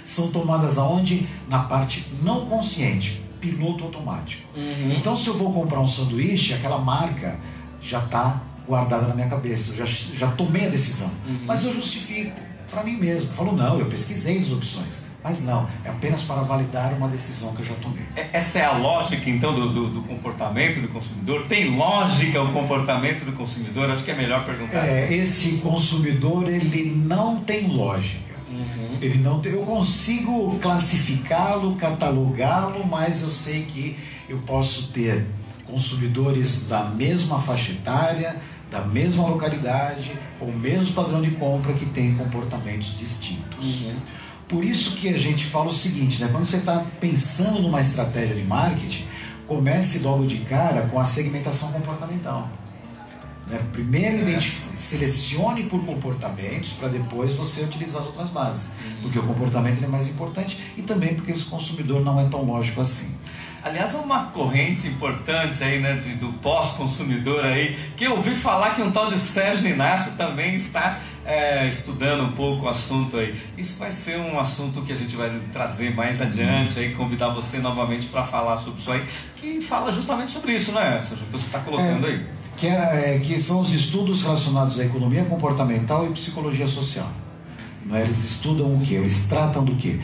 São 0.04 0.30
tomadas 0.30 0.78
aonde? 0.78 1.26
Na 1.48 1.60
parte 1.60 2.04
não 2.22 2.46
consciente, 2.46 3.22
piloto 3.40 3.84
automático. 3.84 4.42
Uhum. 4.54 4.92
Então, 4.92 5.16
se 5.16 5.28
eu 5.28 5.34
vou 5.34 5.52
comprar 5.52 5.80
um 5.80 5.86
sanduíche, 5.86 6.52
aquela 6.54 6.78
marca 6.78 7.38
já 7.80 8.00
está 8.00 8.40
guardada 8.72 9.06
na 9.06 9.14
minha 9.14 9.28
cabeça. 9.28 9.72
Eu 9.72 9.76
já, 9.76 9.84
já 9.84 10.28
tomei 10.28 10.66
a 10.66 10.70
decisão. 10.70 11.10
Uhum. 11.28 11.42
Mas 11.46 11.64
eu 11.64 11.74
justifico 11.74 12.40
para 12.70 12.82
mim 12.82 12.96
mesmo. 12.96 13.30
Falo, 13.32 13.52
não, 13.52 13.78
eu 13.78 13.86
pesquisei 13.86 14.38
as 14.40 14.50
opções. 14.50 15.04
Mas 15.22 15.40
não, 15.42 15.68
é 15.84 15.90
apenas 15.90 16.22
para 16.22 16.42
validar 16.42 16.92
uma 16.94 17.06
decisão 17.06 17.54
que 17.54 17.60
eu 17.60 17.66
já 17.66 17.74
tomei. 17.74 18.02
É, 18.16 18.30
essa 18.32 18.58
é 18.58 18.64
a 18.64 18.72
lógica, 18.72 19.28
então, 19.30 19.54
do, 19.54 19.72
do, 19.72 19.88
do 19.88 20.02
comportamento 20.02 20.80
do 20.80 20.88
consumidor? 20.88 21.44
Tem 21.46 21.76
lógica 21.76 22.42
o 22.42 22.52
comportamento 22.52 23.24
do 23.24 23.32
consumidor? 23.32 23.90
Acho 23.90 24.02
que 24.02 24.10
é 24.10 24.16
melhor 24.16 24.44
perguntar 24.44 24.78
é, 24.78 25.04
assim. 25.04 25.14
Esse 25.14 25.52
consumidor, 25.58 26.48
ele 26.48 26.92
não 26.96 27.36
tem 27.40 27.68
lógica. 27.68 28.32
Uhum. 28.50 28.98
Ele 29.00 29.18
não 29.18 29.40
tem, 29.40 29.52
eu 29.52 29.62
consigo 29.62 30.58
classificá-lo, 30.60 31.76
catalogá-lo, 31.76 32.84
mas 32.86 33.22
eu 33.22 33.30
sei 33.30 33.62
que 33.62 33.96
eu 34.28 34.38
posso 34.38 34.92
ter 34.92 35.24
consumidores 35.66 36.66
da 36.68 36.84
mesma 36.84 37.38
faixa 37.40 37.72
etária, 37.72 38.36
da 38.72 38.80
mesma 38.80 39.28
localidade, 39.28 40.18
com 40.38 40.46
o 40.46 40.56
mesmo 40.56 40.94
padrão 40.94 41.20
de 41.20 41.32
compra 41.32 41.74
que 41.74 41.84
tem 41.84 42.14
comportamentos 42.14 42.98
distintos. 42.98 43.82
Uhum. 43.82 43.96
Por 44.48 44.64
isso 44.64 44.96
que 44.96 45.08
a 45.08 45.18
gente 45.18 45.44
fala 45.44 45.68
o 45.68 45.72
seguinte, 45.72 46.20
né? 46.20 46.28
quando 46.32 46.46
você 46.46 46.56
está 46.56 46.84
pensando 46.98 47.60
numa 47.60 47.82
estratégia 47.82 48.34
de 48.34 48.42
marketing, 48.42 49.04
comece 49.46 49.98
logo 50.00 50.26
de 50.26 50.38
cara 50.38 50.82
com 50.90 50.98
a 50.98 51.04
segmentação 51.04 51.70
comportamental. 51.70 52.48
Né? 53.46 53.60
Primeiro 53.72 54.28
é. 54.28 54.40
selecione 54.40 55.64
por 55.64 55.84
comportamentos 55.84 56.72
para 56.72 56.88
depois 56.88 57.34
você 57.34 57.62
utilizar 57.62 58.00
as 58.00 58.06
outras 58.08 58.30
bases. 58.30 58.68
Uhum. 58.68 59.02
Porque 59.02 59.18
o 59.18 59.22
comportamento 59.22 59.84
é 59.84 59.86
mais 59.86 60.08
importante 60.08 60.58
e 60.78 60.82
também 60.82 61.14
porque 61.14 61.32
esse 61.32 61.44
consumidor 61.44 62.02
não 62.02 62.18
é 62.18 62.26
tão 62.28 62.42
lógico 62.42 62.80
assim. 62.80 63.14
Aliás, 63.64 63.94
uma 63.94 64.24
corrente 64.24 64.88
importante 64.88 65.62
aí, 65.62 65.80
né, 65.80 65.94
de, 65.94 66.14
do 66.14 66.32
pós-consumidor 66.40 67.44
aí, 67.44 67.76
que 67.96 68.04
eu 68.04 68.16
ouvi 68.16 68.34
falar 68.34 68.74
que 68.74 68.82
um 68.82 68.90
tal 68.90 69.08
de 69.08 69.16
Sérgio 69.16 69.70
Inácio 69.70 70.12
também 70.16 70.56
está 70.56 70.98
é, 71.24 71.68
estudando 71.68 72.24
um 72.24 72.32
pouco 72.32 72.66
o 72.66 72.68
assunto 72.68 73.16
aí. 73.16 73.40
Isso 73.56 73.78
vai 73.78 73.92
ser 73.92 74.18
um 74.18 74.40
assunto 74.40 74.82
que 74.82 74.92
a 74.92 74.96
gente 74.96 75.14
vai 75.14 75.30
trazer 75.52 75.94
mais 75.94 76.20
adiante 76.20 76.76
aí, 76.80 76.92
convidar 76.92 77.28
você 77.28 77.58
novamente 77.58 78.08
para 78.08 78.24
falar 78.24 78.56
sobre 78.56 78.80
isso 78.80 78.90
aí, 78.90 79.04
que 79.36 79.60
fala 79.60 79.92
justamente 79.92 80.32
sobre 80.32 80.54
isso, 80.54 80.72
né, 80.72 81.00
Sérgio? 81.00 81.26
Que 81.26 81.32
você 81.32 81.46
está 81.46 81.60
colocando 81.60 82.04
é, 82.08 82.10
aí. 82.10 82.26
Que, 82.56 82.66
é, 82.66 83.20
que 83.22 83.38
são 83.38 83.60
os 83.60 83.72
estudos 83.72 84.24
relacionados 84.24 84.80
à 84.80 84.84
economia 84.84 85.24
comportamental 85.24 86.04
e 86.04 86.10
psicologia 86.10 86.66
social. 86.66 87.08
Não 87.86 87.96
é? 87.96 88.02
Eles 88.02 88.24
estudam 88.24 88.74
o 88.74 88.80
quê? 88.80 88.94
Eles 88.94 89.28
tratam 89.28 89.64
do 89.64 89.76
quê? 89.76 90.00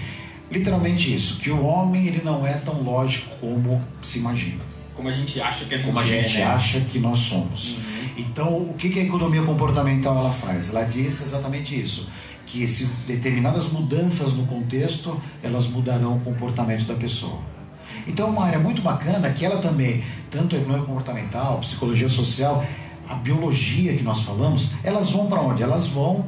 Literalmente 0.51 1.15
isso, 1.15 1.41
que 1.41 1.51
o 1.51 1.65
homem 1.65 2.07
ele 2.07 2.23
não 2.25 2.47
é 2.47 2.55
tão 2.55 2.83
lógico 2.83 3.37
como 3.41 3.83
se 4.03 4.19
imagina. 4.19 4.61
Como 4.95 5.09
a 5.09 5.13
gente 5.13 5.41
acha 5.41 5.65
que 5.65 5.75
a 5.75 5.79
gente 5.79 5.87
Como 5.87 5.99
a 5.99 6.05
gente 6.05 6.37
é, 6.37 6.41
né? 6.41 6.47
acha 6.47 6.81
que 6.81 6.99
nós 6.99 7.19
somos. 7.21 7.77
Uhum. 7.77 7.85
Então, 8.19 8.57
o 8.57 8.75
que, 8.77 8.89
que 8.89 8.99
a 8.99 9.03
economia 9.03 9.43
comportamental 9.43 10.19
ela 10.19 10.33
faz? 10.33 10.71
Ela 10.71 10.85
diz 10.85 11.23
exatamente 11.23 11.81
isso, 11.81 12.09
que 12.47 12.67
se 12.67 12.87
determinadas 13.07 13.69
mudanças 13.69 14.35
no 14.35 14.47
contexto, 14.47 15.21
elas 15.43 15.69
mudarão 15.69 16.17
o 16.17 16.21
comportamento 16.21 16.85
da 16.85 16.95
pessoa. 16.95 17.39
Então, 18.09 18.31
uma 18.31 18.47
área 18.47 18.59
muito 18.59 18.83
bacana 18.83 19.31
que 19.31 19.45
ela 19.45 19.61
também, 19.61 20.03
tanto 20.31 20.57
a 20.57 20.59
economia 20.59 20.85
comportamental, 20.85 21.59
psicologia 21.59 22.09
social, 22.09 22.65
a 23.09 23.15
biologia 23.15 23.95
que 23.95 24.03
nós 24.03 24.23
falamos, 24.23 24.73
elas 24.83 25.11
vão 25.11 25.27
para 25.27 25.41
onde? 25.41 25.63
Elas 25.63 25.87
vão 25.87 26.27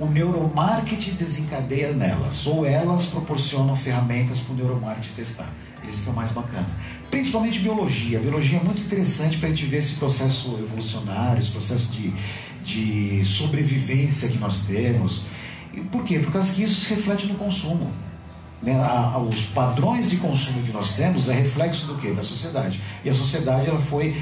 o 0.00 0.06
neuromarketing 0.06 1.12
desencadeia 1.12 1.92
nelas, 1.92 2.46
ou 2.46 2.64
elas 2.64 3.06
proporcionam 3.06 3.76
ferramentas 3.76 4.40
para 4.40 4.54
o 4.54 4.56
neuromarketing 4.56 5.12
testar. 5.14 5.52
Esse 5.86 6.02
que 6.02 6.08
é 6.08 6.12
o 6.12 6.16
mais 6.16 6.32
bacana. 6.32 6.68
principalmente 7.10 7.58
biologia. 7.58 8.18
A 8.18 8.22
biologia 8.22 8.58
é 8.58 8.62
muito 8.62 8.80
interessante 8.80 9.36
para 9.38 9.48
a 9.48 9.50
gente 9.50 9.66
ver 9.66 9.78
esse 9.78 9.94
processo 9.94 10.58
evolucionário, 10.58 11.40
esse 11.40 11.50
processo 11.50 11.92
de, 11.92 12.12
de 12.64 13.24
sobrevivência 13.24 14.28
que 14.28 14.38
nós 14.38 14.62
temos. 14.62 15.24
E 15.72 15.80
por 15.80 16.04
quê? 16.04 16.18
Por 16.18 16.32
causa 16.32 16.54
que 16.54 16.62
isso 16.62 16.80
se 16.82 16.94
reflete 16.94 17.26
no 17.26 17.34
consumo. 17.34 17.90
Né? 18.62 18.74
A, 18.74 19.18
os 19.18 19.44
padrões 19.46 20.10
de 20.10 20.18
consumo 20.18 20.62
que 20.62 20.72
nós 20.72 20.94
temos 20.94 21.28
é 21.28 21.34
reflexo 21.34 21.86
do 21.86 21.96
quê? 21.96 22.12
Da 22.12 22.22
sociedade. 22.22 22.80
E 23.04 23.10
a 23.10 23.14
sociedade 23.14 23.68
ela 23.68 23.80
foi 23.80 24.16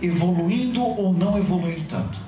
evoluindo 0.00 0.82
ou 0.82 1.12
não 1.12 1.36
evoluindo 1.36 1.82
tanto. 1.88 2.18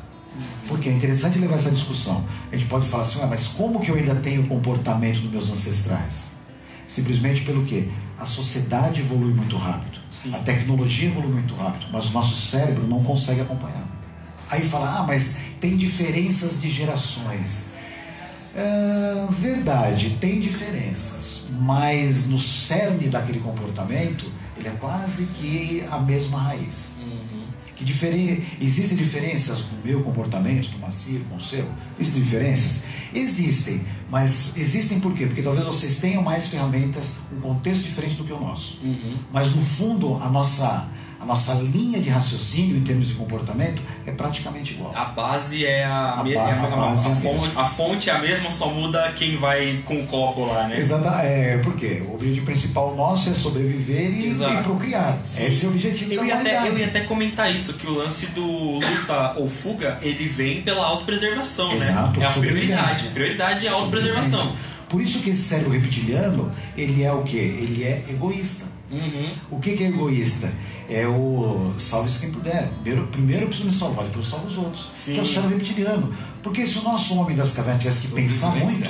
Porque 0.68 0.88
é 0.88 0.92
interessante 0.92 1.38
levar 1.38 1.56
essa 1.56 1.70
discussão. 1.70 2.24
A 2.50 2.56
gente 2.56 2.68
pode 2.68 2.86
falar 2.86 3.02
assim, 3.02 3.20
ah, 3.22 3.26
mas 3.26 3.48
como 3.48 3.80
que 3.80 3.90
eu 3.90 3.96
ainda 3.96 4.14
tenho 4.16 4.42
o 4.42 4.46
comportamento 4.46 5.20
dos 5.20 5.30
meus 5.30 5.50
ancestrais? 5.50 6.32
Simplesmente 6.88 7.42
pelo 7.42 7.64
quê? 7.64 7.88
A 8.18 8.24
sociedade 8.24 9.00
evolui 9.00 9.32
muito 9.34 9.56
rápido. 9.56 9.98
Sim. 10.10 10.34
A 10.34 10.38
tecnologia 10.38 11.08
evolui 11.08 11.32
muito 11.32 11.54
rápido, 11.54 11.86
mas 11.92 12.10
o 12.10 12.12
nosso 12.12 12.36
cérebro 12.36 12.86
não 12.86 13.02
consegue 13.02 13.40
acompanhar. 13.40 13.86
Aí 14.48 14.62
fala, 14.62 15.00
ah, 15.00 15.02
mas 15.02 15.42
tem 15.60 15.76
diferenças 15.76 16.60
de 16.60 16.70
gerações. 16.70 17.70
É, 18.54 19.26
verdade, 19.28 20.16
tem 20.18 20.40
diferenças, 20.40 21.44
mas 21.60 22.28
no 22.28 22.38
cerne 22.38 23.08
daquele 23.08 23.40
comportamento, 23.40 24.32
ele 24.56 24.68
é 24.68 24.72
quase 24.80 25.26
que 25.26 25.84
a 25.90 25.98
mesma 25.98 26.38
raiz. 26.38 26.96
Uhum. 27.02 27.35
Que 27.76 27.84
diferen... 27.84 28.42
Existem 28.60 28.96
diferenças 28.96 29.66
no 29.70 29.84
meu 29.84 30.02
comportamento, 30.02 30.68
do 30.70 30.78
Macir, 30.78 31.20
com 31.28 31.36
o 31.36 31.40
seu? 31.40 31.68
Existem 31.98 32.22
diferenças? 32.22 32.86
Existem, 33.14 33.82
mas 34.10 34.56
existem 34.56 34.98
por 34.98 35.14
quê? 35.14 35.26
Porque 35.26 35.42
talvez 35.42 35.64
vocês 35.66 36.00
tenham 36.00 36.22
mais 36.22 36.48
ferramentas, 36.48 37.18
um 37.32 37.40
contexto 37.40 37.82
diferente 37.82 38.16
do 38.16 38.24
que 38.24 38.32
o 38.32 38.40
nosso. 38.40 38.80
Uhum. 38.82 39.18
Mas 39.32 39.54
no 39.54 39.62
fundo, 39.62 40.14
a 40.14 40.28
nossa 40.28 40.88
a 41.26 41.30
nossa 41.30 41.54
linha 41.54 41.98
de 41.98 42.08
raciocínio 42.08 42.76
em 42.76 42.82
termos 42.82 43.08
de 43.08 43.14
comportamento 43.14 43.82
é 44.06 44.12
praticamente 44.12 44.74
igual. 44.74 44.92
A 44.94 45.06
base 45.06 45.66
é 45.66 45.84
a, 45.84 46.22
a, 46.22 46.30
é 46.30 46.36
a, 46.36 46.62
a, 46.62 46.66
base 46.68 47.08
a, 47.08 47.16
fonte, 47.16 47.50
a 47.56 47.64
fonte 47.64 48.10
é 48.10 48.12
a 48.12 48.18
mesma, 48.20 48.48
só 48.48 48.70
muda 48.70 49.12
quem 49.16 49.36
vai 49.36 49.82
com 49.84 50.00
o 50.00 50.06
copo 50.06 50.44
lá, 50.44 50.68
né? 50.68 50.78
Exato, 50.78 51.08
é, 51.08 51.58
porque 51.58 52.04
o 52.08 52.14
objetivo 52.14 52.46
principal 52.46 52.94
nosso 52.94 53.28
é 53.28 53.34
sobreviver 53.34 54.08
e, 54.08 54.30
e 54.30 54.62
procriar. 54.62 55.18
Sim. 55.24 55.46
Esse 55.46 55.66
é 55.66 55.68
o 55.68 55.72
objetivo 55.72 56.12
eu 56.12 56.20
da 56.20 56.26
ia 56.26 56.38
até, 56.38 56.68
Eu 56.68 56.78
ia 56.78 56.86
até 56.86 57.00
comentar 57.00 57.52
isso, 57.52 57.74
que 57.74 57.88
o 57.88 57.94
lance 57.94 58.26
do 58.26 58.78
luta 58.78 59.34
ou 59.36 59.48
fuga, 59.48 59.98
ele 60.02 60.28
vem 60.28 60.62
pela 60.62 60.86
autopreservação, 60.86 61.70
né? 61.70 61.74
Exato, 61.74 62.20
né? 62.20 62.24
É 62.24 62.28
a 62.28 62.32
prioridade. 62.32 63.08
Prioridade 63.08 63.66
é 63.66 63.68
a 63.68 63.72
autopreservação. 63.72 64.56
Por 64.88 65.02
isso 65.02 65.18
que 65.18 65.30
esse 65.30 65.42
cérebro 65.42 65.72
reptiliano, 65.72 66.52
ele 66.76 67.02
é 67.02 67.12
o 67.12 67.24
quê? 67.24 67.36
Ele 67.36 67.82
é 67.82 68.04
egoísta. 68.08 68.64
Uhum. 68.88 69.34
O 69.50 69.58
que, 69.58 69.76
que 69.76 69.82
é 69.82 69.88
egoísta? 69.88 70.52
É 70.88 71.06
o 71.06 71.74
salve-se 71.78 72.20
quem 72.20 72.30
puder. 72.30 72.68
Primeiro, 72.82 73.06
primeiro 73.08 73.42
eu 73.44 73.48
preciso 73.48 73.68
me 73.68 73.74
salvar, 73.74 74.04
depois 74.04 74.26
eu 74.26 74.30
salvo 74.32 74.46
os 74.46 74.58
outros. 74.58 74.88
Sim. 74.94 75.14
Que 75.14 75.20
é 75.20 75.22
o 75.22 75.26
cérebro 75.26 75.56
reptiliano. 75.56 76.14
Porque 76.42 76.66
se 76.66 76.78
o 76.78 76.82
nosso 76.82 77.16
homem 77.16 77.36
das 77.36 77.52
cavernas 77.52 77.82
tivesse 77.82 78.06
que 78.06 78.14
pensar 78.14 78.54
muito, 78.54 78.88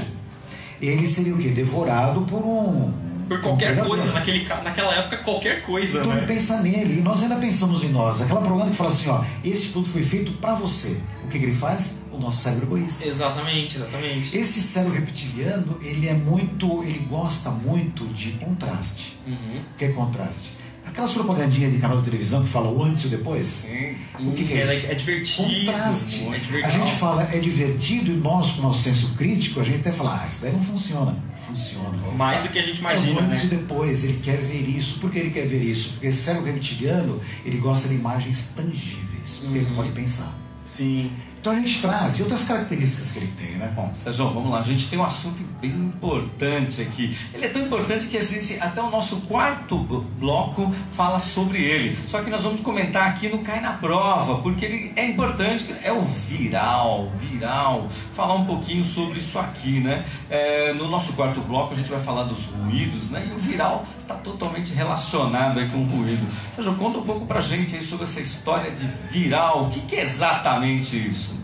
ele 0.80 1.06
seria 1.06 1.34
o 1.34 1.38
quê? 1.38 1.48
Devorado 1.48 2.22
por 2.22 2.44
um. 2.44 2.92
Por 3.26 3.40
qualquer 3.40 3.82
um 3.82 3.86
coisa, 3.86 4.12
naquele, 4.12 4.46
naquela 4.46 4.94
época, 4.94 5.16
qualquer 5.18 5.62
coisa. 5.62 5.98
Então 5.98 6.14
né? 6.14 6.24
pensa 6.26 6.60
nele. 6.60 6.98
E 6.98 7.02
nós 7.02 7.22
ainda 7.22 7.36
pensamos 7.36 7.82
em 7.82 7.88
nós. 7.88 8.22
Aquela 8.22 8.40
programa 8.40 8.70
que 8.70 8.76
fala 8.76 8.90
assim: 8.90 9.08
ó, 9.08 9.24
esse 9.42 9.68
produto 9.68 9.90
foi 9.90 10.04
feito 10.04 10.32
para 10.34 10.54
você. 10.54 11.00
O 11.24 11.28
que, 11.28 11.40
que 11.40 11.44
ele 11.44 11.56
faz? 11.56 12.04
O 12.12 12.18
nosso 12.18 12.42
cérebro 12.42 12.76
egoísta. 12.76 13.06
Exatamente, 13.06 13.76
exatamente. 13.76 14.36
Esse 14.36 14.60
cérebro 14.60 14.94
reptiliano, 14.94 15.76
ele 15.82 16.08
é 16.08 16.14
muito. 16.14 16.84
Ele 16.84 17.04
gosta 17.10 17.50
muito 17.50 18.06
de 18.14 18.32
contraste. 18.32 19.16
Uhum. 19.26 19.60
O 19.74 19.76
que 19.76 19.86
é 19.86 19.88
contraste? 19.88 20.55
Aquelas 20.96 21.12
propagandinhas 21.12 21.74
de 21.74 21.78
canal 21.78 21.98
de 21.98 22.04
televisão 22.04 22.42
que 22.42 22.48
falam 22.48 22.74
o 22.74 22.82
antes 22.82 23.02
e 23.02 23.08
o 23.08 23.10
depois? 23.10 23.46
Sim. 23.46 23.96
O 24.18 24.32
que, 24.32 24.44
que 24.44 24.54
é, 24.54 24.60
é 24.60 24.74
isso? 24.74 24.86
É 24.86 24.94
divertido. 24.94 25.66
Contraste. 25.66 26.24
É 26.24 26.38
divertido. 26.38 26.64
A 26.64 26.68
gente 26.70 26.96
fala 26.96 27.22
é 27.34 27.38
divertido 27.38 28.12
e 28.12 28.14
nós, 28.14 28.52
com 28.52 28.60
o 28.60 28.62
nosso 28.62 28.80
senso 28.80 29.10
crítico, 29.10 29.60
a 29.60 29.62
gente 29.62 29.80
até 29.80 29.92
fala, 29.92 30.22
ah, 30.22 30.26
isso 30.26 30.40
daí 30.40 30.52
não 30.52 30.64
funciona. 30.64 31.14
Funciona. 31.46 31.98
Mais 32.16 32.44
do 32.44 32.48
que 32.48 32.58
a 32.58 32.62
gente 32.62 32.78
imagina. 32.78 33.20
É 33.20 33.22
o 33.22 33.26
antes 33.26 33.42
né? 33.42 33.44
e 33.44 33.56
depois. 33.58 34.04
Ele 34.04 34.20
quer 34.22 34.38
ver 34.38 34.66
isso. 34.70 34.98
Por 34.98 35.10
que 35.10 35.18
ele 35.18 35.30
quer 35.30 35.46
ver 35.46 35.62
isso? 35.62 35.90
Porque 35.90 36.06
esse 36.06 36.16
cérebro 36.16 36.50
reptiliano, 36.50 37.20
ele 37.44 37.58
gosta 37.58 37.90
de 37.90 37.94
imagens 37.94 38.54
tangíveis. 38.56 39.40
Porque 39.42 39.58
uhum. 39.58 39.66
ele 39.66 39.74
pode 39.74 39.92
pensar. 39.92 40.32
Sim. 40.64 41.12
Então 41.46 41.56
a 41.56 41.60
gente 41.60 41.80
traz, 41.80 42.18
e 42.18 42.22
outras 42.24 42.42
características 42.42 43.12
que 43.12 43.18
ele 43.20 43.32
tem, 43.38 43.52
né? 43.52 43.72
Bom, 43.72 43.92
Sérgio, 43.94 44.28
vamos 44.30 44.50
lá. 44.50 44.58
A 44.58 44.62
gente 44.64 44.88
tem 44.88 44.98
um 44.98 45.04
assunto 45.04 45.44
bem 45.60 45.70
importante 45.70 46.82
aqui. 46.82 47.16
Ele 47.32 47.46
é 47.46 47.48
tão 47.48 47.62
importante 47.62 48.08
que 48.08 48.18
a 48.18 48.20
gente, 48.20 48.58
até 48.60 48.82
o 48.82 48.90
nosso 48.90 49.18
quarto 49.28 49.78
bloco, 50.18 50.74
fala 50.90 51.20
sobre 51.20 51.62
ele. 51.62 51.96
Só 52.08 52.20
que 52.20 52.30
nós 52.30 52.42
vamos 52.42 52.62
comentar 52.62 53.08
aqui 53.08 53.28
no 53.28 53.38
Cai 53.44 53.60
na 53.60 53.74
Prova, 53.74 54.40
porque 54.42 54.64
ele 54.64 54.92
é 54.96 55.06
importante, 55.06 55.72
é 55.84 55.92
o 55.92 56.02
viral, 56.02 57.12
viral. 57.16 57.86
Falar 58.12 58.34
um 58.34 58.44
pouquinho 58.44 58.84
sobre 58.84 59.20
isso 59.20 59.38
aqui, 59.38 59.78
né? 59.78 60.04
É, 60.28 60.72
no 60.72 60.88
nosso 60.88 61.12
quarto 61.12 61.40
bloco 61.42 61.74
a 61.74 61.76
gente 61.76 61.88
vai 61.88 62.00
falar 62.00 62.24
dos 62.24 62.46
ruídos, 62.46 63.10
né? 63.10 63.24
E 63.30 63.32
o 63.32 63.38
viral 63.38 63.86
está 64.00 64.16
totalmente 64.16 64.74
relacionado 64.74 65.60
aí 65.60 65.68
com 65.68 65.78
o 65.78 65.84
ruído. 65.84 66.26
Sérgio, 66.56 66.74
conta 66.74 66.98
um 66.98 67.02
pouco 67.02 67.24
pra 67.24 67.40
gente 67.40 67.76
aí 67.76 67.82
sobre 67.84 68.04
essa 68.04 68.20
história 68.20 68.72
de 68.72 68.84
viral. 69.12 69.66
O 69.66 69.68
que, 69.68 69.78
que 69.82 69.94
é 69.94 70.02
exatamente 70.02 70.96
isso? 70.96 71.35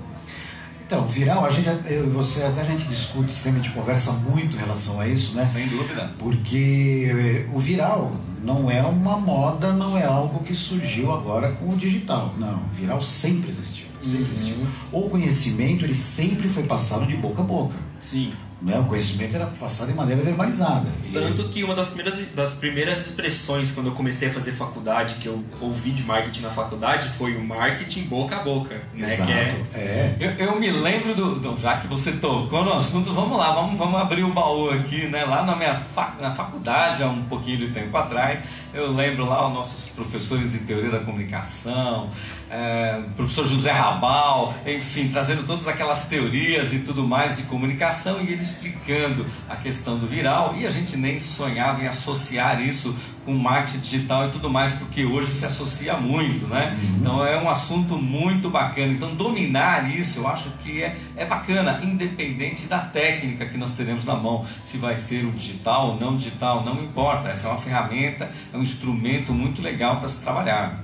Então, 0.92 1.06
viral, 1.06 1.46
a 1.46 1.48
gente, 1.48 1.66
eu 1.90 2.04
e 2.04 2.10
você 2.10 2.42
até 2.42 2.60
a 2.60 2.64
gente 2.64 2.84
discute 2.84 3.32
sempre, 3.32 3.60
a 3.60 3.62
gente 3.62 3.74
conversa 3.74 4.12
muito 4.12 4.54
em 4.54 4.60
relação 4.60 5.00
a 5.00 5.08
isso, 5.08 5.34
né? 5.34 5.46
Sem 5.46 5.66
dúvida. 5.66 6.12
Porque 6.18 7.10
eh, 7.10 7.48
o 7.50 7.58
viral 7.58 8.12
não 8.44 8.70
é 8.70 8.82
uma 8.82 9.16
moda, 9.16 9.72
não 9.72 9.96
é 9.96 10.04
algo 10.04 10.44
que 10.44 10.54
surgiu 10.54 11.10
agora 11.10 11.52
com 11.52 11.70
o 11.70 11.76
digital. 11.78 12.34
Não, 12.36 12.60
viral 12.78 13.00
sempre 13.00 13.48
existiu. 13.48 13.86
Sempre 14.04 14.26
uhum. 14.26 14.32
existiu. 14.32 14.66
O 14.92 15.08
conhecimento, 15.08 15.86
ele 15.86 15.94
sempre 15.94 16.46
foi 16.46 16.64
passado 16.64 17.06
de 17.06 17.16
boca 17.16 17.40
a 17.40 17.44
boca. 17.46 17.74
Sim. 17.98 18.30
Né? 18.62 18.78
O 18.78 18.84
conhecimento 18.84 19.34
era 19.34 19.46
passado 19.46 19.88
de 19.88 19.94
maneira 19.94 20.22
verbalizada. 20.22 20.88
Tanto 21.12 21.48
que 21.48 21.64
uma 21.64 21.74
das 21.74 21.88
primeiras, 21.88 22.26
das 22.32 22.52
primeiras 22.52 23.06
expressões 23.06 23.72
quando 23.72 23.88
eu 23.88 23.92
comecei 23.92 24.28
a 24.28 24.32
fazer 24.32 24.52
faculdade, 24.52 25.16
que 25.16 25.26
eu 25.26 25.42
ouvi 25.60 25.90
de 25.90 26.04
marketing 26.04 26.42
na 26.42 26.50
faculdade, 26.50 27.08
foi 27.08 27.36
o 27.36 27.44
marketing 27.44 28.04
boca 28.04 28.36
a 28.36 28.42
boca. 28.44 28.80
Né? 28.94 29.12
Exato. 29.12 29.32
É... 29.32 29.76
é. 29.78 30.16
Eu, 30.20 30.30
eu, 30.46 30.60
me 30.60 30.70
lembro 30.70 31.12
do, 31.14 31.40
do, 31.40 31.60
Já 31.60 31.78
que 31.78 31.88
você 31.88 32.12
tocou 32.12 32.64
no 32.64 32.72
assunto, 32.74 33.12
vamos 33.12 33.36
lá, 33.36 33.52
vamos, 33.52 33.76
vamos 33.76 34.00
abrir 34.00 34.22
o 34.22 34.32
baú 34.32 34.70
aqui, 34.70 35.08
né? 35.08 35.24
Lá 35.24 35.42
na 35.42 35.56
minha 35.56 35.74
fac, 35.74 36.20
na 36.20 36.30
faculdade, 36.32 37.02
há 37.02 37.08
um 37.08 37.24
pouquinho 37.24 37.58
de 37.58 37.68
tempo 37.68 37.96
atrás, 37.96 38.44
eu 38.72 38.92
lembro 38.92 39.26
lá 39.26 39.48
os 39.48 39.54
nossos 39.54 39.88
professores 39.90 40.52
de 40.52 40.60
teoria 40.60 40.90
da 40.90 41.00
comunicação, 41.00 42.10
é, 42.52 43.00
professor 43.16 43.46
José 43.46 43.72
Rabal, 43.72 44.54
enfim, 44.66 45.08
trazendo 45.08 45.44
todas 45.46 45.66
aquelas 45.66 46.06
teorias 46.06 46.74
e 46.74 46.80
tudo 46.80 47.02
mais 47.02 47.38
de 47.38 47.44
comunicação 47.44 48.22
e 48.22 48.30
eles 48.30 48.50
explicando 48.50 49.24
a 49.48 49.56
questão 49.56 49.98
do 49.98 50.06
viral 50.06 50.54
e 50.54 50.66
a 50.66 50.70
gente 50.70 50.98
nem 50.98 51.18
sonhava 51.18 51.82
em 51.82 51.86
associar 51.86 52.60
isso 52.60 52.94
com 53.24 53.32
marketing 53.34 53.78
digital 53.78 54.26
e 54.26 54.32
tudo 54.32 54.50
mais, 54.50 54.72
porque 54.72 55.06
hoje 55.06 55.30
se 55.30 55.46
associa 55.46 55.94
muito, 55.94 56.46
né? 56.46 56.76
Uhum. 56.76 56.96
Então 56.98 57.26
é 57.26 57.40
um 57.40 57.48
assunto 57.48 57.96
muito 57.96 58.50
bacana. 58.50 58.92
Então 58.92 59.14
dominar 59.14 59.90
isso 59.90 60.20
eu 60.20 60.28
acho 60.28 60.50
que 60.62 60.82
é, 60.82 60.94
é 61.16 61.24
bacana, 61.24 61.80
independente 61.82 62.66
da 62.66 62.80
técnica 62.80 63.46
que 63.46 63.56
nós 63.56 63.72
teremos 63.72 64.04
na 64.04 64.14
mão, 64.14 64.44
se 64.62 64.76
vai 64.76 64.96
ser 64.96 65.24
o 65.24 65.30
digital 65.30 65.92
ou 65.92 66.00
não 66.00 66.16
digital, 66.16 66.62
não 66.62 66.82
importa. 66.84 67.30
Essa 67.30 67.46
é 67.46 67.50
uma 67.50 67.58
ferramenta, 67.58 68.30
é 68.52 68.56
um 68.58 68.62
instrumento 68.62 69.32
muito 69.32 69.62
legal 69.62 70.00
para 70.00 70.08
se 70.08 70.20
trabalhar. 70.20 70.81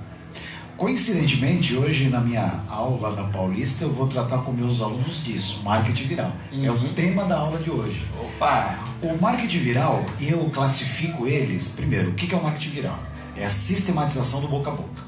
Coincidentemente, 0.79 1.75
hoje 1.75 2.07
na 2.07 2.21
minha 2.21 2.63
aula 2.69 3.13
da 3.13 3.23
Paulista, 3.23 3.83
eu 3.83 3.91
vou 3.91 4.07
tratar 4.07 4.37
com 4.37 4.53
meus 4.53 4.81
alunos 4.81 5.21
disso, 5.21 5.59
marketing 5.61 6.05
viral. 6.05 6.31
Uhum. 6.53 6.65
É 6.65 6.71
o 6.71 6.73
uhum. 6.73 6.93
tema 6.93 7.25
da 7.25 7.37
aula 7.37 7.59
de 7.59 7.69
hoje. 7.69 8.07
Opa! 8.17 8.79
O 9.01 9.21
marketing 9.21 9.57
viral, 9.57 10.05
eu 10.21 10.49
classifico 10.51 11.27
eles, 11.27 11.67
primeiro, 11.67 12.11
o 12.11 12.13
que 12.13 12.33
é 12.33 12.37
o 12.37 12.41
marketing 12.41 12.69
viral? 12.69 12.97
É 13.35 13.45
a 13.45 13.49
sistematização 13.49 14.39
do 14.39 14.47
boca 14.47 14.71
a 14.71 14.73
boca. 14.73 15.03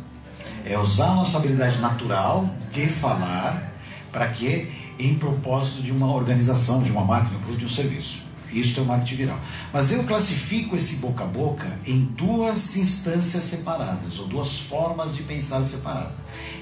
É 0.66 0.78
usar 0.78 1.08
a 1.08 1.16
nossa 1.16 1.38
habilidade 1.38 1.80
natural 1.80 2.54
de 2.70 2.88
falar 2.88 3.72
para 4.12 4.28
que 4.28 4.70
em 5.00 5.16
propósito 5.16 5.82
de 5.82 5.94
uma 5.94 6.14
organização, 6.14 6.84
de 6.84 6.92
uma 6.92 7.06
máquina, 7.06 7.30
de 7.30 7.36
um 7.38 7.40
produto, 7.40 7.60
de 7.60 7.66
um 7.66 7.70
serviço. 7.70 8.24
Isso 8.52 8.80
é 8.80 8.84
o 8.84 8.86
marketing 8.86 9.16
viral. 9.16 9.40
Mas 9.74 9.92
eu 9.92 10.04
classifico 10.04 10.76
esse 10.76 10.98
boca 10.98 11.24
a 11.24 11.28
boca 11.28 11.80
em 11.86 12.00
duas 12.00 12.76
instâncias 12.78 13.44
separadas, 13.44 14.20
ou 14.20 14.28
duas 14.28 14.60
formas 14.60 15.16
de 15.16 15.24
pensar 15.24 15.64
separadas. 15.64 16.14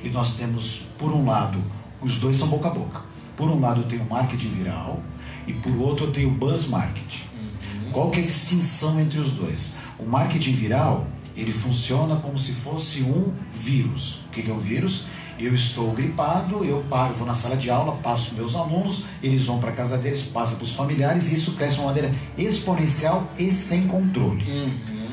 E 0.03 0.09
nós 0.09 0.35
temos, 0.35 0.83
por 0.97 1.11
um 1.11 1.25
lado, 1.25 1.61
os 2.01 2.19
dois 2.19 2.37
são 2.37 2.47
boca 2.47 2.67
a 2.67 2.71
boca. 2.71 3.01
Por 3.35 3.49
um 3.49 3.59
lado 3.59 3.81
eu 3.81 3.87
tenho 3.87 4.05
marketing 4.05 4.49
viral 4.49 5.01
e 5.47 5.53
por 5.53 5.75
outro 5.77 6.07
eu 6.07 6.11
tenho 6.11 6.29
buzz 6.29 6.67
marketing. 6.67 7.23
Uhum. 7.33 7.91
Qual 7.91 8.11
que 8.11 8.19
é 8.19 8.23
a 8.23 8.25
distinção 8.25 8.99
entre 8.99 9.19
os 9.19 9.31
dois? 9.31 9.75
O 9.97 10.05
marketing 10.05 10.53
viral, 10.53 11.07
ele 11.35 11.51
funciona 11.51 12.17
como 12.17 12.37
se 12.37 12.51
fosse 12.51 13.01
um 13.01 13.33
vírus. 13.53 14.21
O 14.27 14.29
que 14.31 14.49
é 14.49 14.53
um 14.53 14.59
vírus? 14.59 15.05
Eu 15.39 15.55
estou 15.55 15.91
gripado, 15.93 16.65
eu 16.65 16.83
vou 17.15 17.25
na 17.25 17.33
sala 17.33 17.55
de 17.55 17.69
aula, 17.69 17.95
passo 18.03 18.35
meus 18.35 18.55
alunos, 18.55 19.05
eles 19.23 19.45
vão 19.45 19.57
para 19.57 19.71
casa 19.71 19.97
deles, 19.97 20.23
passa 20.23 20.55
para 20.55 20.65
os 20.65 20.73
familiares, 20.73 21.31
e 21.31 21.35
isso 21.35 21.53
cresce 21.53 21.75
de 21.75 21.79
uma 21.79 21.87
maneira 21.87 22.13
exponencial 22.37 23.25
e 23.37 23.51
sem 23.51 23.87
controle. 23.87 24.43
Uhum. 24.43 25.09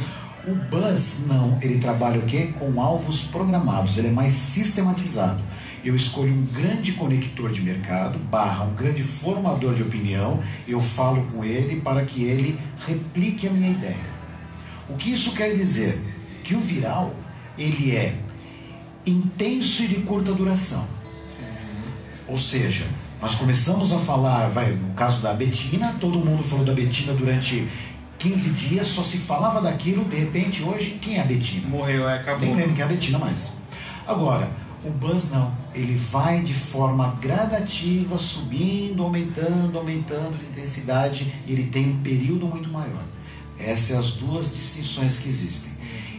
O 0.49 0.55
Buzz, 0.55 1.27
não, 1.29 1.59
ele 1.63 1.79
trabalha 1.79 2.19
o 2.19 2.23
quê? 2.23 2.53
Com 2.59 2.81
alvos 2.81 3.23
programados, 3.23 3.99
ele 3.99 4.09
é 4.09 4.13
mais 4.13 4.33
sistematizado. 4.33 5.43
Eu 5.85 5.95
escolho 5.95 6.33
um 6.33 6.45
grande 6.47 6.93
conector 6.93 7.53
de 7.53 7.63
mercado, 7.63 8.19
barra 8.19 8.65
um 8.65 8.75
grande 8.75 9.05
formador 9.05 9.75
de 9.75 9.83
opinião, 9.83 10.41
eu 10.67 10.81
falo 10.81 11.25
com 11.33 11.45
ele 11.45 11.81
para 11.81 12.05
que 12.05 12.25
ele 12.25 12.59
replique 12.85 13.47
a 13.47 13.51
minha 13.51 13.71
ideia. 13.71 14.17
O 14.89 14.97
que 14.97 15.13
isso 15.13 15.33
quer 15.35 15.53
dizer? 15.55 16.01
Que 16.43 16.55
o 16.57 16.61
viral, 16.61 17.15
ele 17.57 17.95
é 17.95 18.15
intenso 19.07 19.85
e 19.85 19.89
de 19.89 19.95
curta 19.97 20.33
duração. 20.33 20.87
Ou 22.29 22.37
seja, 22.37 22.85
nós 23.21 23.35
começamos 23.37 23.93
a 23.93 23.99
falar, 23.99 24.49
vai, 24.49 24.73
no 24.73 24.93
caso 24.95 25.23
da 25.23 25.33
Betina, 25.33 25.95
todo 26.01 26.19
mundo 26.19 26.43
falou 26.43 26.65
da 26.65 26.75
Betina 26.75 27.13
durante 27.13 27.69
15 28.19 28.51
dias, 28.51 28.89
só 28.89 29.03
se 29.03 29.19
falava 29.19 29.61
daquilo, 29.61 30.05
de 30.05 30.17
repente 30.17 30.63
hoje, 30.63 30.99
quem 31.01 31.17
é 31.17 31.21
a 31.21 31.25
Betina? 31.25 31.69
Morreu, 31.69 32.09
é, 32.09 32.17
acabou. 32.17 32.41
Nem 32.41 32.55
lembro 32.55 32.73
quem 32.73 32.83
é 32.83 32.85
a 32.85 32.89
Betina 32.89 33.19
mais. 33.19 33.53
Agora, 34.07 34.51
o 34.85 34.91
Buzz 34.91 35.31
não, 35.31 35.53
ele 35.75 35.97
vai 35.97 36.43
de 36.43 36.55
forma 36.55 37.17
gradativa, 37.21 38.19
subindo, 38.19 39.03
aumentando, 39.03 39.79
aumentando 39.79 40.39
de 40.39 40.47
intensidade, 40.47 41.33
e 41.47 41.53
ele 41.53 41.67
tem 41.67 41.91
um 41.91 42.03
período 42.03 42.47
muito 42.47 42.69
maior. 42.71 43.05
Essas 43.59 43.87
são 43.87 43.99
as 44.01 44.11
duas 44.13 44.57
distinções 44.57 45.19
que 45.19 45.29
existem. 45.29 45.73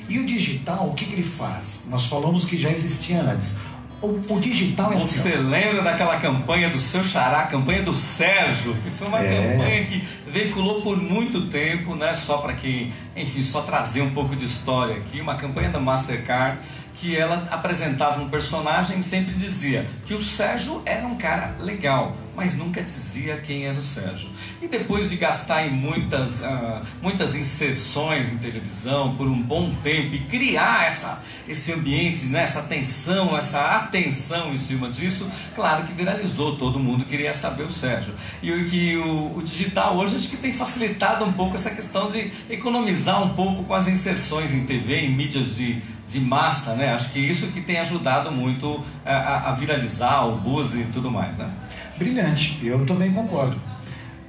E 0.10 0.20
o 0.20 0.26
digital, 0.26 0.88
o 0.89 0.93
que, 0.93 1.06
que 1.06 1.13
ele 1.13 1.24
faz? 1.24 1.88
Nós 1.89 2.06
falamos 2.06 2.46
que 2.46 2.58
já 2.58 2.70
existia 2.70 3.22
antes. 3.22 3.56
O, 4.02 4.08
o 4.30 4.39
digital 4.39 4.93
é 4.93 4.98
Você 4.98 5.30
assim. 5.30 5.38
lembra 5.50 5.82
daquela 5.82 6.20
campanha 6.20 6.70
do 6.70 6.80
seu 6.80 7.04
xará, 7.04 7.39
a 7.41 7.48
campanha 7.48 7.82
do 7.82 7.93
Sérgio, 7.96 8.76
que 8.84 8.91
foi 8.91 9.08
uma 9.08 9.20
É. 9.20 9.54
campanha 9.58 9.86
que 9.86 10.08
veiculou 10.32 10.82
por 10.82 10.96
muito 11.02 11.48
tempo, 11.48 11.96
né? 11.96 12.13
Só 12.13 12.38
para 12.38 12.54
que, 12.54 12.93
enfim, 13.15 13.41
só 13.41 13.62
trazer 13.62 14.02
um 14.02 14.12
pouco 14.12 14.36
de 14.36 14.46
história 14.46 14.98
aqui, 14.98 15.20
uma 15.20 15.34
campanha 15.36 15.70
da 15.70 15.80
Mastercard 15.80 16.60
que 16.97 17.15
ela 17.15 17.47
apresentava 17.51 18.21
um 18.21 18.29
personagem 18.29 18.99
e 18.99 19.03
sempre 19.03 19.33
dizia 19.36 19.88
que 20.05 20.13
o 20.13 20.21
Sérgio 20.21 20.81
era 20.86 21.05
um 21.05 21.15
cara 21.15 21.55
legal, 21.60 22.17
mas 22.36 22.55
nunca 22.55 22.81
dizia 22.81 23.38
quem 23.38 23.65
era 23.65 23.77
o 23.77 23.83
Sérgio. 23.83 24.29
E 24.62 24.67
depois 24.67 25.10
de 25.10 25.15
gastar 25.15 25.67
em 25.67 25.71
muitas, 25.71 26.43
ah, 26.43 26.81
muitas 27.01 27.36
inserções 27.36 28.27
em 28.27 28.38
televisão 28.38 29.15
por 29.15 29.27
um 29.27 29.41
bom 29.41 29.71
tempo 29.83 30.15
e 30.15 30.19
criar 30.19 30.86
essa, 30.88 31.21
esse 31.47 31.71
ambiente, 31.71 32.25
né, 32.25 32.41
essa 32.41 32.63
tensão, 32.63 33.38
essa 33.38 33.77
atenção 33.77 34.53
em 34.53 34.57
cima 34.57 34.89
disso, 34.89 35.29
claro 35.55 35.83
que 35.83 35.93
viralizou, 35.93 36.57
todo 36.57 36.79
mundo 36.79 37.05
queria 37.05 37.33
saber 37.33 37.63
o 37.63 37.71
Sérgio. 37.71 38.13
E 38.41 38.67
que 38.67 38.97
o, 38.97 39.38
o 39.38 39.43
digital 39.43 39.95
hoje 39.97 40.17
acho 40.17 40.29
que 40.29 40.38
tem 40.38 40.51
facilitado 40.51 41.23
um 41.23 41.33
pouco 41.33 41.55
essa 41.55 41.69
questão 41.69 42.10
de 42.10 42.31
economizar 42.49 43.23
um 43.23 43.29
pouco 43.29 43.63
com 43.63 43.73
as 43.73 43.88
inserções 43.88 44.51
em 44.53 44.65
TV, 44.65 45.01
em 45.01 45.15
mídias 45.15 45.55
de, 45.55 45.81
de 46.08 46.20
massa, 46.22 46.76
né? 46.76 46.93
Acho 46.93 47.12
que 47.12 47.20
isso 47.20 47.48
que 47.48 47.62
tem 47.62 47.78
ajudado 47.80 48.32
muito 48.32 48.82
a, 49.06 49.12
a- 49.13 49.50
a 49.50 49.52
viralizar 49.54 50.26
o 50.26 50.38
buzz 50.38 50.74
e 50.74 50.84
tudo 50.93 51.12
mais, 51.12 51.38
né? 51.38 51.50
Brilhante, 51.98 52.60
eu 52.63 52.86
também 52.86 53.12
concordo. 53.13 53.60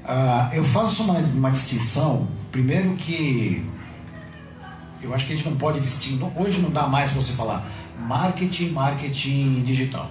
Ah, 0.05 0.49
eu 0.53 0.64
faço 0.64 1.05
uma, 1.05 1.19
uma 1.19 1.51
distinção, 1.51 2.27
primeiro 2.51 2.95
que 2.97 3.64
eu 5.03 5.14
acho 5.14 5.27
que 5.27 5.33
a 5.33 5.37
gente 5.37 5.49
não 5.49 5.57
pode 5.57 5.81
distinguir, 5.81 6.27
hoje 6.37 6.61
não 6.61 6.71
dá 6.71 6.87
mais 6.88 7.11
para 7.11 7.21
você 7.23 7.33
falar 7.35 7.64
marketing, 8.01 8.71
marketing 8.71 9.62
digital. 9.64 10.11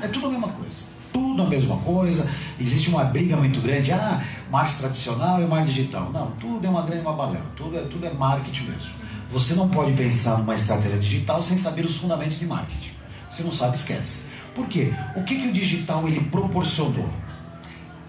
É 0.00 0.08
tudo 0.08 0.26
a 0.26 0.30
mesma 0.30 0.48
coisa. 0.48 0.84
Tudo 1.12 1.42
a 1.42 1.46
mesma 1.46 1.76
coisa. 1.78 2.28
Existe 2.58 2.90
uma 2.90 3.04
briga 3.04 3.36
muito 3.36 3.60
grande, 3.60 3.92
ah, 3.92 4.22
marketing 4.50 4.78
tradicional 4.78 5.42
e 5.42 5.46
marketing 5.46 5.72
digital. 5.74 6.10
Não, 6.12 6.30
tudo 6.32 6.66
é 6.66 6.70
uma 6.70 6.82
grande 6.82 7.02
uma 7.02 7.12
balela, 7.12 7.46
tudo 7.56 7.76
é, 7.76 7.82
tudo 7.82 8.06
é 8.06 8.10
marketing 8.12 8.64
mesmo. 8.70 8.92
Você 9.34 9.54
não 9.54 9.68
pode 9.68 9.90
pensar 9.94 10.38
numa 10.38 10.54
estratégia 10.54 10.96
digital 10.96 11.42
sem 11.42 11.56
saber 11.56 11.84
os 11.84 11.96
fundamentos 11.96 12.38
de 12.38 12.46
marketing. 12.46 12.92
Você 13.28 13.42
não 13.42 13.50
sabe, 13.50 13.76
esquece. 13.76 14.20
Por 14.54 14.68
quê? 14.68 14.92
O 15.16 15.24
que, 15.24 15.34
que 15.34 15.48
o 15.48 15.52
digital 15.52 16.06
ele 16.06 16.20
proporcionou? 16.30 17.10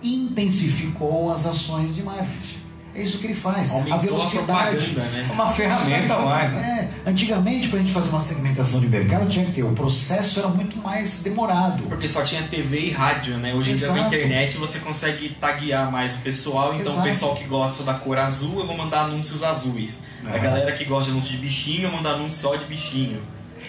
Intensificou 0.03 1.31
as 1.31 1.47
ações 1.47 1.95
de 1.95 2.03
marketing. 2.03 2.54
É 2.95 3.01
isso 3.01 3.17
que 3.17 3.27
ele 3.27 3.35
faz. 3.35 3.71
Aumentou 3.71 3.93
a 3.93 3.95
a 3.97 3.99
velocidade. 3.99 4.77
propaganda, 4.77 5.01
né? 5.11 5.29
Uma 5.31 5.47
ferramenta 5.49 6.13
a 6.13 6.19
mais, 6.21 6.51
né? 6.53 6.89
É, 7.05 7.09
antigamente, 7.09 7.67
para 7.67 7.79
a 7.79 7.81
gente 7.81 7.91
fazer 7.93 8.09
uma 8.09 8.21
segmentação 8.21 8.79
de 8.79 8.87
mercado, 8.87 9.27
tinha 9.27 9.45
que 9.45 9.51
ter. 9.51 9.63
O 9.63 9.73
processo 9.73 10.39
era 10.39 10.47
muito 10.47 10.77
mais 10.77 11.21
demorado. 11.21 11.83
Porque 11.83 12.07
só 12.07 12.21
tinha 12.23 12.41
TV 12.43 12.79
e 12.79 12.91
rádio, 12.91 13.37
né? 13.37 13.53
Hoje 13.53 13.73
em 13.73 13.75
dia 13.75 13.87
com 13.89 13.95
a 13.95 13.99
internet 14.07 14.57
você 14.57 14.79
consegue 14.79 15.29
taguear 15.29 15.91
mais 15.91 16.15
o 16.15 16.19
pessoal. 16.19 16.73
Então 16.73 16.93
Exato. 16.93 16.99
o 16.99 17.03
pessoal 17.03 17.35
que 17.35 17.43
gosta 17.43 17.83
da 17.83 17.95
cor 17.95 18.17
azul, 18.17 18.59
eu 18.61 18.65
vou 18.67 18.77
mandar 18.77 19.01
anúncios 19.01 19.43
azuis. 19.43 20.03
A 20.25 20.37
É. 20.37 20.39
galera 20.39 20.71
que 20.71 20.85
gosta 20.85 21.11
de 21.11 21.17
anúncio 21.17 21.31
de 21.33 21.37
bichinho, 21.39 21.83
eu 21.83 21.89
vou 21.89 21.97
mandar 21.97 22.13
anúncio 22.15 22.39
só 22.39 22.55
de 22.55 22.65
bichinho. 22.65 23.21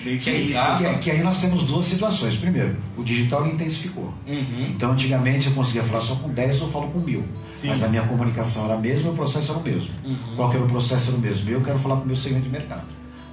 Meio 0.07 0.21
que 0.21 0.31
é 0.31 0.35
isso. 0.35 0.61
Que, 0.79 0.99
que 1.01 1.11
aí 1.11 1.23
nós 1.23 1.41
temos 1.41 1.65
duas 1.65 1.85
situações. 1.85 2.37
Primeiro, 2.37 2.77
o 2.97 3.03
digital 3.03 3.45
intensificou. 3.45 4.15
Uhum. 4.25 4.67
Então, 4.71 4.93
antigamente 4.93 5.49
eu 5.49 5.53
conseguia 5.53 5.83
falar 5.83 6.01
só 6.01 6.15
com 6.15 6.29
10, 6.29 6.61
eu 6.61 6.69
falo 6.71 6.89
com 6.91 7.01
mil. 7.01 7.25
Sim. 7.53 7.69
Mas 7.69 7.83
a 7.83 7.89
minha 7.89 8.03
comunicação 8.03 8.67
era 8.67 8.75
a 8.75 8.79
mesma, 8.79 9.11
o 9.11 9.15
processo 9.17 9.51
era 9.51 9.61
o 9.61 9.65
mesmo. 9.65 9.91
Uhum. 10.05 10.37
Qual 10.37 10.49
que 10.49 10.57
era 10.57 10.65
o 10.65 10.69
processo 10.69 11.09
era 11.09 11.19
o 11.19 11.21
mesmo? 11.21 11.51
Eu 11.51 11.61
quero 11.61 11.79
falar 11.79 11.97
com 11.97 12.05
o 12.05 12.07
meu 12.07 12.15
segmento 12.15 12.45
de 12.45 12.51
mercado. 12.51 12.85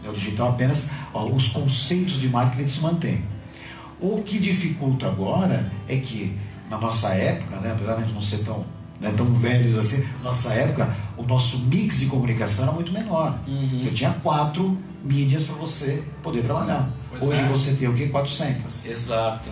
Né, 0.02 0.10
O 0.10 0.14
digital 0.14 0.50
apenas, 0.50 0.90
ó, 1.14 1.26
os 1.26 1.50
conceitos 1.50 2.20
de 2.20 2.28
marketing 2.28 2.68
se 2.68 2.82
mantêm. 2.82 3.24
O 4.02 4.24
que 4.24 4.40
dificulta 4.40 5.06
agora 5.06 5.72
é 5.88 5.98
que, 5.98 6.36
na 6.72 6.80
nossa 6.80 7.10
época, 7.10 7.58
né, 7.58 7.72
apesar 7.72 8.02
de 8.02 8.12
não 8.12 8.22
ser 8.22 8.40
tão, 8.40 8.66
né, 9.00 9.14
tão 9.16 9.32
velhos 9.36 9.78
assim, 9.78 10.04
nossa 10.24 10.52
época, 10.54 10.94
o 11.16 11.24
nosso 11.24 11.60
mix 11.68 12.00
de 12.00 12.08
comunicação 12.08 12.66
era 12.66 12.74
muito 12.74 12.92
menor. 12.92 13.40
Uhum. 13.48 13.80
Você 13.80 13.92
tinha 13.92 14.12
quatro 14.24 14.76
mídias 15.04 15.44
para 15.44 15.56
você 15.56 16.02
poder 16.22 16.44
trabalhar. 16.44 16.90
Pois 17.10 17.22
Hoje 17.22 17.42
é. 17.42 17.44
você 17.46 17.76
tem 17.76 17.88
o 17.88 17.94
quê? 17.94 18.08
400. 18.08 18.86
Exato. 18.86 19.50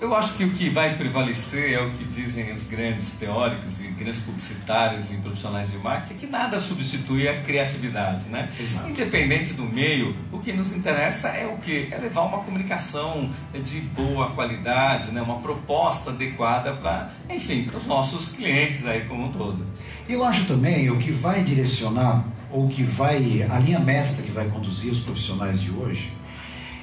Eu 0.00 0.14
acho 0.14 0.34
que 0.36 0.44
o 0.44 0.50
que 0.50 0.68
vai 0.70 0.96
prevalecer 0.96 1.72
é 1.72 1.80
o 1.80 1.90
que 1.90 2.04
dizem 2.04 2.52
os 2.52 2.66
grandes 2.66 3.12
teóricos 3.12 3.80
e 3.80 3.86
grandes 3.88 4.20
publicitários 4.20 5.12
e 5.12 5.16
profissionais 5.18 5.70
de 5.70 5.78
marketing, 5.78 6.18
que 6.18 6.26
nada 6.26 6.58
substitui 6.58 7.28
a 7.28 7.42
criatividade, 7.42 8.28
né? 8.28 8.50
Exato. 8.58 8.90
Independente 8.90 9.52
do 9.52 9.62
meio, 9.62 10.16
o 10.32 10.40
que 10.40 10.52
nos 10.52 10.72
interessa 10.72 11.28
é 11.28 11.46
o 11.46 11.58
que? 11.58 11.88
É 11.92 11.98
levar 11.98 12.22
uma 12.22 12.38
comunicação 12.38 13.30
de 13.62 13.80
boa 13.80 14.30
qualidade, 14.30 15.12
né? 15.12 15.22
uma 15.22 15.38
proposta 15.38 16.10
adequada 16.10 16.72
para, 16.72 17.10
enfim, 17.30 17.62
para 17.64 17.78
os 17.78 17.86
nossos 17.86 18.32
clientes 18.32 18.84
aí 18.84 19.04
como 19.04 19.26
um 19.26 19.30
todo. 19.30 19.64
Eu 20.08 20.24
acho 20.24 20.46
também 20.46 20.90
o 20.90 20.98
que 20.98 21.12
vai 21.12 21.44
direcionar, 21.44 22.24
ou 22.50 22.68
que 22.68 22.82
vai, 22.82 23.42
a 23.42 23.58
linha 23.58 23.78
mestra 23.78 24.24
que 24.24 24.30
vai 24.30 24.48
conduzir 24.48 24.90
os 24.92 25.00
profissionais 25.00 25.60
de 25.60 25.70
hoje, 25.70 26.12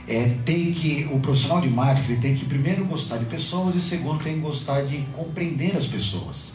é 0.07 0.35
tem 0.45 0.71
que, 0.71 1.07
o 1.11 1.19
profissional 1.19 1.59
de 1.61 1.67
marketing 1.69 2.11
ele 2.11 2.21
tem 2.21 2.35
que 2.35 2.45
primeiro 2.45 2.85
gostar 2.85 3.17
de 3.17 3.25
pessoas 3.25 3.75
e 3.75 3.81
segundo 3.81 4.23
tem 4.23 4.35
que 4.35 4.39
gostar 4.41 4.81
de 4.83 4.97
compreender 5.13 5.75
as 5.75 5.87
pessoas. 5.87 6.53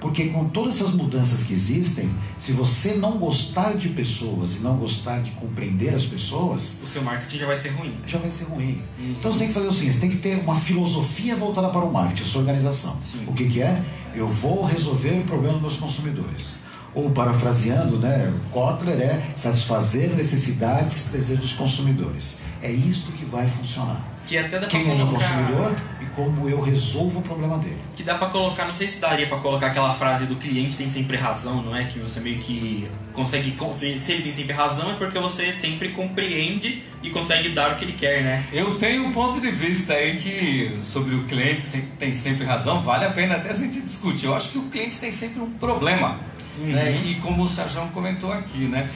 Porque 0.00 0.26
com 0.28 0.48
todas 0.50 0.76
essas 0.76 0.94
mudanças 0.94 1.42
que 1.42 1.52
existem, 1.52 2.08
se 2.38 2.52
você 2.52 2.94
não 2.94 3.18
gostar 3.18 3.74
de 3.76 3.88
pessoas 3.88 4.56
e 4.56 4.58
não 4.60 4.76
gostar 4.76 5.20
de 5.20 5.32
compreender 5.32 5.92
as 5.92 6.04
pessoas, 6.04 6.76
O 6.80 6.86
seu 6.86 7.02
marketing 7.02 7.38
já 7.38 7.46
vai 7.46 7.56
ser 7.56 7.70
ruim. 7.70 7.94
já 8.06 8.18
vai 8.18 8.30
ser 8.30 8.44
ruim. 8.44 8.80
Então 9.00 9.32
você 9.32 9.40
tem 9.40 9.48
que 9.48 9.54
fazer 9.54 9.66
o 9.66 9.72
seguinte, 9.72 9.94
você 9.94 10.00
tem 10.00 10.10
que 10.10 10.18
ter 10.18 10.38
uma 10.40 10.54
filosofia 10.54 11.34
voltada 11.34 11.68
para 11.70 11.84
o 11.84 11.92
marketing, 11.92 12.22
a 12.22 12.26
sua 12.26 12.40
organização. 12.42 12.96
Sim. 13.02 13.24
O 13.26 13.32
que, 13.32 13.48
que 13.48 13.60
é? 13.60 13.82
Eu 14.14 14.28
vou 14.28 14.64
resolver 14.64 15.18
o 15.18 15.24
problema 15.24 15.58
dos 15.58 15.76
consumidores. 15.78 16.58
Ou 16.94 17.10
parafraseando, 17.10 17.98
né, 17.98 18.32
Kotler 18.52 19.00
é 19.00 19.22
satisfazer 19.34 20.10
necessidades, 20.14 21.10
desejos 21.12 21.40
dos 21.40 21.52
consumidores. 21.52 22.40
É 22.62 22.70
isto 22.70 23.12
que 23.12 23.24
vai 23.24 23.46
funcionar. 23.46 24.02
Que 24.26 24.36
até 24.36 24.58
dá 24.58 24.66
Quem 24.66 25.00
é 25.00 25.02
o 25.02 25.06
consumidor 25.06 25.74
e 25.97 25.97
como 26.18 26.48
eu 26.48 26.60
resolvo 26.60 27.20
o 27.20 27.22
problema 27.22 27.58
dele. 27.58 27.78
Que 27.94 28.02
dá 28.02 28.16
pra 28.16 28.26
colocar, 28.28 28.64
não 28.66 28.74
sei 28.74 28.88
se 28.88 28.98
daria 28.98 29.28
pra 29.28 29.38
colocar 29.38 29.68
aquela 29.68 29.94
frase 29.94 30.26
do 30.26 30.34
cliente 30.34 30.76
tem 30.76 30.88
sempre 30.88 31.16
razão, 31.16 31.62
não 31.62 31.76
é? 31.76 31.84
Que 31.84 32.00
você 32.00 32.18
meio 32.18 32.38
que 32.38 32.88
consegue. 33.12 33.52
con- 33.52 33.72
Se 33.72 33.86
ele 33.86 34.22
tem 34.22 34.32
sempre 34.32 34.52
razão 34.52 34.90
é 34.90 34.94
porque 34.94 35.16
você 35.20 35.52
sempre 35.52 35.90
compreende 35.90 36.82
e 37.04 37.10
consegue 37.10 37.50
dar 37.50 37.70
o 37.72 37.76
que 37.76 37.84
ele 37.84 37.92
quer, 37.92 38.22
né? 38.24 38.44
Eu 38.52 38.74
tenho 38.74 39.06
um 39.06 39.12
ponto 39.12 39.40
de 39.40 39.48
vista 39.52 39.92
aí 39.92 40.16
que 40.18 40.72
sobre 40.82 41.14
o 41.14 41.22
cliente 41.24 41.60
sempre- 41.60 41.90
tem 41.98 42.12
sempre 42.12 42.44
razão, 42.44 42.82
vale 42.82 43.04
a 43.04 43.10
pena 43.10 43.36
até 43.36 43.50
a 43.50 43.54
gente 43.54 43.80
discutir. 43.80 44.26
Eu 44.26 44.34
acho 44.34 44.48
que 44.50 44.58
o 44.58 44.62
cliente 44.62 44.96
tem 44.98 45.12
sempre 45.12 45.40
um 45.40 45.50
problema. 45.52 46.18
Né? 46.58 47.00
E 47.06 47.14
como 47.22 47.44
o 47.44 47.48
Sérgio 47.48 47.82
comentou 47.94 48.32
aqui, 48.32 48.58
né? 48.66 48.90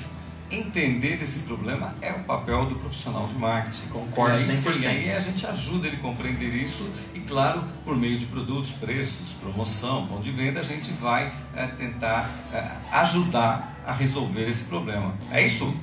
Entender 0.52 1.18
esse 1.22 1.40
problema 1.40 1.94
é 2.02 2.12
o 2.12 2.20
papel 2.24 2.66
do 2.66 2.74
profissional 2.74 3.26
de 3.26 3.34
marketing. 3.34 3.86
Concordo 3.88 4.36
E 4.36 4.42
aí, 4.42 4.56
100%. 4.56 4.72
sim, 4.74 4.86
aí 4.86 5.12
a 5.12 5.20
gente 5.20 5.46
ajuda 5.46 5.86
ele 5.86 5.96
a 5.96 6.00
compreender 6.00 6.54
isso 6.54 6.90
e, 7.14 7.20
claro, 7.20 7.64
por 7.84 7.96
meio 7.96 8.18
de 8.18 8.26
produtos, 8.26 8.72
preços, 8.72 9.32
promoção, 9.40 10.06
ponto 10.06 10.22
de 10.22 10.30
venda, 10.30 10.60
a 10.60 10.62
gente 10.62 10.90
vai 10.92 11.32
eh, 11.56 11.66
tentar 11.68 12.30
eh, 12.52 12.70
ajudar 12.92 13.82
a 13.86 13.92
resolver 13.92 14.48
esse 14.48 14.64
problema. 14.64 15.14
É 15.30 15.44
isso? 15.44 15.74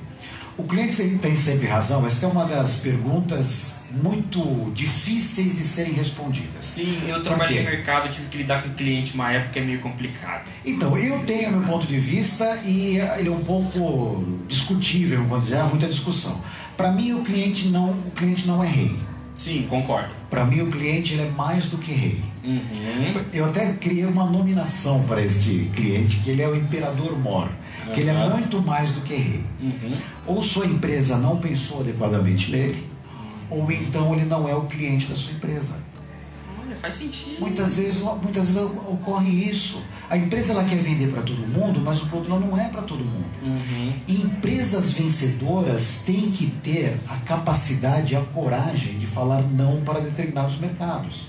O 0.60 0.64
cliente 0.64 1.00
ele 1.00 1.16
tem 1.16 1.34
sempre 1.34 1.66
razão. 1.66 2.06
Essa 2.06 2.26
é 2.26 2.28
uma 2.28 2.44
das 2.44 2.76
perguntas 2.76 3.84
muito 3.90 4.70
difíceis 4.74 5.56
de 5.56 5.62
serem 5.62 5.94
respondidas. 5.94 6.66
Sim, 6.66 7.00
eu 7.08 7.22
quê? 7.22 7.30
no 7.30 7.70
mercado, 7.70 8.12
tive 8.12 8.26
que 8.26 8.38
lidar 8.38 8.62
com 8.62 8.68
cliente 8.74 9.14
uma 9.14 9.32
época 9.32 9.58
é 9.58 9.62
meio 9.62 9.80
complicado. 9.80 10.50
Então, 10.64 10.98
eu 10.98 11.18
tenho 11.20 11.52
meu 11.52 11.62
ponto 11.62 11.86
de 11.86 11.98
vista 11.98 12.60
e 12.66 12.98
ele 13.18 13.28
é 13.28 13.32
um 13.32 13.42
pouco 13.42 14.22
discutível, 14.46 15.24
quando 15.30 15.44
dizer, 15.44 15.56
há 15.56 15.64
muita 15.64 15.86
discussão. 15.86 16.38
Para 16.76 16.92
mim, 16.92 17.14
o 17.14 17.22
cliente 17.22 17.68
não, 17.68 17.92
o 17.92 18.10
cliente 18.14 18.46
não 18.46 18.62
é 18.62 18.68
rei. 18.68 18.94
Sim, 19.34 19.66
concordo. 19.70 20.10
Para 20.28 20.44
mim, 20.44 20.60
o 20.60 20.70
cliente 20.70 21.14
ele 21.14 21.22
é 21.22 21.30
mais 21.30 21.68
do 21.70 21.78
que 21.78 21.90
rei. 21.90 22.22
Uhum. 22.44 23.24
Eu 23.32 23.46
até 23.46 23.72
criei 23.72 24.04
uma 24.04 24.26
nominação 24.26 25.02
para 25.04 25.22
este 25.22 25.70
cliente, 25.74 26.18
que 26.18 26.30
ele 26.30 26.42
é 26.42 26.48
o 26.48 26.54
imperador 26.54 27.18
mor, 27.18 27.50
que 27.92 28.00
ele 28.00 28.10
é 28.10 28.28
muito 28.28 28.60
mais 28.62 28.92
do 28.92 29.00
que 29.02 29.14
rei. 29.14 29.44
Uhum. 29.60 29.92
Ou 30.26 30.42
sua 30.42 30.66
empresa 30.66 31.16
não 31.16 31.38
pensou 31.38 31.80
adequadamente 31.80 32.50
nele, 32.50 32.86
ou 33.48 33.70
então 33.70 34.14
ele 34.14 34.24
não 34.24 34.48
é 34.48 34.54
o 34.54 34.62
cliente 34.62 35.06
da 35.06 35.16
sua 35.16 35.32
empresa. 35.32 35.78
Olha, 36.64 36.76
faz 36.76 36.94
sentido. 36.94 37.40
Muitas 37.40 37.78
vezes, 37.78 38.02
muitas 38.02 38.54
vezes 38.54 38.56
ocorre 38.62 39.50
isso. 39.50 39.82
A 40.08 40.16
empresa 40.16 40.52
ela 40.52 40.64
quer 40.64 40.78
vender 40.78 41.08
para 41.08 41.22
todo 41.22 41.38
mundo, 41.38 41.80
mas 41.80 42.02
o 42.02 42.06
produto 42.06 42.28
não 42.28 42.58
é 42.58 42.68
para 42.68 42.82
todo 42.82 43.04
mundo. 43.04 43.26
Uhum. 43.42 43.92
E 44.08 44.22
empresas 44.22 44.92
vencedoras 44.92 46.02
têm 46.04 46.30
que 46.30 46.46
ter 46.46 46.98
a 47.08 47.16
capacidade 47.18 48.14
e 48.14 48.16
a 48.16 48.20
coragem 48.20 48.98
de 48.98 49.06
falar 49.06 49.42
não 49.42 49.80
para 49.82 50.00
determinados 50.00 50.58
mercados. 50.58 51.26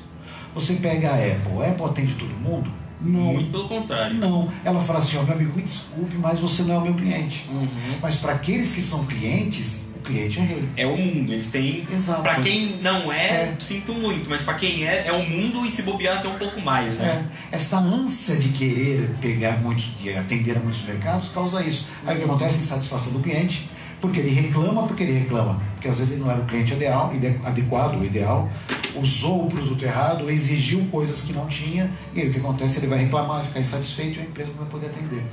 Você 0.53 0.75
pega 0.75 1.11
a 1.11 1.15
Apple, 1.15 1.63
a 1.63 1.69
Apple 1.69 1.85
atende 1.85 2.13
todo 2.15 2.33
mundo? 2.33 2.80
Não. 3.03 3.33
Muito 3.33 3.51
pelo 3.51 3.67
contrário. 3.67 4.15
Não. 4.17 4.51
Ela 4.63 4.79
fala 4.79 4.99
assim, 4.99 5.17
ó, 5.17 5.23
meu 5.23 5.33
amigo, 5.33 5.53
me 5.55 5.63
desculpe, 5.63 6.15
mas 6.17 6.39
você 6.39 6.63
não 6.63 6.75
é 6.75 6.77
o 6.77 6.81
meu 6.81 6.93
cliente. 6.93 7.45
Uhum. 7.49 7.67
Mas 8.01 8.17
para 8.17 8.33
aqueles 8.33 8.73
que 8.73 8.81
são 8.81 9.05
clientes, 9.05 9.89
o 9.95 9.99
cliente 10.01 10.39
é 10.39 10.41
rei. 10.43 10.69
É 10.77 10.85
o 10.85 10.95
mundo, 10.97 11.33
eles 11.33 11.49
têm. 11.49 11.85
Exato. 11.91 12.21
Pra 12.21 12.35
quem 12.35 12.75
não 12.81 13.11
é, 13.11 13.25
É. 13.27 13.55
sinto 13.59 13.93
muito, 13.93 14.29
mas 14.29 14.41
pra 14.43 14.53
quem 14.53 14.87
é, 14.87 15.07
é 15.07 15.11
o 15.11 15.27
mundo 15.27 15.65
e 15.65 15.71
se 15.71 15.81
bobear 15.83 16.17
até 16.19 16.27
um 16.27 16.35
pouco 16.37 16.61
mais, 16.61 16.93
né? 16.95 17.27
É, 17.51 17.55
esta 17.55 17.77
ânsia 17.77 18.35
de 18.37 18.49
querer 18.49 19.09
pegar 19.19 19.57
muitos, 19.61 19.85
de 20.01 20.13
atender 20.13 20.57
a 20.57 20.59
muitos 20.59 20.83
mercados 20.83 21.29
causa 21.29 21.63
isso. 21.63 21.87
Aí 22.05 22.15
o 22.15 22.19
que 22.19 22.25
acontece? 22.25 22.61
Insatisfação 22.61 23.13
do 23.13 23.19
cliente, 23.19 23.69
porque 24.01 24.19
ele 24.19 24.31
reclama, 24.31 24.87
porque 24.87 25.03
ele 25.03 25.19
reclama, 25.19 25.61
porque 25.75 25.87
às 25.87 25.99
vezes 25.99 26.13
ele 26.13 26.21
não 26.23 26.31
era 26.31 26.41
o 26.41 26.45
cliente 26.45 26.73
ideal, 26.73 27.13
ide- 27.13 27.39
adequado, 27.45 27.99
o 27.99 28.03
ideal, 28.03 28.49
usou 28.95 29.45
o 29.45 29.49
produto 29.49 29.83
errado, 29.85 30.29
exigiu 30.29 30.83
coisas 30.91 31.21
que 31.21 31.31
não 31.31 31.45
tinha, 31.47 31.89
e 32.13 32.21
aí 32.21 32.29
o 32.29 32.33
que 32.33 32.39
acontece? 32.39 32.79
Ele 32.79 32.87
vai 32.87 32.97
reclamar, 32.99 33.37
vai 33.37 33.45
ficar 33.45 33.59
insatisfeito 33.59 34.17
e 34.19 34.21
a 34.23 34.25
empresa 34.25 34.51
não 34.51 34.57
vai 34.59 34.67
poder 34.67 34.87
atender. 34.87 35.23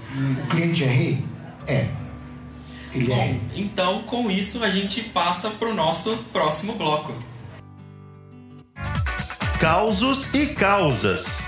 O 0.44 0.46
cliente 0.48 0.84
é 0.84 0.86
rei? 0.86 1.24
É. 1.66 1.86
Ele 2.94 3.10
é 3.12 3.16
Bom, 3.16 3.22
rei. 3.22 3.40
então 3.56 4.02
com 4.02 4.30
isso 4.30 4.62
a 4.62 4.70
gente 4.70 5.00
passa 5.02 5.50
pro 5.50 5.74
nosso 5.74 6.16
próximo 6.32 6.74
bloco. 6.74 7.12
Causos 9.58 10.32
e 10.34 10.46
causas. 10.46 11.40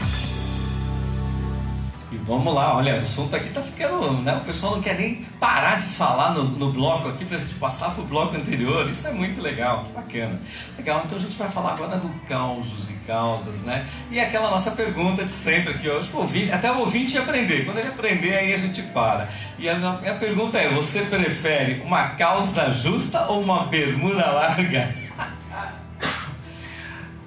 Vamos 2.31 2.55
lá, 2.55 2.77
olha, 2.77 2.95
o 2.95 3.01
assunto 3.01 3.35
aqui 3.35 3.49
tá 3.49 3.61
ficando. 3.61 4.23
Né? 4.23 4.33
O 4.37 4.45
pessoal 4.45 4.77
não 4.77 4.81
quer 4.81 4.97
nem 4.97 5.17
parar 5.41 5.81
de 5.81 5.85
falar 5.85 6.33
no, 6.33 6.45
no 6.45 6.73
bloco 6.73 7.09
aqui 7.09 7.25
pra 7.25 7.37
gente 7.37 7.57
passar 7.57 7.91
pro 7.91 8.05
bloco 8.05 8.37
anterior. 8.37 8.89
Isso 8.89 9.09
é 9.09 9.11
muito 9.11 9.43
legal, 9.43 9.83
que 9.83 9.93
bacana. 9.93 10.41
Legal, 10.79 11.03
então 11.05 11.19
a 11.19 11.21
gente 11.21 11.37
vai 11.37 11.49
falar 11.49 11.73
agora 11.73 11.97
do 11.97 12.09
causos 12.29 12.89
e 12.89 12.93
causas, 13.05 13.57
né? 13.63 13.85
E 14.13 14.21
aquela 14.21 14.49
nossa 14.49 14.71
pergunta 14.71 15.25
de 15.25 15.33
sempre 15.33 15.73
aqui, 15.73 15.89
o 15.89 16.19
ouvinte, 16.19 16.53
até 16.53 16.71
o 16.71 16.79
ouvinte 16.79 17.19
aprender. 17.19 17.65
Quando 17.65 17.79
ele 17.79 17.89
aprender, 17.89 18.37
aí 18.37 18.55
a 18.55 18.57
gente 18.57 18.81
para. 18.81 19.29
E 19.59 19.69
a, 19.69 19.91
a 19.91 20.15
pergunta 20.15 20.57
é: 20.57 20.69
você 20.69 21.03
prefere 21.03 21.83
uma 21.85 22.11
causa 22.11 22.71
justa 22.71 23.27
ou 23.27 23.43
uma 23.43 23.65
bermuda 23.65 24.31
larga? 24.31 25.00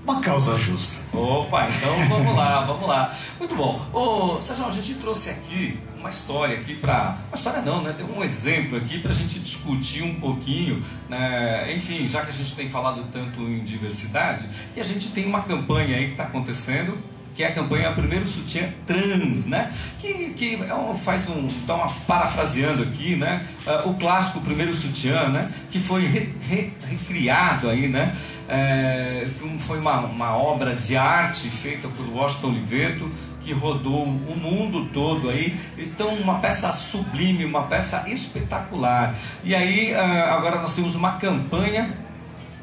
Uma 0.04 0.20
causa 0.20 0.58
justa. 0.58 1.02
Opa, 1.18 1.68
então 1.70 2.10
vamos 2.10 2.36
lá, 2.36 2.66
vamos 2.68 2.88
lá. 2.88 3.16
Muito 3.40 3.56
bom. 3.56 3.82
Ô, 3.94 4.42
Sérgio, 4.42 4.66
a 4.66 4.72
gente 4.72 4.96
trouxe 4.96 5.30
aqui 5.30 5.80
uma 5.98 6.10
história 6.10 6.58
aqui 6.58 6.76
para. 6.76 7.18
Uma 7.30 7.36
história 7.36 7.62
não, 7.62 7.82
né? 7.82 7.94
Tem 7.96 8.06
um 8.06 8.22
exemplo 8.22 8.78
aqui 8.78 9.00
para 9.00 9.12
a 9.12 9.14
gente 9.14 9.40
discutir 9.40 10.04
um 10.04 10.16
pouquinho. 10.16 10.84
Né? 11.08 11.74
Enfim, 11.74 12.06
já 12.06 12.22
que 12.22 12.30
a 12.30 12.34
gente 12.34 12.54
tem 12.54 12.70
falado 12.70 13.06
tanto 13.14 13.42
em 13.42 13.64
diversidade, 13.64 14.50
e 14.76 14.82
a 14.82 14.84
gente 14.84 15.12
tem 15.12 15.26
uma 15.26 15.42
campanha 15.42 15.96
aí 15.96 16.06
que 16.08 16.12
está 16.12 16.26
acontecendo. 16.26 16.98
Que 17.36 17.44
é 17.44 17.48
a 17.48 17.52
campanha 17.54 17.92
Primeiro 17.94 18.28
Sutiã 18.28 18.70
Trans, 18.86 19.46
né? 19.48 19.72
Que, 20.00 20.30
que 20.34 20.56
é 20.64 20.74
um- 20.76 20.96
faz 20.96 21.28
um. 21.30 21.48
Então, 21.64 21.76
uma, 21.78 21.88
parafraseando 22.08 22.84
aqui, 22.84 23.16
né? 23.16 23.46
Ah, 23.66 23.82
o 23.86 23.96
clássico 23.96 24.40
Primeiro 24.42 24.72
Sutiã, 24.74 25.30
né? 25.30 25.52
Que 25.72 25.80
foi 25.80 26.06
re- 26.06 26.30
re- 26.48 26.72
recriado 26.88 27.70
aí, 27.70 27.88
né? 27.88 28.16
É, 28.48 29.26
foi 29.58 29.80
uma, 29.80 30.02
uma 30.02 30.38
obra 30.38 30.76
de 30.76 30.96
arte 30.96 31.50
feita 31.50 31.88
por 31.88 32.08
Washington 32.08 32.50
Oliveto, 32.50 33.12
que 33.42 33.52
rodou 33.52 34.04
o 34.04 34.36
mundo 34.38 34.86
todo 34.94 35.30
aí. 35.30 35.58
Então, 35.78 36.10
uma 36.14 36.38
peça 36.40 36.72
sublime, 36.72 37.46
uma 37.46 37.64
peça 37.64 38.04
espetacular. 38.08 39.16
E 39.44 39.56
aí, 39.56 39.94
ah, 39.96 40.36
agora 40.36 40.58
nós 40.62 40.76
temos 40.76 40.94
uma 40.94 41.14
campanha 41.14 41.90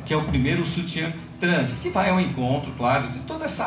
que 0.07 0.15
é 0.15 0.17
o 0.17 0.23
primeiro 0.23 0.65
sutiã 0.65 1.13
trans, 1.41 1.79
que 1.79 1.89
vai 1.89 2.11
ao 2.11 2.21
encontro, 2.21 2.71
claro, 2.77 3.09
de 3.09 3.19
todo 3.21 3.45
esse 3.45 3.63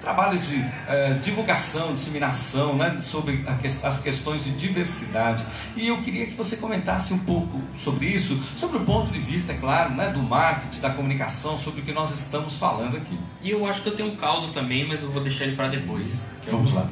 trabalho 0.00 0.38
de 0.38 0.56
eh, 0.88 1.18
divulgação, 1.22 1.92
disseminação 1.94 2.74
né, 2.76 2.96
sobre 3.00 3.44
a 3.46 3.52
que- 3.54 3.66
as 3.66 4.00
questões 4.00 4.44
de 4.44 4.50
diversidade. 4.52 5.44
E 5.76 5.86
eu 5.88 6.00
queria 6.02 6.26
que 6.26 6.34
você 6.34 6.56
comentasse 6.56 7.12
um 7.12 7.18
pouco 7.18 7.60
sobre 7.74 8.06
isso, 8.06 8.40
sobre 8.56 8.78
o 8.78 8.80
ponto 8.80 9.12
de 9.12 9.18
vista, 9.18 9.52
é 9.52 9.56
claro, 9.56 9.94
né, 9.94 10.08
do 10.08 10.20
marketing, 10.22 10.80
da 10.80 10.90
comunicação, 10.90 11.58
sobre 11.58 11.82
o 11.82 11.84
que 11.84 11.92
nós 11.92 12.12
estamos 12.14 12.58
falando 12.58 12.96
aqui. 12.96 13.18
E 13.42 13.50
eu 13.50 13.66
acho 13.66 13.82
que 13.82 13.88
eu 13.90 13.96
tenho 13.96 14.10
um 14.12 14.16
caso 14.16 14.48
também, 14.52 14.86
mas 14.88 15.02
eu 15.02 15.10
vou 15.10 15.22
deixar 15.22 15.44
ele 15.44 15.54
para 15.56 15.68
depois. 15.68 16.30
que 16.42 16.48
eu- 16.48 16.56
Vamos 16.56 16.72
lá. 16.72 16.86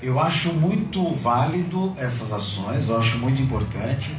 Eu 0.00 0.20
acho 0.20 0.52
muito 0.52 1.12
válido 1.14 1.92
essas 1.98 2.32
ações, 2.32 2.88
eu 2.88 2.98
acho 2.98 3.18
muito 3.18 3.42
importante. 3.42 4.14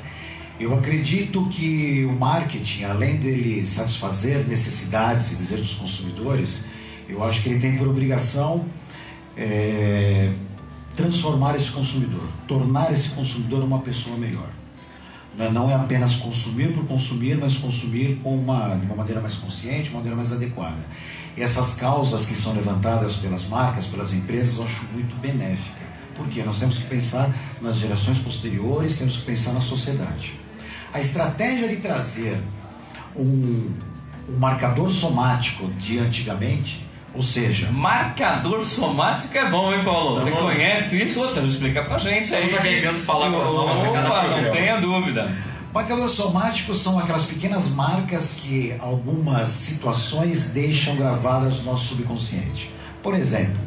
Eu 0.59 0.77
acredito 0.77 1.47
que 1.47 2.03
o 2.03 2.11
marketing, 2.11 2.83
além 2.83 3.15
dele 3.15 3.65
satisfazer 3.65 4.45
necessidades 4.45 5.31
e 5.31 5.35
desejos 5.35 5.69
dos 5.69 5.77
consumidores, 5.77 6.65
eu 7.07 7.23
acho 7.23 7.41
que 7.41 7.49
ele 7.49 7.59
tem 7.59 7.77
por 7.77 7.87
obrigação 7.87 8.65
é, 9.37 10.29
transformar 10.97 11.55
esse 11.55 11.71
consumidor, 11.71 12.27
tornar 12.45 12.91
esse 12.91 13.11
consumidor 13.11 13.63
uma 13.63 13.79
pessoa 13.79 14.17
melhor. 14.17 14.49
Né? 15.37 15.49
Não 15.49 15.71
é 15.71 15.75
apenas 15.75 16.15
consumir 16.15 16.73
por 16.73 16.85
consumir, 16.85 17.37
mas 17.37 17.55
consumir 17.55 18.19
com 18.21 18.35
uma, 18.35 18.75
de 18.75 18.85
uma 18.85 18.95
maneira 18.95 19.21
mais 19.21 19.35
consciente, 19.35 19.91
uma 19.91 19.99
maneira 19.99 20.17
mais 20.17 20.33
adequada. 20.33 20.85
E 21.37 21.41
essas 21.41 21.75
causas 21.75 22.25
que 22.25 22.35
são 22.35 22.53
levantadas 22.53 23.15
pelas 23.15 23.45
marcas, 23.45 23.85
pelas 23.85 24.13
empresas, 24.13 24.57
eu 24.57 24.65
acho 24.65 24.83
muito 24.91 25.15
benéfica. 25.21 25.87
Porque 26.17 26.43
nós 26.43 26.59
temos 26.59 26.77
que 26.79 26.85
pensar 26.87 27.33
nas 27.61 27.77
gerações 27.77 28.19
posteriores, 28.19 28.97
temos 28.97 29.15
que 29.19 29.25
pensar 29.25 29.53
na 29.53 29.61
sociedade. 29.61 30.33
A 30.93 30.99
estratégia 30.99 31.67
de 31.67 31.77
trazer 31.77 32.39
um, 33.15 33.71
um 34.27 34.37
marcador 34.37 34.89
somático 34.89 35.67
de 35.73 35.99
antigamente, 35.99 36.85
ou 37.13 37.23
seja, 37.23 37.71
Marcador 37.71 38.63
somático 38.63 39.35
é 39.37 39.49
bom, 39.49 39.73
hein, 39.73 39.83
Paulo? 39.83 40.19
Você 40.21 40.31
conhece 40.31 41.03
isso? 41.03 41.21
Você 41.21 41.39
não 41.39 41.47
explica 41.47 41.83
pra 41.83 41.97
gente. 41.97 42.33
aí. 42.33 42.45
Estamos 42.45 42.53
agregando 42.53 42.99
palavras 43.01 43.45
novas 43.45 43.83
a 43.83 43.91
cada 43.91 44.41
não 44.41 44.51
tenha 44.51 44.79
dúvida. 44.79 45.35
Marcadores 45.73 46.11
somáticos 46.11 46.81
são 46.81 46.97
aquelas 46.97 47.25
pequenas 47.25 47.69
marcas 47.69 48.35
que 48.41 48.75
algumas 48.79 49.49
situações 49.49 50.49
deixam 50.49 50.95
gravadas 50.95 51.59
no 51.59 51.71
nosso 51.71 51.89
subconsciente. 51.89 52.71
Por 53.03 53.15
exemplo, 53.15 53.59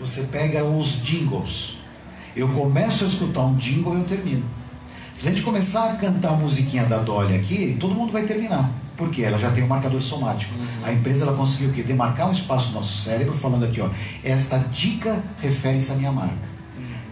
você 0.00 0.22
pega 0.22 0.64
os 0.64 1.02
jingles. 1.02 1.78
Eu 2.34 2.48
começo 2.48 3.04
a 3.04 3.06
escutar 3.06 3.42
um 3.42 3.56
jingle 3.56 3.94
e 3.94 4.00
eu 4.00 4.04
termino. 4.04 4.44
Se 5.14 5.28
a 5.28 5.30
gente 5.30 5.42
começar 5.42 5.92
a 5.92 5.96
cantar 5.96 6.30
a 6.30 6.36
musiquinha 6.36 6.84
da 6.86 6.98
Dolly 6.98 7.36
aqui, 7.36 7.76
todo 7.78 7.94
mundo 7.94 8.12
vai 8.12 8.24
terminar. 8.24 8.68
Porque 8.96 9.22
ela 9.22 9.38
já 9.38 9.50
tem 9.52 9.62
um 9.62 9.68
marcador 9.68 10.02
somático. 10.02 10.52
A 10.82 10.92
empresa 10.92 11.24
ela 11.24 11.36
conseguiu 11.36 11.70
o 11.70 11.72
quê? 11.72 11.84
Demarcar 11.84 12.28
um 12.28 12.32
espaço 12.32 12.70
no 12.70 12.80
nosso 12.80 13.02
cérebro 13.02 13.32
falando 13.32 13.64
aqui, 13.64 13.80
ó, 13.80 13.88
esta 14.24 14.58
dica 14.58 15.22
refere-se 15.40 15.92
à 15.92 15.94
minha 15.94 16.10
marca. 16.10 16.54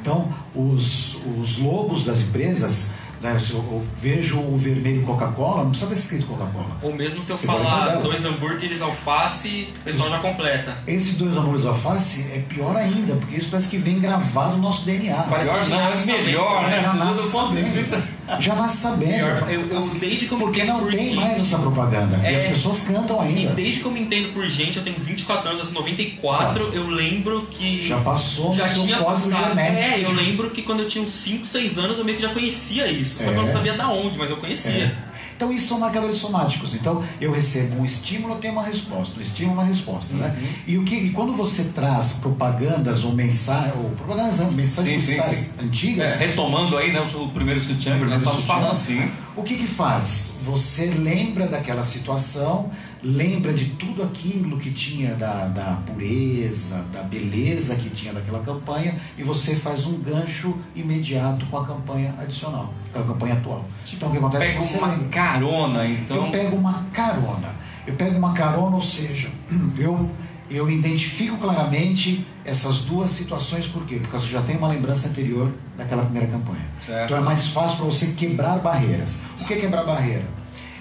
Então, 0.00 0.34
os, 0.52 1.18
os 1.40 1.58
logos 1.58 2.04
das 2.04 2.22
empresas, 2.22 2.90
né, 3.22 3.38
se 3.38 3.52
eu, 3.52 3.58
eu 3.60 3.86
vejo 3.96 4.38
o 4.38 4.58
vermelho 4.58 5.02
Coca-Cola, 5.02 5.62
não 5.62 5.70
precisa 5.70 5.90
ter 5.90 5.96
escrito 5.96 6.26
Coca-Cola. 6.26 6.76
Ou 6.82 6.92
mesmo 6.92 7.22
se 7.22 7.30
eu 7.30 7.38
Eu 7.40 7.46
falar 7.46 7.96
dois 7.96 8.24
hambúrgueres, 8.24 8.82
alface, 8.82 9.68
o 9.80 9.84
pessoal 9.84 10.08
Isso. 10.08 10.16
já 10.16 10.22
completa. 10.22 10.78
Esse 10.86 11.12
dois 11.14 11.36
amores 11.36 11.64
alface 11.64 12.32
é 12.32 12.40
pior 12.40 12.76
ainda, 12.76 13.14
porque 13.14 13.36
isso 13.36 13.48
parece 13.48 13.68
que 13.68 13.78
vem 13.78 14.00
gravado 14.00 14.56
no 14.56 14.62
nosso 14.62 14.84
DNA. 14.84 15.14
Parece 15.14 15.46
Melhor 15.46 15.62
que 15.62 15.70
não, 15.70 15.80
é 15.80 16.22
melhor, 16.22 16.62
né? 16.68 17.12
Do 17.14 17.30
ponto 17.30 17.54
de 17.54 17.62
vista. 17.62 18.02
Já 18.40 18.54
nasce 18.54 18.76
sabendo. 18.78 19.12
Pior, 19.14 19.50
eu- 19.50 19.66
eu 19.68 19.80
desde 20.00 20.26
que 20.26 20.32
eu 20.32 20.38
Porque 20.38 20.64
não 20.64 20.78
por 20.80 20.90
tem 20.92 21.06
gente. 21.10 21.16
mais 21.16 21.38
essa 21.42 21.58
propaganda. 21.58 22.16
E 22.22 22.26
É. 22.34 22.42
as 22.44 22.48
pessoas 22.48 22.80
cantam 22.82 23.16
E 23.24 23.28
ainda. 23.28 23.52
desde 23.54 23.80
que 23.80 23.86
eu 23.86 23.90
me 23.92 24.00
entendo 24.00 24.32
por 24.32 24.46
gente, 24.46 24.78
eu 24.78 24.82
tenho 24.84 24.96
24 24.98 25.48
anos, 25.50 25.60
eu 25.60 25.66
sou 25.66 25.74
94, 25.74 26.70
eu 26.72 26.86
lembro 26.88 27.46
que. 27.50 27.86
Já 27.86 27.98
passou 28.00 28.54
já 28.54 28.68
tinha 28.68 28.98
código 28.98 29.30
passado. 29.30 29.48
genético. 29.50 29.78
É, 29.78 30.04
eu 30.04 30.12
lembro 30.12 30.50
que 30.50 30.62
quando 30.62 30.80
eu 30.80 30.88
tinha 30.88 31.04
uns 31.04 31.12
5, 31.12 31.46
6 31.46 31.78
anos 31.78 31.98
eu 31.98 32.04
meio 32.04 32.16
que 32.16 32.22
já 32.22 32.30
conhecia 32.30 32.86
isso. 32.88 33.18
Só 33.18 33.24
que 33.24 33.30
eu 33.30 33.42
É. 33.42 33.46
não 33.46 33.48
sabia 33.48 33.74
da 33.74 33.88
onde, 33.88 34.18
mas 34.18 34.30
eu 34.30 34.36
conhecia. 34.36 34.70
É. 34.72 35.11
Então 35.36 35.52
isso 35.52 35.68
são 35.68 35.80
marcadores 35.80 36.16
somáticos. 36.16 36.74
Então 36.74 37.02
eu 37.20 37.32
recebo 37.32 37.80
um 37.80 37.84
estímulo, 37.84 38.34
eu 38.34 38.38
tenho 38.38 38.52
uma 38.52 38.62
resposta, 38.62 39.18
um 39.18 39.22
estímulo, 39.22 39.54
uma 39.54 39.64
resposta, 39.64 40.14
né? 40.14 40.34
Uhum. 40.38 40.48
E 40.66 40.78
o 40.78 40.84
que 40.84 40.94
e 40.94 41.10
quando 41.10 41.32
você 41.32 41.64
traz 41.74 42.14
propagandas 42.14 43.04
ou 43.04 43.12
mensagens, 43.12 43.74
ou 43.76 43.90
propagandas, 43.90 44.38
não, 44.38 44.52
mensagens 44.52 45.04
Sim, 45.04 45.20
sim, 45.22 45.34
sim. 45.36 45.50
antigas, 45.62 46.20
É, 46.20 46.26
retomando 46.26 46.76
aí 46.76 46.92
né, 46.92 47.00
o, 47.00 47.28
primeiro 47.28 47.60
que 47.60 47.72
nós 48.04 48.22
estamos 48.22 48.44
falando 48.44 48.72
assim. 48.72 49.10
o 49.36 49.42
que 49.42 49.56
que 49.56 49.66
faz? 49.66 50.34
Você 50.44 50.86
lembra 50.86 51.46
daquela 51.46 51.82
situação, 51.82 52.70
lembra 53.02 53.52
de 53.52 53.66
tudo 53.70 54.02
aquilo 54.02 54.58
que 54.58 54.70
tinha 54.70 55.14
da, 55.14 55.48
da 55.48 55.78
pureza, 55.86 56.84
da 56.92 57.02
beleza 57.02 57.74
que 57.74 57.90
tinha 57.90 58.12
daquela 58.12 58.40
campanha 58.40 58.94
e 59.18 59.22
você 59.22 59.56
faz 59.56 59.86
um 59.86 59.98
gancho 59.98 60.56
imediato 60.74 61.44
com 61.46 61.58
a 61.58 61.66
campanha 61.66 62.14
adicional, 62.20 62.72
com 62.92 63.00
a 63.00 63.02
campanha 63.02 63.34
atual. 63.34 63.64
Então 63.92 64.08
o 64.08 64.12
que 64.12 64.18
acontece? 64.18 64.46
Pega 64.46 64.62
Você 64.62 64.78
uma 64.78 64.86
lembra. 64.88 65.08
carona, 65.08 65.86
então. 65.86 66.26
Eu 66.26 66.30
pego 66.30 66.56
uma 66.56 66.84
carona. 66.92 67.48
Eu 67.86 67.94
pego 67.94 68.16
uma 68.16 68.32
carona, 68.32 68.76
ou 68.76 68.80
seja, 68.80 69.28
eu, 69.76 70.08
eu 70.48 70.70
identifico 70.70 71.36
claramente 71.38 72.24
essas 72.44 72.82
duas 72.82 73.10
situações, 73.10 73.66
por 73.66 73.84
quê? 73.84 73.96
Porque 73.96 74.16
você 74.16 74.28
já 74.28 74.42
tem 74.42 74.56
uma 74.56 74.68
lembrança 74.68 75.08
anterior 75.08 75.52
daquela 75.76 76.04
primeira 76.04 76.28
campanha. 76.28 76.64
Certo. 76.80 77.04
Então 77.06 77.16
é 77.16 77.20
mais 77.20 77.48
fácil 77.48 77.78
para 77.78 77.86
você 77.86 78.06
quebrar 78.16 78.58
barreiras. 78.60 79.18
O 79.40 79.44
que 79.44 79.54
é 79.54 79.56
quebrar 79.56 79.84
barreira? 79.84 80.24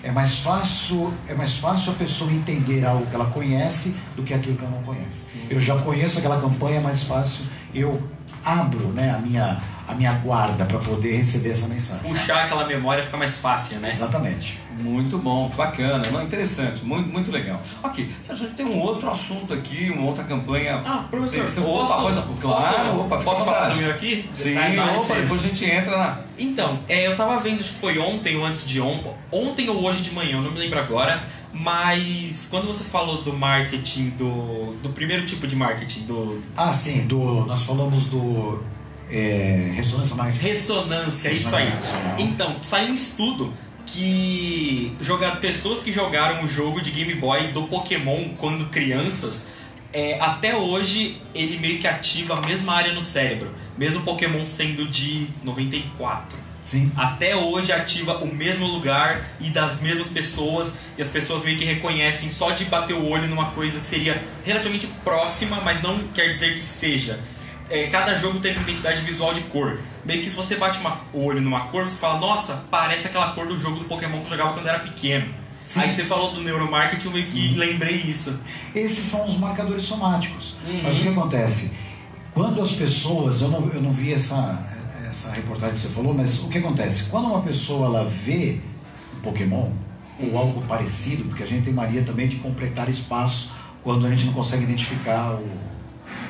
É 0.03 0.11
mais 0.11 0.39
fácil, 0.39 1.13
é 1.27 1.33
mais 1.33 1.57
fácil 1.57 1.91
a 1.91 1.95
pessoa 1.95 2.31
entender 2.31 2.83
algo 2.85 3.05
que 3.05 3.15
ela 3.15 3.25
conhece 3.25 3.97
do 4.15 4.23
que 4.23 4.33
aquilo 4.33 4.57
que 4.57 4.63
ela 4.65 4.75
não 4.75 4.83
conhece. 4.83 5.27
Eu 5.49 5.59
já 5.59 5.77
conheço 5.77 6.19
aquela 6.19 6.41
campanha, 6.41 6.77
é 6.77 6.81
mais 6.81 7.03
fácil 7.03 7.45
eu 7.73 8.01
abro, 8.43 8.87
né, 8.89 9.11
a 9.11 9.19
minha 9.19 9.61
a 9.87 9.93
minha 9.93 10.11
guarda 10.13 10.65
para 10.65 10.77
poder 10.79 11.17
receber 11.17 11.51
essa 11.51 11.67
mensagem. 11.67 12.03
Puxar 12.03 12.45
aquela 12.45 12.65
memória 12.65 13.03
fica 13.03 13.17
mais 13.17 13.37
fácil, 13.37 13.79
né? 13.79 13.89
Exatamente. 13.89 14.59
Muito 14.81 15.17
bom, 15.17 15.49
bacana, 15.49 16.01
não, 16.11 16.23
interessante, 16.23 16.83
muito, 16.83 17.09
muito 17.09 17.29
legal. 17.31 17.61
Ok, 17.83 18.09
se 18.23 18.31
a 18.31 18.35
gente 18.35 18.53
tem 18.53 18.65
um 18.65 18.79
outro 18.79 19.09
assunto 19.09 19.53
aqui, 19.53 19.91
uma 19.95 20.07
outra 20.07 20.23
campanha. 20.23 20.81
Ah, 20.85 21.05
professor, 21.09 21.45
Tem- 21.45 21.63
posso, 21.63 21.93
opa, 21.93 22.01
coisa, 22.01 22.25
claro, 22.39 22.63
posso, 22.63 22.99
opa, 23.01 23.17
posso 23.17 23.45
falar 23.45 23.69
do 23.69 23.75
meu 23.75 23.91
aqui? 23.91 24.29
Sim, 24.33 24.55
dá 24.55 24.61
opa, 24.85 24.91
licença. 24.93 25.21
depois 25.21 25.43
a 25.43 25.47
gente 25.47 25.65
entra 25.65 25.97
na. 25.97 26.19
Então, 26.39 26.79
é, 26.87 27.05
eu 27.07 27.15
tava 27.15 27.39
vendo, 27.39 27.59
acho 27.59 27.73
que 27.73 27.79
foi 27.79 27.99
ontem 27.99 28.37
ou 28.37 28.45
antes 28.45 28.65
de 28.65 28.81
ontem, 28.81 29.11
ontem 29.31 29.69
ou 29.69 29.83
hoje 29.83 30.01
de 30.01 30.11
manhã, 30.11 30.37
eu 30.37 30.41
não 30.41 30.51
me 30.51 30.57
lembro 30.59 30.79
agora, 30.79 31.21
mas 31.53 32.47
quando 32.49 32.67
você 32.67 32.83
falou 32.83 33.21
do 33.21 33.33
marketing, 33.33 34.09
do, 34.11 34.73
do 34.81 34.89
primeiro 34.89 35.25
tipo 35.25 35.45
de 35.45 35.55
marketing, 35.55 36.01
do 36.05 36.41
Ah, 36.55 36.73
sim, 36.73 37.05
do, 37.07 37.45
nós 37.45 37.61
falamos 37.63 38.05
do 38.07 38.63
é, 39.11 39.73
ressonância 39.75 40.15
magnética. 40.15 40.47
ressonância, 40.47 41.29
é 41.29 41.33
isso 41.33 41.55
aí. 41.55 41.71
Então, 42.17 42.55
saiu 42.61 42.91
um 42.91 42.95
estudo 42.95 43.53
que 43.85 44.95
joga, 45.01 45.35
pessoas 45.35 45.83
que 45.83 45.91
jogaram 45.91 46.43
o 46.43 46.47
jogo 46.47 46.81
de 46.81 46.91
Game 46.91 47.13
Boy 47.15 47.51
do 47.51 47.63
Pokémon 47.63 48.29
quando 48.37 48.69
crianças, 48.69 49.47
é, 49.93 50.17
até 50.21 50.55
hoje 50.55 51.21
ele 51.35 51.57
meio 51.59 51.79
que 51.79 51.87
ativa 51.87 52.37
a 52.37 52.41
mesma 52.41 52.73
área 52.73 52.93
no 52.93 53.01
cérebro, 53.01 53.53
mesmo 53.77 54.01
Pokémon 54.03 54.45
sendo 54.45 54.87
de 54.87 55.27
94. 55.43 56.51
Sim. 56.63 56.91
até 56.95 57.35
hoje 57.35 57.71
ativa 57.71 58.17
o 58.17 58.27
mesmo 58.27 58.67
lugar 58.67 59.27
e 59.39 59.49
das 59.49 59.81
mesmas 59.81 60.09
pessoas 60.09 60.73
e 60.95 61.01
as 61.01 61.09
pessoas 61.09 61.43
meio 61.43 61.57
que 61.57 61.65
reconhecem 61.65 62.29
só 62.29 62.51
de 62.51 62.65
bater 62.65 62.93
o 62.93 63.09
olho 63.09 63.27
numa 63.27 63.47
coisa 63.47 63.79
que 63.79 63.85
seria 63.85 64.21
relativamente 64.45 64.87
próxima, 65.03 65.59
mas 65.65 65.81
não 65.81 65.97
quer 66.13 66.31
dizer 66.31 66.53
que 66.53 66.63
seja. 66.63 67.19
É, 67.71 67.87
cada 67.87 68.13
jogo 68.15 68.39
tem 68.39 68.51
uma 68.53 68.61
identidade 68.63 69.01
visual 69.01 69.33
de 69.33 69.41
cor. 69.41 69.79
Meio 70.05 70.21
que 70.21 70.29
se 70.29 70.35
você 70.35 70.57
bate 70.57 70.79
uma- 70.79 70.99
o 71.13 71.23
olho 71.23 71.41
numa 71.41 71.61
cor, 71.67 71.87
você 71.87 71.95
fala, 71.95 72.19
nossa, 72.19 72.65
parece 72.69 73.07
aquela 73.07 73.31
cor 73.33 73.47
do 73.47 73.57
jogo 73.57 73.79
do 73.79 73.85
Pokémon 73.85 74.19
que 74.19 74.25
eu 74.25 74.29
jogava 74.37 74.53
quando 74.53 74.67
era 74.67 74.79
pequeno. 74.79 75.33
Sim. 75.65 75.79
Aí 75.81 75.95
você 75.95 76.03
falou 76.03 76.33
do 76.33 76.41
neuromarketing, 76.43 77.05
eu 77.05 77.11
meio 77.13 77.27
que 77.27 77.53
lembrei 77.55 77.95
isso. 77.95 78.37
Esses 78.75 79.05
são 79.05 79.25
os 79.25 79.37
marcadores 79.37 79.83
somáticos. 79.85 80.55
Uhum. 80.67 80.81
Mas 80.83 80.97
o 80.97 81.01
que 81.01 81.07
acontece? 81.07 81.77
Quando 82.33 82.61
as 82.61 82.73
pessoas, 82.73 83.41
eu 83.41 83.47
não, 83.49 83.69
eu 83.73 83.81
não 83.81 83.93
vi 83.93 84.13
essa, 84.13 84.65
essa 85.07 85.31
reportagem 85.31 85.73
que 85.75 85.79
você 85.79 85.89
falou, 85.89 86.13
mas 86.13 86.39
o 86.43 86.49
que 86.49 86.57
acontece? 86.57 87.05
Quando 87.05 87.27
uma 87.27 87.41
pessoa 87.41 87.85
ela 87.85 88.03
vê 88.09 88.59
um 89.15 89.19
Pokémon 89.21 89.71
ou 90.19 90.37
algo 90.37 90.61
parecido, 90.63 91.23
porque 91.25 91.43
a 91.43 91.47
gente 91.47 91.63
tem 91.65 91.73
mania 91.73 92.03
também 92.03 92.27
de 92.27 92.35
completar 92.37 92.89
espaço 92.89 93.51
quando 93.83 94.05
a 94.05 94.09
gente 94.09 94.25
não 94.25 94.33
consegue 94.33 94.63
identificar 94.63 95.35
o 95.35 95.47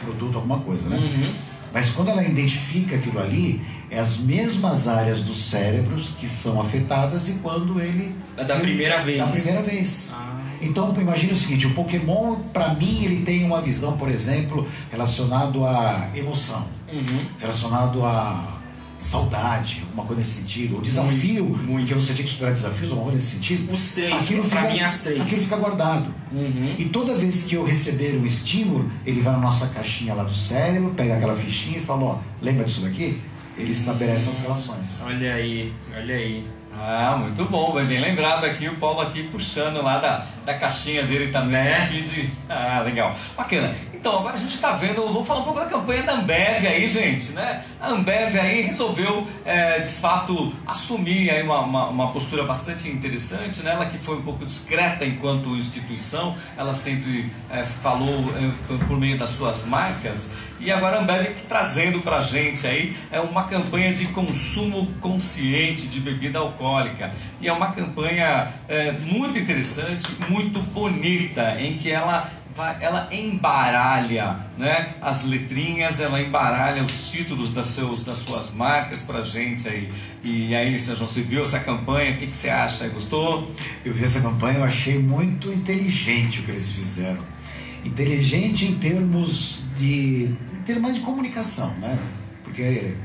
produto, 0.04 0.36
alguma 0.36 0.60
coisa, 0.60 0.88
né? 0.90 0.98
Uhum. 0.98 1.32
Mas 1.74 1.92
quando 1.92 2.10
ela 2.10 2.24
identifica 2.24 2.96
aquilo 2.98 3.20
ali, 3.20 3.62
é 3.90 4.00
as 4.00 4.18
mesmas 4.18 4.88
áreas 4.88 5.22
dos 5.22 5.38
cérebros 5.38 6.10
que 6.20 6.28
são 6.28 6.60
afetadas 6.60 7.30
e 7.30 7.34
quando 7.36 7.80
ele 7.80 8.16
É 8.38 8.44
da 8.44 8.58
primeira 8.58 9.00
vez. 9.02 9.18
da 9.20 9.28
primeira 9.28 9.62
vez. 9.62 10.10
Ah. 10.14 10.28
Então, 10.62 10.94
imagine 11.00 11.32
o 11.34 11.36
seguinte, 11.36 11.66
o 11.68 11.74
Pokémon, 11.74 12.36
para 12.54 12.74
mim, 12.76 13.04
ele 13.04 13.24
tem 13.24 13.44
uma 13.44 13.60
visão, 13.62 13.98
por 13.98 14.10
exemplo, 14.10 14.68
relacionado 14.92 15.66
à 15.66 16.10
emoção, 16.14 16.66
Uhum. 16.92 17.26
relacionado 17.40 18.06
à 18.06 18.61
saudade, 19.02 19.82
alguma 19.82 20.06
coisa 20.06 20.22
nesse 20.22 20.42
sentido, 20.42 20.78
o 20.78 20.82
desafio, 20.82 21.44
muito. 21.44 21.88
que 21.88 21.94
você 21.96 22.14
tinha 22.14 22.24
que 22.24 22.32
superar 22.32 22.54
desafios, 22.54 22.92
alguma 22.92 23.12
coisa 23.12 23.18
nesse 23.18 23.36
sentido. 23.36 23.74
Os 23.74 23.92
três, 23.92 24.14
aquilo 24.14 24.48
pra 24.48 24.62
fica, 24.62 24.74
mim 24.74 24.80
as 24.82 25.02
três. 25.02 25.22
Aquilo 25.22 25.42
fica 25.42 25.58
guardado. 25.58 26.14
Uhum. 26.32 26.76
E 26.78 26.86
toda 26.86 27.16
vez 27.16 27.46
que 27.46 27.56
eu 27.56 27.66
receber 27.66 28.16
um 28.16 28.26
estímulo, 28.26 28.90
ele 29.06 29.20
vai 29.20 29.34
na 29.34 29.40
nossa 29.40 29.68
caixinha 29.70 30.14
lá 30.14 30.24
do 30.24 30.36
cérebro, 30.36 30.94
pega 30.96 31.18
aquela 31.18 31.36
fichinha 31.36 31.80
e 31.80 31.82
fala, 31.82 32.04
ó, 32.04 32.20
lembra 32.42 32.64
disso 32.64 32.82
daqui? 32.82 33.20
Ele 33.58 33.72
estabelece 33.72 34.30
as 34.30 34.42
relações. 34.42 35.04
Olha 35.06 35.34
aí, 35.34 35.74
olha 35.96 36.16
aí. 36.16 36.46
Ah, 36.78 37.18
muito 37.20 37.44
bom, 37.46 37.74
bem, 37.74 37.86
bem 37.86 38.00
lembrado 38.00 38.46
aqui, 38.46 38.68
o 38.68 38.76
Paulo 38.76 39.02
aqui 39.02 39.24
puxando 39.24 39.84
lá 39.84 40.00
da, 40.00 40.26
da 40.46 40.54
caixinha 40.54 41.06
dele 41.06 41.32
também. 41.32 41.52
Né? 41.52 41.88
De... 41.88 42.30
Ah, 42.48 42.82
legal. 42.86 43.16
Bacana. 43.36 43.76
Então, 44.02 44.18
agora 44.18 44.34
a 44.34 44.38
gente 44.38 44.56
está 44.56 44.72
vendo, 44.72 45.06
vamos 45.06 45.28
falar 45.28 45.42
um 45.42 45.44
pouco 45.44 45.60
da 45.60 45.68
campanha 45.68 46.02
da 46.02 46.14
Ambev 46.14 46.66
aí, 46.66 46.90
gente, 46.90 47.34
né? 47.34 47.64
A 47.80 47.90
Ambev 47.90 48.36
aí 48.36 48.62
resolveu, 48.64 49.28
é, 49.46 49.78
de 49.78 49.92
fato, 49.92 50.52
assumir 50.66 51.30
aí 51.30 51.44
uma, 51.44 51.60
uma, 51.60 51.86
uma 51.86 52.08
postura 52.12 52.42
bastante 52.42 52.90
interessante, 52.90 53.62
né? 53.62 53.74
Ela 53.74 53.86
que 53.86 54.00
foi 54.00 54.18
um 54.18 54.24
pouco 54.24 54.44
discreta 54.44 55.06
enquanto 55.06 55.56
instituição, 55.56 56.36
ela 56.58 56.74
sempre 56.74 57.32
é, 57.52 57.62
falou 57.62 58.26
é, 58.36 58.86
por 58.88 58.98
meio 58.98 59.20
das 59.20 59.30
suas 59.30 59.68
marcas, 59.68 60.32
e 60.60 60.72
agora 60.72 60.98
a 60.98 61.02
Ambev 61.02 61.26
que 61.36 61.46
trazendo 61.46 62.00
pra 62.00 62.22
gente 62.22 62.66
aí 62.66 62.96
é 63.12 63.20
uma 63.20 63.44
campanha 63.44 63.94
de 63.94 64.06
consumo 64.08 64.88
consciente 65.00 65.88
de 65.88 66.00
bebida 66.00 66.40
alcoólica. 66.40 67.12
E 67.40 67.48
é 67.48 67.54
uma 67.54 67.72
campanha 67.72 68.52
é, 68.68 68.92
muito 68.92 69.40
interessante, 69.40 70.08
muito 70.30 70.60
bonita, 70.60 71.60
em 71.60 71.78
que 71.78 71.92
ela 71.92 72.30
ela 72.80 73.08
embaralha 73.12 74.40
né, 74.58 74.94
as 75.02 75.24
letrinhas, 75.24 76.00
ela 76.00 76.22
embaralha 76.22 76.84
os 76.84 77.10
títulos 77.10 77.54
das, 77.54 77.68
seus, 77.68 78.04
das 78.04 78.20
suas 78.20 78.52
marcas 78.52 79.02
pra 79.02 79.22
gente 79.22 79.68
aí. 79.68 79.88
E 80.24 80.54
aí. 80.56 80.78
João, 80.78 81.08
você 81.08 81.22
viu 81.22 81.44
essa 81.44 81.60
campanha? 81.60 82.14
O 82.14 82.18
que, 82.18 82.28
que 82.28 82.38
você 82.38 82.50
acha? 82.50 82.88
Gostou? 82.90 83.50
Eu 83.86 83.94
vi 83.94 84.04
essa 84.04 84.22
campanha, 84.22 84.60
eu 84.60 84.64
achei 84.64 85.00
muito 85.00 85.52
inteligente 85.52 86.40
o 86.40 86.44
que 86.44 86.52
eles 86.52 86.72
fizeram. 86.72 87.24
Inteligente 87.84 88.66
em 88.66 88.76
termos 88.76 89.62
de. 89.78 90.36
em 90.54 90.64
termos 90.66 90.94
de 90.94 91.00
comunicação, 91.02 91.74
né? 91.76 91.98
Porque 92.44 92.96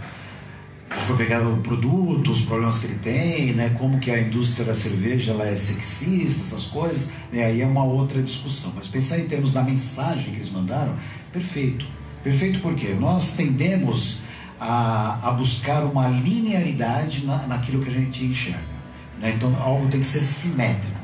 foi 0.88 1.16
pegar 1.16 1.46
o 1.46 1.56
produto, 1.58 2.30
os 2.30 2.42
problemas 2.42 2.78
que 2.78 2.86
ele 2.86 2.98
tem, 2.98 3.52
né? 3.52 3.74
Como 3.78 3.98
que 3.98 4.10
a 4.10 4.20
indústria 4.20 4.64
da 4.64 4.74
cerveja 4.74 5.32
ela 5.32 5.46
é 5.46 5.56
sexista, 5.56 6.42
essas 6.42 6.66
coisas, 6.66 7.12
né? 7.32 7.44
Aí 7.44 7.60
é 7.60 7.66
uma 7.66 7.84
outra 7.84 8.22
discussão. 8.22 8.72
Mas 8.74 8.86
pensar 8.86 9.18
em 9.18 9.26
termos 9.26 9.52
da 9.52 9.62
mensagem 9.62 10.30
que 10.30 10.36
eles 10.36 10.50
mandaram, 10.50 10.94
perfeito. 11.32 11.86
Perfeito 12.22 12.60
porque 12.60 12.88
nós 12.94 13.32
tendemos 13.32 14.22
a, 14.58 15.28
a 15.28 15.30
buscar 15.32 15.84
uma 15.84 16.08
linearidade 16.08 17.24
na, 17.24 17.46
naquilo 17.46 17.82
que 17.82 17.90
a 17.90 17.92
gente 17.92 18.24
enxerga. 18.24 18.76
Né? 19.20 19.32
Então 19.36 19.54
algo 19.60 19.88
tem 19.88 20.00
que 20.00 20.06
ser 20.06 20.22
simétrico. 20.22 20.96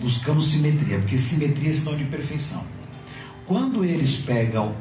Buscamos 0.00 0.52
simetria, 0.52 0.98
porque 0.98 1.18
simetria 1.18 1.70
é 1.70 1.72
sinal 1.72 1.96
de 1.96 2.04
perfeição. 2.04 2.64
Quando 3.46 3.84
eles 3.84 4.16
pegam 4.16 4.76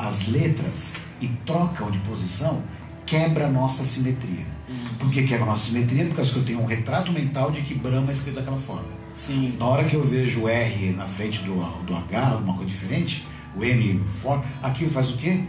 as 0.00 0.28
letras 0.28 0.94
e 1.20 1.28
trocam 1.44 1.90
de 1.90 1.98
posição, 1.98 2.62
quebra 3.06 3.46
a 3.46 3.48
nossa 3.48 3.84
simetria. 3.84 4.44
Por 4.98 5.10
que 5.10 5.22
quebra 5.22 5.44
a 5.44 5.48
nossa 5.50 5.66
simetria? 5.66 6.04
Porque 6.06 6.20
eu 6.20 6.44
tenho 6.44 6.60
um 6.60 6.66
retrato 6.66 7.12
mental 7.12 7.50
de 7.50 7.62
que 7.62 7.74
Brahma 7.74 8.10
é 8.10 8.12
escrito 8.12 8.36
daquela 8.36 8.56
forma. 8.56 8.88
Sim. 9.14 9.54
Na 9.58 9.66
hora 9.66 9.84
que 9.84 9.94
eu 9.94 10.02
vejo 10.02 10.42
o 10.42 10.48
R 10.48 10.90
na 10.92 11.06
frente 11.06 11.40
do, 11.40 11.54
do 11.84 11.96
H, 11.96 12.32
alguma 12.32 12.54
coisa 12.54 12.70
diferente, 12.70 13.26
o 13.54 13.64
M 13.64 14.02
fora, 14.20 14.42
aquilo 14.62 14.90
faz 14.90 15.10
o 15.10 15.16
quê? 15.16 15.42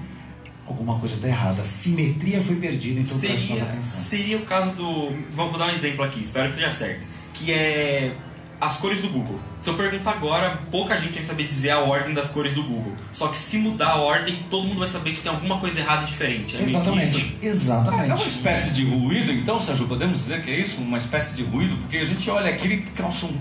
Alguma 0.66 1.00
coisa 1.00 1.16
está 1.16 1.28
errada. 1.28 1.62
A 1.62 1.66
simetria 1.66 2.42
foi 2.42 2.58
perdida, 2.58 3.00
então 3.00 3.18
preste 3.18 3.50
mais 3.50 3.60
Seria, 3.60 3.64
atenção. 3.64 4.00
seria 4.00 4.38
o 4.38 4.42
caso 4.42 4.72
do. 4.76 5.14
Vamos 5.34 5.58
dar 5.58 5.68
um 5.68 5.72
exemplo 5.72 6.04
aqui, 6.04 6.22
espero 6.22 6.50
que 6.50 6.56
seja 6.56 6.72
certo. 6.72 7.06
Que 7.34 7.52
é. 7.52 8.16
As 8.60 8.78
cores 8.78 9.00
do 9.00 9.10
Google. 9.10 9.40
Se 9.62 9.70
eu 9.70 9.76
perguntar 9.76 10.12
agora, 10.12 10.60
pouca 10.72 11.00
gente 11.00 11.14
vai 11.14 11.24
saber 11.24 11.44
dizer 11.44 11.70
a 11.70 11.80
ordem 11.80 12.14
das 12.14 12.30
cores 12.30 12.54
do 12.54 12.64
Google. 12.64 12.94
Só 13.14 13.28
que 13.28 13.38
se 13.38 13.60
mudar 13.60 13.90
a 13.90 13.96
ordem, 13.98 14.36
todo 14.50 14.68
mundo 14.68 14.80
vai 14.80 14.88
saber 14.88 15.12
que 15.12 15.22
tem 15.22 15.32
alguma 15.32 15.60
coisa 15.60 15.80
errada 15.80 16.04
e 16.04 16.06
diferente. 16.08 16.58
É. 16.58 16.62
Exatamente. 16.62 17.38
Exatamente. 17.42 18.12
É 18.12 18.16
uma 18.16 18.28
espécie 18.28 18.72
de 18.72 18.86
ruído, 18.86 19.32
então, 19.32 19.60
Sérgio, 19.60 19.88
podemos 19.88 20.18
dizer 20.18 20.42
que 20.42 20.50
é 20.50 20.60
isso? 20.60 20.82
Uma 20.82 20.98
espécie 20.98 21.36
de 21.36 21.44
ruído? 21.44 21.78
Porque 21.78 21.98
a 21.98 22.06
gente 22.06 22.30
olha 22.30 22.50
aqui 22.50 22.68
e 22.68 22.78
causa 22.92 23.28
um, 23.28 23.38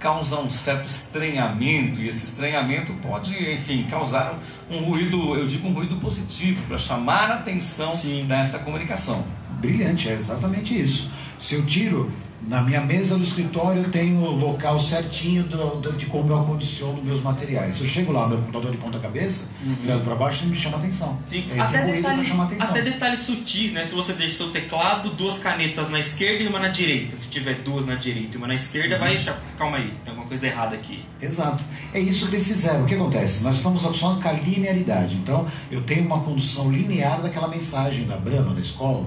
causa 0.00 0.36
um 0.40 0.50
certo 0.50 0.88
estranhamento, 0.88 2.00
e 2.00 2.08
esse 2.08 2.26
estranhamento 2.26 2.92
pode, 2.94 3.34
enfim, 3.52 3.86
causar 3.88 4.38
um, 4.68 4.76
um 4.78 4.80
ruído, 4.80 5.36
eu 5.36 5.46
digo 5.46 5.68
um 5.68 5.72
ruído 5.72 5.96
positivo, 5.96 6.66
para 6.66 6.76
chamar 6.76 7.30
a 7.30 7.34
atenção 7.34 7.94
Sim. 7.94 8.26
desta 8.26 8.58
comunicação. 8.58 9.24
Brilhante, 9.60 10.08
é 10.08 10.12
exatamente 10.12 10.80
isso. 10.80 11.10
Se 11.38 11.54
eu 11.54 11.64
tiro 11.64 12.10
na 12.46 12.60
minha 12.62 12.80
mesa 12.80 13.16
do 13.16 13.24
escritório, 13.24 13.82
eu 13.82 13.90
tenho 13.90 14.18
o 14.20 14.30
local 14.36 14.78
certinho 14.78 15.42
do- 15.44 15.76
do- 15.80 15.92
de 15.94 16.06
como 16.06 16.30
eu 16.30 16.38
acondiciono 16.40 17.02
meus 17.02 17.20
materiais. 17.20 17.74
Se 17.74 17.80
eu 17.80 17.86
chego 17.86 18.12
lá, 18.12 18.28
meu 18.28 18.38
computador 18.38 18.70
de 18.70 18.76
ponta 18.76 18.98
cabeça, 18.98 19.50
virado 19.82 20.02
para 20.02 20.14
baixo, 20.14 20.42
ele 20.44 20.50
me 20.50 20.56
chama 20.56 20.76
atenção. 20.76 21.18
Sim, 21.26 21.44
Esse 21.50 21.60
até 21.76 21.92
detalhes, 21.92 22.30
atenção. 22.32 22.68
até 22.70 22.82
detalhes 22.82 23.20
sutis, 23.20 23.72
né? 23.72 23.84
Se 23.84 23.94
você 23.94 24.12
deixa 24.12 24.36
seu 24.36 24.50
teclado, 24.50 25.10
duas 25.10 25.38
canetas 25.38 25.88
na 25.90 25.98
esquerda 25.98 26.44
e 26.44 26.46
uma 26.46 26.58
na 26.58 26.68
direita. 26.68 27.16
Se 27.16 27.28
tiver 27.28 27.54
duas 27.62 27.86
na 27.86 27.94
direita 27.94 28.36
e 28.36 28.38
uma 28.38 28.46
na 28.46 28.54
esquerda, 28.54 28.94
Uhum. 28.96 29.00
vai 29.00 29.16
achar, 29.16 29.42
calma 29.56 29.78
aí, 29.78 29.92
tem 30.04 30.10
alguma 30.10 30.28
coisa 30.28 30.46
errada 30.46 30.74
aqui. 30.76 31.04
Exato. 31.20 31.64
É 31.92 31.98
isso 32.00 32.28
que 32.28 32.36
eles 32.36 32.46
fizeram. 32.46 32.82
O 32.84 32.86
que 32.86 32.94
acontece? 32.94 33.42
Nós 33.42 33.56
estamos 33.56 33.84
acostumados 33.84 34.22
com 34.22 34.28
a 34.28 34.32
linearidade. 34.32 35.16
Então, 35.16 35.46
eu 35.70 35.80
tenho 35.82 36.04
uma 36.06 36.20
condução 36.20 36.70
linear 36.70 37.20
daquela 37.22 37.48
mensagem 37.48 38.04
da 38.06 38.16
Brahma, 38.16 38.54
da 38.54 38.60
escola, 38.60 39.04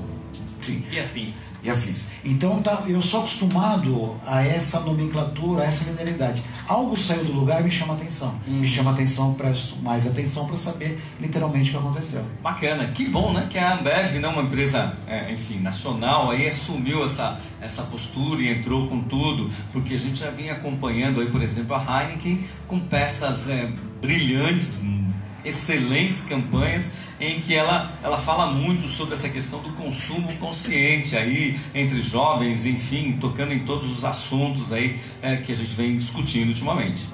enfim, 0.59 0.83
E 0.91 0.99
afins. 0.99 1.35
E 1.63 1.69
afins. 1.69 2.11
Então, 2.23 2.61
tá, 2.61 2.83
eu 2.87 3.01
sou 3.01 3.21
acostumado 3.21 4.15
a 4.25 4.43
essa 4.43 4.79
nomenclatura, 4.81 5.63
a 5.63 5.65
essa 5.65 5.83
linearidade. 5.89 6.43
Algo 6.67 6.95
saiu 6.95 7.25
do 7.25 7.33
lugar 7.33 7.61
e 7.61 7.63
me 7.63 7.71
chama 7.71 7.93
atenção. 7.93 8.39
Me 8.47 8.65
chama 8.65 8.91
atenção, 8.91 9.33
presto 9.33 9.77
mais 9.81 10.07
atenção 10.07 10.45
para 10.45 10.55
saber 10.55 11.01
literalmente 11.19 11.69
o 11.69 11.73
que 11.73 11.77
aconteceu. 11.77 12.23
Bacana, 12.41 12.87
que 12.91 13.05
bom, 13.05 13.33
né? 13.33 13.47
Que 13.49 13.57
a 13.57 13.73
Ambev, 13.73 14.19
né, 14.19 14.27
uma 14.27 14.43
empresa, 14.43 14.93
é, 15.07 15.31
enfim, 15.31 15.59
nacional, 15.59 16.31
aí 16.31 16.47
assumiu 16.47 17.03
essa, 17.03 17.39
essa 17.61 17.83
postura 17.83 18.41
e 18.41 18.49
entrou 18.49 18.87
com 18.87 19.01
tudo, 19.01 19.49
porque 19.71 19.95
a 19.95 19.99
gente 19.99 20.19
já 20.19 20.29
vinha 20.29 20.53
acompanhando 20.53 21.21
aí, 21.21 21.29
por 21.29 21.41
exemplo, 21.41 21.75
a 21.75 22.03
Heineken 22.03 22.43
com 22.67 22.79
peças 22.79 23.49
é, 23.49 23.69
brilhantes, 24.01 24.79
hum, 24.81 25.08
excelentes 25.43 26.21
campanhas 26.21 26.91
em 27.19 27.41
que 27.41 27.53
ela, 27.53 27.91
ela 28.03 28.17
fala 28.17 28.51
muito 28.51 28.87
sobre 28.87 29.13
essa 29.13 29.29
questão 29.29 29.61
do 29.61 29.69
consumo 29.71 30.31
consciente 30.37 31.15
aí 31.15 31.59
entre 31.73 32.01
jovens, 32.01 32.65
enfim, 32.65 33.17
tocando 33.19 33.53
em 33.53 33.59
todos 33.59 33.89
os 33.91 34.05
assuntos 34.05 34.71
aí 34.71 34.99
é, 35.21 35.37
que 35.37 35.51
a 35.51 35.55
gente 35.55 35.73
vem 35.75 35.97
discutindo 35.97 36.49
ultimamente. 36.49 37.05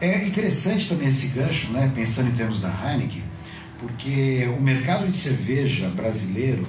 É 0.00 0.26
interessante 0.26 0.88
também 0.88 1.08
esse 1.08 1.28
gancho, 1.28 1.68
né, 1.68 1.90
pensando 1.94 2.28
em 2.28 2.32
termos 2.34 2.60
da 2.60 2.68
Heineken, 2.68 3.22
porque 3.78 4.48
o 4.58 4.60
mercado 4.60 5.08
de 5.08 5.16
cerveja 5.16 5.88
brasileiro 5.88 6.66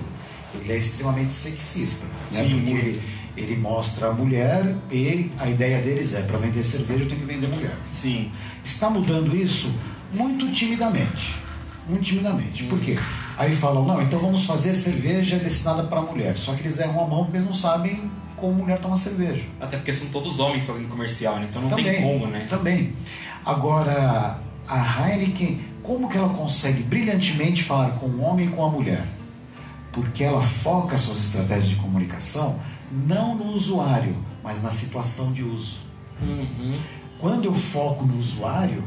ele 0.53 0.71
é 0.71 0.77
extremamente 0.77 1.33
sexista, 1.33 2.05
né? 2.05 2.43
Sim, 2.43 2.61
porque 2.61 2.71
ele, 2.71 3.01
ele 3.35 3.55
mostra 3.57 4.07
a 4.07 4.13
mulher 4.13 4.75
e 4.91 5.29
a 5.37 5.49
ideia 5.49 5.81
deles 5.81 6.13
é 6.13 6.21
para 6.21 6.37
vender 6.37 6.63
cerveja 6.63 7.03
eu 7.03 7.07
tenho 7.07 7.19
que 7.19 7.27
vender 7.27 7.47
mulher. 7.47 7.75
Sim. 7.91 8.31
Está 8.63 8.89
mudando 8.89 9.35
isso 9.35 9.71
muito 10.13 10.51
timidamente. 10.51 11.35
Muito 11.87 12.03
timidamente. 12.03 12.63
Por 12.65 12.79
quê? 12.79 12.97
Aí 13.37 13.55
falam, 13.55 13.85
não, 13.85 14.01
então 14.01 14.19
vamos 14.19 14.45
fazer 14.45 14.73
cerveja 14.75 15.37
destinada 15.37 15.83
para 15.83 16.01
mulher. 16.01 16.37
Só 16.37 16.53
que 16.53 16.61
eles 16.61 16.79
erram 16.79 17.03
a 17.03 17.07
mão 17.07 17.23
porque 17.23 17.37
eles 17.37 17.47
não 17.47 17.53
sabem 17.53 18.09
como 18.35 18.53
mulher 18.53 18.79
toma 18.79 18.97
cerveja. 18.97 19.45
Até 19.59 19.77
porque 19.77 19.93
são 19.93 20.09
todos 20.09 20.39
homens 20.39 20.65
fazendo 20.65 20.87
comercial, 20.89 21.37
né? 21.37 21.47
Então 21.49 21.61
não 21.61 21.69
também, 21.69 21.85
tem 21.85 22.01
como, 22.01 22.27
né? 22.27 22.45
Também. 22.49 22.93
Agora, 23.45 24.39
a 24.67 25.09
Heineken, 25.09 25.59
como 25.81 26.09
que 26.09 26.17
ela 26.17 26.29
consegue 26.29 26.83
brilhantemente 26.83 27.63
falar 27.63 27.91
com 27.91 28.07
o 28.07 28.21
homem 28.21 28.47
e 28.47 28.49
com 28.49 28.65
a 28.65 28.69
mulher? 28.69 29.05
Porque 29.91 30.23
ela 30.23 30.41
foca 30.41 30.97
suas 30.97 31.17
estratégias 31.17 31.69
de 31.69 31.75
comunicação 31.75 32.59
não 32.91 33.35
no 33.35 33.45
usuário, 33.47 34.15
mas 34.43 34.61
na 34.61 34.69
situação 34.69 35.31
de 35.31 35.43
uso. 35.43 35.77
Uhum. 36.21 36.79
Quando 37.19 37.45
eu 37.45 37.53
foco 37.53 38.05
no 38.05 38.17
usuário, 38.17 38.83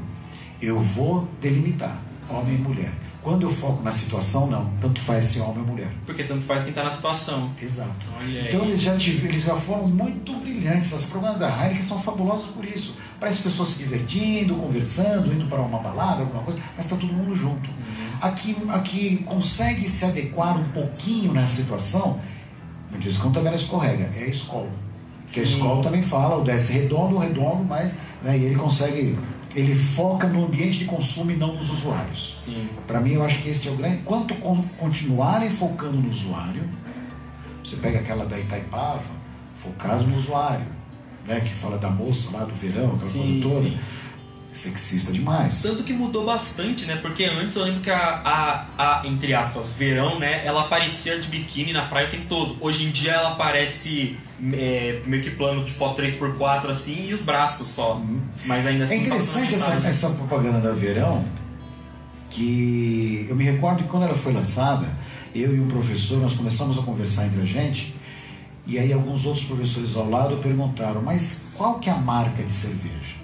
eu 0.60 0.80
vou 0.80 1.28
delimitar 1.40 1.98
homem 2.28 2.54
e 2.56 2.58
mulher. 2.58 2.92
Quando 3.22 3.42
eu 3.42 3.50
foco 3.50 3.82
na 3.82 3.92
situação, 3.92 4.46
não. 4.46 4.70
Tanto 4.80 4.98
faz 4.98 5.26
se 5.26 5.40
é 5.40 5.42
homem 5.42 5.58
ou 5.60 5.66
mulher. 5.66 5.88
Porque 6.06 6.22
tanto 6.24 6.42
faz 6.42 6.64
quem 6.64 6.72
tá 6.72 6.82
na 6.82 6.90
situação. 6.90 7.50
Exato. 7.60 8.06
Olha 8.18 8.40
aí. 8.40 8.46
Então 8.48 8.62
eles 8.64 8.80
já, 8.80 8.96
tive- 8.96 9.28
eles 9.28 9.42
já 9.44 9.54
foram 9.54 9.86
muito 9.88 10.32
brilhantes. 10.40 10.94
As 10.94 11.04
programas 11.04 11.38
da 11.38 11.48
Heineken 11.50 11.82
são 11.82 12.00
fabulosos 12.00 12.46
por 12.46 12.64
isso. 12.64 12.96
Parece 13.18 13.42
pessoas 13.42 13.68
se 13.70 13.78
divertindo, 13.80 14.54
conversando, 14.54 15.30
indo 15.34 15.44
para 15.50 15.60
uma 15.60 15.80
balada, 15.80 16.22
alguma 16.22 16.42
coisa, 16.42 16.58
mas 16.74 16.86
está 16.86 16.96
todo 16.96 17.12
mundo 17.12 17.34
junto. 17.34 17.68
Uhum. 17.68 18.10
Aqui, 18.22 18.56
aqui 18.70 19.16
consegue 19.26 19.86
se 19.86 20.06
adequar 20.06 20.58
um 20.58 20.64
pouquinho 20.70 21.30
nessa 21.32 21.60
situação, 21.60 22.18
não 22.90 22.98
diz 22.98 23.18
como 23.18 23.34
também 23.34 23.48
ela 23.48 23.56
escorrega, 23.56 24.10
é 24.16 24.22
a 24.24 24.26
escola. 24.28 24.70
Que 25.30 25.40
a 25.40 25.42
escola 25.42 25.82
também 25.82 26.02
fala, 26.02 26.38
o 26.38 26.42
desce 26.44 26.72
redondo, 26.72 27.18
redondo, 27.18 27.64
mas 27.64 27.92
né, 28.22 28.36
e 28.38 28.44
ele 28.44 28.56
consegue, 28.56 29.16
ele 29.54 29.74
foca 29.74 30.28
no 30.28 30.44
ambiente 30.44 30.78
de 30.80 30.84
consumo 30.84 31.30
e 31.30 31.36
não 31.36 31.54
nos 31.54 31.70
usuários. 31.70 32.36
Para 32.86 33.00
mim, 33.00 33.12
eu 33.12 33.24
acho 33.24 33.42
que 33.42 33.48
este 33.48 33.68
é 33.68 33.70
o 33.70 33.76
grande. 33.76 34.02
Quanto 34.04 34.34
con- 34.36 34.62
continuarem 34.78 35.50
focando 35.50 35.96
no 35.98 36.08
usuário, 36.08 36.62
você 37.64 37.76
pega 37.76 37.98
aquela 37.98 38.24
da 38.26 38.38
Itaipava, 38.38 39.02
focado 39.56 40.06
no 40.06 40.16
usuário, 40.16 40.66
né? 41.26 41.40
Que 41.40 41.54
fala 41.54 41.78
da 41.78 41.90
moça 41.90 42.36
lá 42.36 42.44
do 42.44 42.54
verão, 42.54 42.94
aquela 42.94 43.10
Sim, 43.10 43.40
coisa 43.42 43.56
toda. 43.56 43.68
sim. 43.70 43.78
Sexista 44.52 45.12
demais. 45.12 45.62
Tanto 45.62 45.84
que 45.84 45.92
mudou 45.92 46.24
bastante, 46.24 46.84
né? 46.84 46.96
Porque 46.96 47.24
antes 47.24 47.54
eu 47.54 47.64
lembro 47.64 47.80
que 47.80 47.90
a, 47.90 47.96
a, 47.98 48.66
a, 49.00 49.06
entre 49.06 49.32
aspas, 49.32 49.66
verão, 49.78 50.18
né? 50.18 50.44
Ela 50.44 50.62
aparecia 50.62 51.18
de 51.20 51.28
biquíni 51.28 51.72
na 51.72 51.82
praia 51.82 52.08
o 52.08 52.10
tempo 52.10 52.26
todo. 52.28 52.56
Hoje 52.60 52.84
em 52.84 52.90
dia 52.90 53.12
ela 53.12 53.32
aparece 53.32 54.18
é, 54.52 55.02
meio 55.06 55.22
que 55.22 55.30
plano 55.30 55.64
de 55.64 55.70
foto 55.70 56.02
3x4 56.02 56.68
assim 56.68 57.06
e 57.08 57.14
os 57.14 57.22
braços 57.22 57.68
só. 57.68 58.02
Mas 58.44 58.66
ainda 58.66 58.84
assim 58.84 58.94
É 58.94 58.96
interessante 58.98 59.52
passa 59.52 59.72
essa, 59.74 59.86
essa 59.86 60.10
propaganda 60.10 60.58
da 60.58 60.72
verão, 60.72 61.24
que 62.28 63.26
eu 63.28 63.36
me 63.36 63.44
recordo 63.44 63.84
que 63.84 63.88
quando 63.88 64.04
ela 64.04 64.14
foi 64.14 64.32
lançada, 64.32 64.86
eu 65.34 65.54
e 65.54 65.60
um 65.60 65.68
professor, 65.68 66.20
nós 66.20 66.34
começamos 66.34 66.78
a 66.78 66.82
conversar 66.82 67.26
entre 67.26 67.42
a 67.42 67.44
gente, 67.44 67.94
e 68.66 68.78
aí 68.78 68.92
alguns 68.92 69.26
outros 69.26 69.44
professores 69.44 69.96
ao 69.96 70.08
lado 70.08 70.36
perguntaram, 70.38 71.02
mas 71.02 71.44
qual 71.56 71.78
que 71.78 71.88
é 71.88 71.92
a 71.92 71.96
marca 71.96 72.42
de 72.42 72.52
cerveja? 72.52 73.19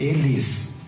Eles 0.00 0.80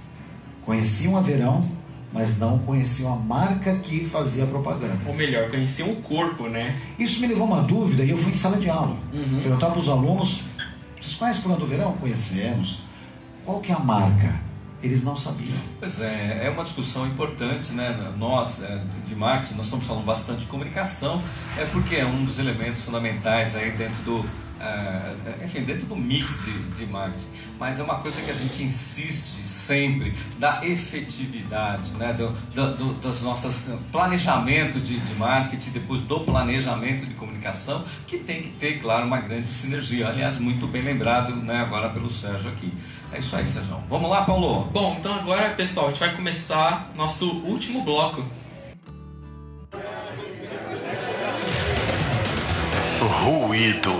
conheciam 0.64 1.18
a 1.18 1.20
Verão, 1.20 1.68
mas 2.12 2.38
não 2.38 2.58
conheciam 2.58 3.12
a 3.12 3.16
marca 3.16 3.76
que 3.76 4.04
fazia 4.04 4.44
a 4.44 4.46
propaganda. 4.46 4.98
Ou 5.06 5.14
melhor, 5.14 5.50
conheciam 5.50 5.90
o 5.90 5.96
corpo, 5.96 6.48
né? 6.48 6.74
Isso 6.98 7.20
me 7.20 7.26
levou 7.26 7.44
a 7.44 7.58
uma 7.58 7.62
dúvida 7.62 8.04
e 8.04 8.10
eu 8.10 8.16
fui 8.16 8.32
em 8.32 8.34
sala 8.34 8.56
de 8.56 8.70
aula. 8.70 8.96
Uhum. 9.12 9.40
Perguntar 9.42 9.68
para 9.68 9.78
os 9.78 9.88
alunos, 9.88 10.44
vocês 11.00 11.14
conhecem 11.16 11.40
o 11.40 11.44
programa 11.44 11.66
do 11.66 11.70
Verão? 11.70 11.92
Conhecemos. 11.92 12.84
Qual 13.44 13.60
que 13.60 13.70
é 13.70 13.74
a 13.74 13.78
marca? 13.78 14.40
Eles 14.82 15.04
não 15.04 15.16
sabiam. 15.16 15.56
Pois 15.78 16.00
é, 16.00 16.46
é 16.46 16.50
uma 16.50 16.64
discussão 16.64 17.06
importante, 17.06 17.72
né? 17.72 18.12
Nós, 18.18 18.62
é, 18.62 18.82
de 19.04 19.14
marketing, 19.14 19.54
nós 19.54 19.66
estamos 19.66 19.86
falando 19.86 20.04
bastante 20.04 20.40
de 20.40 20.46
comunicação, 20.46 21.22
é 21.56 21.64
porque 21.66 21.96
é 21.96 22.04
um 22.04 22.24
dos 22.24 22.38
elementos 22.38 22.80
fundamentais 22.80 23.54
aí 23.54 23.70
dentro 23.72 24.02
do, 24.02 24.24
é, 24.62 25.44
enfim, 25.44 25.64
dentro 25.64 25.86
do 25.86 25.96
mix 25.96 26.44
de, 26.44 26.52
de 26.76 26.86
marketing. 26.86 27.26
Mas 27.58 27.80
é 27.80 27.82
uma 27.82 27.96
coisa 27.96 28.20
que 28.22 28.30
a 28.30 28.34
gente 28.34 28.62
insiste 28.62 29.42
sempre, 29.42 30.14
da 30.38 30.64
efetividade, 30.64 31.92
né? 31.92 32.12
Do, 32.12 32.28
do, 32.54 32.76
do, 32.76 32.92
dos 32.94 33.22
nossos 33.22 33.72
planejamento 33.90 34.80
de, 34.80 34.98
de 34.98 35.14
marketing, 35.14 35.70
depois 35.70 36.00
do 36.02 36.20
planejamento 36.20 37.06
de 37.06 37.14
comunicação, 37.14 37.84
que 38.06 38.18
tem 38.18 38.42
que 38.42 38.48
ter, 38.50 38.80
claro, 38.80 39.06
uma 39.06 39.20
grande 39.20 39.48
sinergia. 39.48 40.08
Aliás, 40.08 40.38
muito 40.38 40.66
bem 40.66 40.82
lembrado, 40.82 41.34
né? 41.34 41.60
Agora 41.60 41.88
pelo 41.88 42.10
Sérgio 42.10 42.50
aqui. 42.50 42.72
É 43.12 43.18
isso 43.18 43.34
aí, 43.34 43.46
Sérgio. 43.46 43.76
Vamos 43.88 44.10
lá, 44.10 44.24
Paulo. 44.24 44.64
Bom, 44.72 44.96
então 44.98 45.14
agora, 45.14 45.50
pessoal, 45.50 45.86
a 45.86 45.88
gente 45.90 46.00
vai 46.00 46.14
começar 46.14 46.90
nosso 46.96 47.30
último 47.44 47.82
bloco. 47.82 48.24
Ruído. 53.00 53.92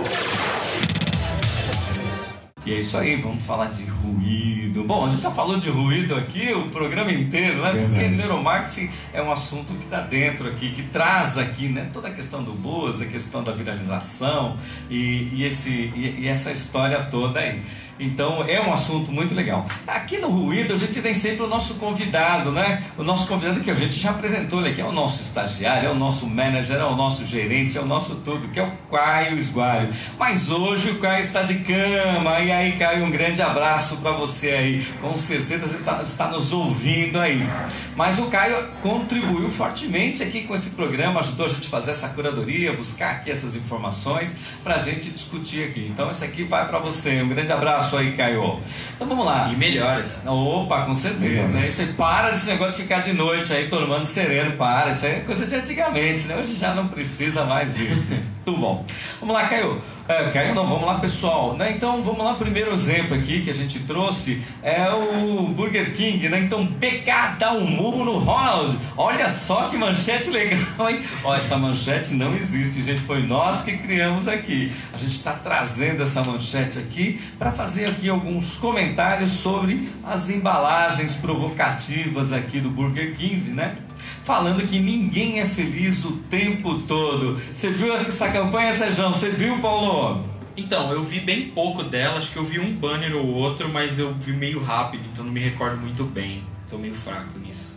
E 2.65 2.73
é 2.73 2.79
isso 2.79 2.97
aí, 2.97 3.17
vamos 3.17 3.43
falar 3.43 3.65
de 3.65 3.83
ruído. 3.83 4.85
Bom, 4.85 5.05
a 5.05 5.09
gente 5.09 5.21
já 5.21 5.31
falou 5.31 5.59
de 5.59 5.69
ruído 5.69 6.15
aqui 6.15 6.53
o 6.53 6.69
programa 6.69 7.11
inteiro, 7.11 7.61
né? 7.61 7.71
Porque 7.71 7.87
Verdade. 7.87 8.15
neuromarketing 8.15 8.89
é 9.11 9.21
um 9.21 9.29
assunto 9.29 9.73
que 9.73 9.83
está 9.83 9.99
dentro 9.99 10.47
aqui, 10.47 10.71
que 10.71 10.83
traz 10.83 11.37
aqui, 11.37 11.67
né? 11.67 11.89
Toda 11.91 12.07
a 12.07 12.11
questão 12.11 12.41
do 12.41 12.53
buzz, 12.53 13.01
a 13.01 13.05
questão 13.05 13.43
da 13.43 13.51
viralização 13.51 14.55
e, 14.89 15.29
e 15.33 15.43
esse, 15.43 15.91
e, 15.93 16.21
e 16.21 16.27
essa 16.29 16.53
história 16.53 17.03
toda 17.03 17.41
aí. 17.41 17.61
Então 17.99 18.43
é 18.47 18.59
um 18.59 18.73
assunto 18.73 19.11
muito 19.11 19.35
legal. 19.35 19.65
Aqui 19.87 20.17
no 20.17 20.29
Ruído 20.29 20.73
a 20.73 20.77
gente 20.77 21.01
tem 21.01 21.13
sempre 21.13 21.43
o 21.43 21.47
nosso 21.47 21.75
convidado, 21.75 22.51
né? 22.51 22.83
O 22.97 23.03
nosso 23.03 23.27
convidado 23.27 23.61
que 23.61 23.69
a 23.69 23.75
gente 23.75 23.99
já 23.99 24.09
apresentou 24.09 24.59
ele 24.59 24.69
aqui 24.69 24.81
é 24.81 24.85
o 24.85 24.91
nosso 24.91 25.21
estagiário, 25.21 25.89
é 25.89 25.91
o 25.91 25.95
nosso 25.95 26.25
manager, 26.25 26.77
é 26.77 26.85
o 26.85 26.95
nosso 26.95 27.25
gerente, 27.25 27.77
é 27.77 27.81
o 27.81 27.85
nosso 27.85 28.15
tudo, 28.15 28.47
que 28.47 28.59
é 28.59 28.63
o 28.63 28.71
Caio 28.91 29.37
Esgualho. 29.37 29.93
Mas 30.17 30.49
hoje 30.49 30.91
o 30.91 30.99
Caio 30.99 31.19
está 31.19 31.43
de 31.43 31.55
cama. 31.59 32.39
E 32.39 32.51
aí, 32.51 32.77
Caio, 32.77 33.05
um 33.05 33.11
grande 33.11 33.41
abraço 33.41 33.97
para 33.97 34.11
você 34.11 34.49
aí. 34.49 34.85
Com 34.99 35.15
certeza 35.15 35.67
você 35.67 35.77
está, 35.77 36.01
está 36.01 36.27
nos 36.27 36.51
ouvindo 36.51 37.19
aí. 37.19 37.47
Mas 37.95 38.17
o 38.17 38.25
Caio 38.25 38.69
contribuiu 38.81 39.49
fortemente 39.49 40.23
aqui 40.23 40.41
com 40.41 40.55
esse 40.55 40.71
programa, 40.71 41.19
ajudou 41.19 41.45
a 41.45 41.49
gente 41.49 41.67
a 41.67 41.69
fazer 41.69 41.91
essa 41.91 42.09
curadoria, 42.09 42.73
buscar 42.73 43.11
aqui 43.11 43.29
essas 43.29 43.55
informações 43.55 44.35
para 44.63 44.75
a 44.75 44.79
gente 44.79 45.09
discutir 45.11 45.69
aqui. 45.69 45.87
Então, 45.91 46.09
esse 46.09 46.25
aqui 46.25 46.43
vai 46.43 46.67
para 46.67 46.79
você. 46.79 47.21
Um 47.21 47.29
grande 47.29 47.51
abraço 47.51 47.82
aí, 47.97 48.11
Caio. 48.13 48.59
Então 48.95 49.07
vamos 49.07 49.25
lá. 49.25 49.49
E 49.51 49.55
melhores. 49.55 50.21
Opa, 50.25 50.83
com 50.83 50.95
certeza. 50.95 51.59
Né? 51.59 51.93
Para 51.97 52.31
desse 52.31 52.47
negócio 52.47 52.75
de 52.75 52.83
ficar 52.83 53.01
de 53.01 53.13
noite 53.13 53.53
aí 53.53 53.67
tomando 53.67 54.05
sereno, 54.05 54.51
para. 54.57 54.91
Isso 54.91 55.05
aí 55.05 55.13
é 55.13 55.19
coisa 55.19 55.45
de 55.45 55.55
antigamente, 55.55 56.27
né? 56.27 56.37
Hoje 56.37 56.55
já 56.55 56.73
não 56.73 56.87
precisa 56.87 57.45
mais 57.45 57.75
disso. 57.75 58.13
Tudo 58.45 58.57
bom. 58.57 58.85
Vamos 59.19 59.35
lá, 59.35 59.47
Caio. 59.47 59.81
É, 60.05 60.29
Caio 60.31 60.53
não, 60.53 60.67
vamos 60.67 60.85
lá 60.85 60.99
pessoal. 60.99 61.55
Né? 61.55 61.71
Então 61.71 62.03
vamos 62.03 62.23
lá, 62.23 62.33
primeiro 62.33 62.73
exemplo 62.73 63.15
aqui 63.15 63.39
que 63.39 63.49
a 63.49 63.53
gente 63.53 63.79
trouxe 63.79 64.41
é 64.61 64.89
o 64.89 65.47
Burger 65.47 65.93
King, 65.93 66.27
né? 66.27 66.39
Então 66.39 66.65
BK 66.65 67.37
dá 67.39 67.53
um 67.53 67.65
murro 67.65 68.03
no 68.03 68.17
Ronald. 68.17 68.77
Olha 68.97 69.29
só 69.29 69.69
que 69.69 69.77
manchete 69.77 70.29
legal, 70.29 70.89
hein? 70.89 71.01
Ó, 71.23 71.33
essa 71.33 71.57
manchete 71.57 72.13
não 72.15 72.35
existe, 72.35 72.83
gente. 72.83 72.99
Foi 72.99 73.25
nós 73.25 73.61
que 73.61 73.77
criamos 73.77 74.27
aqui. 74.27 74.73
A 74.93 74.97
gente 74.97 75.13
está 75.13 75.31
trazendo 75.33 76.03
essa 76.03 76.21
manchete 76.21 76.77
aqui 76.79 77.21
para 77.39 77.51
fazer 77.51 77.85
aqui 77.85 78.09
alguns 78.09 78.57
comentários 78.57 79.31
sobre 79.31 79.89
as 80.03 80.29
embalagens 80.29 81.15
provocativas 81.15 82.33
aqui 82.33 82.59
do 82.59 82.69
Burger 82.69 83.15
King, 83.15 83.51
né? 83.51 83.77
Falando 84.23 84.65
que 84.65 84.79
ninguém 84.79 85.39
é 85.39 85.45
feliz 85.45 86.03
o 86.05 86.13
tempo 86.29 86.79
todo. 86.79 87.39
Você 87.53 87.69
viu 87.69 87.93
essa 87.93 88.29
campanha, 88.29 88.71
Sejão? 88.71 89.13
Você 89.13 89.29
viu, 89.29 89.59
Paulo? 89.59 90.23
Então, 90.55 90.91
eu 90.91 91.03
vi 91.03 91.19
bem 91.19 91.47
pouco 91.47 91.83
dela, 91.83 92.19
acho 92.19 92.31
que 92.31 92.37
eu 92.37 92.45
vi 92.45 92.59
um 92.59 92.73
banner 92.73 93.15
ou 93.15 93.25
outro, 93.25 93.69
mas 93.69 93.97
eu 93.97 94.13
vi 94.13 94.33
meio 94.33 94.61
rápido, 94.61 95.03
então 95.11 95.25
não 95.25 95.31
me 95.31 95.39
recordo 95.39 95.77
muito 95.77 96.03
bem. 96.03 96.43
Estou 96.63 96.77
meio 96.77 96.93
fraco 96.93 97.39
nisso. 97.39 97.73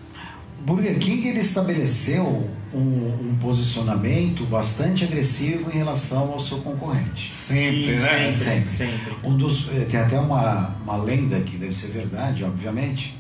Burger 0.61 0.99
King 0.99 1.29
ele 1.29 1.41
estabeleceu 1.41 2.51
um, 2.75 2.79
um, 2.79 3.39
posicionamento 3.41 4.45
bastante 4.45 5.05
agressivo 5.05 5.71
em 5.71 5.79
relação 5.79 6.33
ao 6.33 6.41
seu 6.41 6.59
concorrente. 6.59 7.31
Sempre, 7.31 7.99
Sim, 7.99 8.05
né? 8.05 8.33
Sempre, 8.33 8.33
sempre. 8.33 8.71
sempre. 8.71 9.17
Um 9.23 9.37
dos, 9.37 9.69
eh, 9.69 9.87
tem 9.89 10.01
até 10.01 10.19
uma, 10.19 10.75
uma 10.83 10.97
lenda 10.97 11.41
que 11.41 11.57
deve 11.57 11.73
ser 11.73 11.89
verdade, 11.89 12.43
obviamente, 12.43 13.16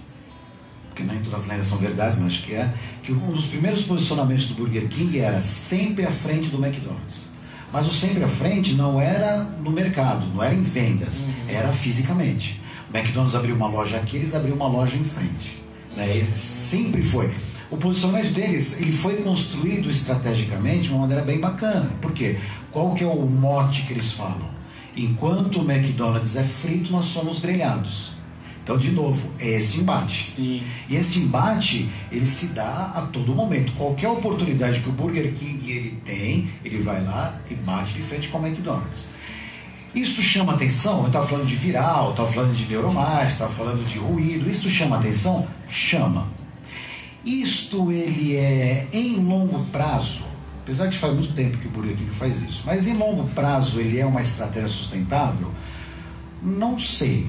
porque 0.96 1.02
nem 1.02 1.22
todas 1.22 1.42
as 1.42 1.46
lendas 1.46 1.66
são 1.66 1.76
verdades, 1.76 2.16
mas 2.16 2.28
acho 2.28 2.42
que 2.44 2.54
é, 2.54 2.72
que 3.02 3.12
um 3.12 3.30
dos 3.30 3.44
primeiros 3.46 3.82
posicionamentos 3.82 4.48
do 4.48 4.54
Burger 4.54 4.88
King 4.88 5.18
era 5.18 5.42
sempre 5.42 6.06
à 6.06 6.10
frente 6.10 6.48
do 6.48 6.56
McDonald's. 6.56 7.26
Mas 7.70 7.86
o 7.86 7.92
sempre 7.92 8.24
à 8.24 8.28
frente 8.28 8.72
não 8.72 8.98
era 8.98 9.44
no 9.62 9.70
mercado, 9.70 10.26
não 10.34 10.42
era 10.42 10.54
em 10.54 10.62
vendas, 10.62 11.24
uhum. 11.24 11.32
era 11.48 11.70
fisicamente. 11.70 12.62
O 12.90 12.96
McDonald's 12.96 13.34
abriu 13.34 13.54
uma 13.54 13.68
loja 13.68 13.98
aqui, 13.98 14.16
eles 14.16 14.34
abriram 14.34 14.56
uma 14.56 14.68
loja 14.68 14.96
em 14.96 15.04
frente. 15.04 15.62
Né? 15.94 16.26
Sempre 16.32 17.02
foi. 17.02 17.30
O 17.70 17.76
posicionamento 17.76 18.32
deles 18.32 18.80
ele 18.80 18.92
foi 18.92 19.16
construído 19.16 19.90
estrategicamente 19.90 20.84
de 20.84 20.90
uma 20.92 21.00
maneira 21.00 21.22
bem 21.22 21.38
bacana. 21.38 21.90
Por 22.00 22.12
quê? 22.12 22.38
Qual 22.70 22.94
que 22.94 23.04
é 23.04 23.06
o 23.06 23.26
mote 23.26 23.82
que 23.82 23.92
eles 23.92 24.12
falam? 24.12 24.48
Enquanto 24.96 25.60
o 25.60 25.70
McDonald's 25.70 26.36
é 26.36 26.42
frito, 26.42 26.90
nós 26.90 27.04
somos 27.04 27.38
grelhados. 27.38 28.15
Então, 28.66 28.76
de 28.76 28.90
novo, 28.90 29.30
é 29.38 29.50
esse 29.50 29.78
embate. 29.78 30.28
Sim. 30.28 30.60
E 30.88 30.96
esse 30.96 31.20
embate, 31.20 31.88
ele 32.10 32.26
se 32.26 32.46
dá 32.46 32.90
a 32.96 33.02
todo 33.12 33.32
momento. 33.32 33.70
Qualquer 33.74 34.08
oportunidade 34.08 34.80
que 34.80 34.88
o 34.88 34.92
Burger 34.92 35.32
King 35.34 35.70
ele 35.70 35.90
tem, 36.04 36.50
ele 36.64 36.78
vai 36.78 37.00
lá 37.04 37.38
e 37.48 37.54
bate 37.54 37.94
de 37.94 38.02
frente 38.02 38.26
com 38.26 38.38
o 38.38 38.44
McDonald's. 38.44 39.06
Isso 39.94 40.20
chama 40.20 40.54
atenção? 40.54 41.02
Eu 41.02 41.06
estava 41.06 41.24
falando 41.24 41.46
de 41.46 41.54
viral, 41.54 42.10
estava 42.10 42.28
falando 42.28 42.56
de 42.56 42.66
neuromágica, 42.66 43.34
estava 43.34 43.52
falando 43.52 43.86
de 43.86 43.98
ruído. 43.98 44.50
Isso 44.50 44.68
chama 44.68 44.96
atenção? 44.96 45.46
Chama. 45.70 46.26
Isto 47.24 47.92
ele 47.92 48.34
é 48.34 48.88
em 48.92 49.14
longo 49.14 49.64
prazo, 49.66 50.24
apesar 50.62 50.88
de 50.88 50.98
faz 50.98 51.14
muito 51.14 51.32
tempo 51.34 51.56
que 51.58 51.68
o 51.68 51.70
Burger 51.70 51.96
King 51.96 52.10
faz 52.10 52.42
isso, 52.42 52.64
mas 52.66 52.88
em 52.88 52.94
longo 52.94 53.28
prazo 53.28 53.78
ele 53.78 54.00
é 54.00 54.04
uma 54.04 54.22
estratégia 54.22 54.68
sustentável? 54.68 55.52
Não 56.42 56.80
sei. 56.80 57.28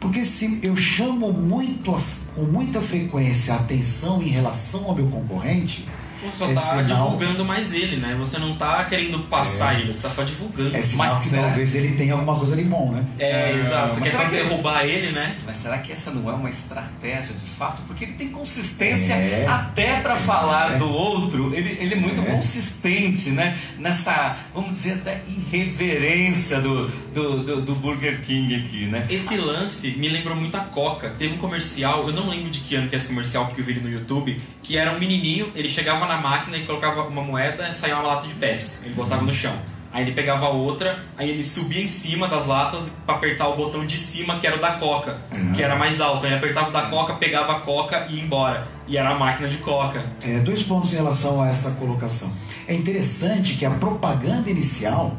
Porque 0.00 0.24
se 0.24 0.60
eu 0.62 0.74
chamo 0.74 1.30
muito, 1.30 1.94
com 2.34 2.42
muita 2.42 2.80
frequência 2.80 3.52
a 3.52 3.58
atenção 3.58 4.22
em 4.22 4.28
relação 4.28 4.86
ao 4.86 4.94
meu 4.94 5.06
concorrente, 5.08 5.86
você 6.22 6.36
só 6.36 6.50
está 6.50 6.80
é 6.80 6.84
sinal... 6.84 7.04
divulgando 7.04 7.44
mais 7.44 7.72
ele, 7.72 7.96
né? 7.96 8.14
Você 8.18 8.38
não 8.38 8.52
está 8.52 8.84
querendo 8.84 9.18
passar 9.28 9.74
é. 9.74 9.80
ele, 9.80 9.86
você 9.92 9.98
está 9.98 10.10
só 10.10 10.22
divulgando. 10.22 10.76
É 10.76 10.82
sinal 10.82 11.06
mas 11.06 11.22
que 11.22 11.30
talvez 11.30 11.74
ele 11.74 11.96
tenha 11.96 12.12
alguma 12.14 12.36
coisa 12.36 12.52
ali 12.52 12.64
bom, 12.64 12.92
né? 12.92 13.04
É, 13.18 13.50
é 13.50 13.56
exato. 13.56 13.98
Você 13.98 14.10
quer 14.10 14.30
derrubar 14.30 14.84
ele, 14.84 15.10
né? 15.12 15.36
Mas 15.46 15.56
será 15.56 15.78
que 15.78 15.92
essa 15.92 16.10
não 16.10 16.30
é 16.30 16.34
uma 16.34 16.50
estratégia 16.50 17.34
de 17.34 17.46
fato? 17.46 17.82
Porque 17.86 18.04
ele 18.04 18.12
tem 18.12 18.28
consistência 18.28 19.14
é. 19.14 19.46
até 19.46 20.00
para 20.00 20.16
falar 20.16 20.74
é. 20.74 20.78
do 20.78 20.88
outro. 20.88 21.54
Ele, 21.54 21.76
ele 21.80 21.94
é 21.94 21.96
muito 21.96 22.20
é. 22.20 22.24
consistente, 22.24 23.30
né? 23.30 23.56
Nessa, 23.78 24.36
vamos 24.54 24.70
dizer, 24.70 24.94
até 24.94 25.22
irreverência 25.28 26.60
do, 26.60 26.88
do, 27.14 27.42
do, 27.42 27.62
do, 27.62 27.74
Burger 27.74 28.20
King 28.22 28.54
aqui, 28.54 28.86
né? 28.86 29.06
Esse 29.08 29.36
lance 29.36 29.90
me 29.92 30.08
lembrou 30.08 30.36
muito 30.36 30.56
a 30.56 30.60
Coca. 30.60 31.10
Teve 31.18 31.34
um 31.34 31.38
comercial, 31.38 32.06
eu 32.06 32.12
não 32.12 32.28
lembro 32.28 32.50
de 32.50 32.60
que 32.60 32.74
ano 32.74 32.88
que 32.88 32.94
é 32.94 32.98
esse 32.98 33.08
comercial, 33.08 33.46
porque 33.46 33.60
eu 33.60 33.64
vi 33.64 33.72
ele 33.72 33.80
no 33.80 33.90
YouTube, 33.90 34.40
que 34.62 34.76
era 34.76 34.92
um 34.92 34.98
menininho, 34.98 35.50
ele 35.54 35.68
chegava 35.68 36.06
na 36.10 36.20
máquina 36.20 36.56
e 36.56 36.66
colocava 36.66 37.02
uma 37.02 37.22
moeda 37.22 37.68
e 37.68 37.72
saía 37.72 37.94
uma 37.94 38.14
lata 38.14 38.26
de 38.26 38.34
Pepsi. 38.34 38.86
Ele 38.86 38.94
botava 38.94 39.22
no 39.22 39.32
chão. 39.32 39.54
Aí 39.92 40.04
ele 40.04 40.12
pegava 40.12 40.48
outra, 40.48 41.00
aí 41.16 41.28
ele 41.30 41.42
subia 41.42 41.82
em 41.82 41.88
cima 41.88 42.28
das 42.28 42.46
latas 42.46 42.84
para 43.04 43.16
apertar 43.16 43.48
o 43.48 43.56
botão 43.56 43.84
de 43.84 43.96
cima, 43.96 44.38
que 44.38 44.46
era 44.46 44.56
o 44.56 44.60
da 44.60 44.72
Coca, 44.72 45.18
uhum. 45.34 45.52
que 45.52 45.62
era 45.62 45.74
mais 45.74 46.00
alto. 46.00 46.24
Aí 46.24 46.32
ele 46.32 46.38
apertava 46.38 46.68
o 46.68 46.72
da 46.72 46.82
Coca, 46.82 47.14
pegava 47.14 47.56
a 47.56 47.60
Coca 47.60 48.06
e 48.08 48.16
ia 48.16 48.22
embora. 48.22 48.68
E 48.86 48.96
era 48.96 49.10
a 49.10 49.18
máquina 49.18 49.48
de 49.48 49.56
Coca. 49.58 50.04
É, 50.22 50.38
dois 50.38 50.62
pontos 50.62 50.92
em 50.92 50.96
relação 50.96 51.42
a 51.42 51.48
esta 51.48 51.72
colocação. 51.72 52.32
É 52.68 52.74
interessante 52.74 53.54
que 53.56 53.64
a 53.64 53.70
propaganda 53.70 54.48
inicial 54.48 55.16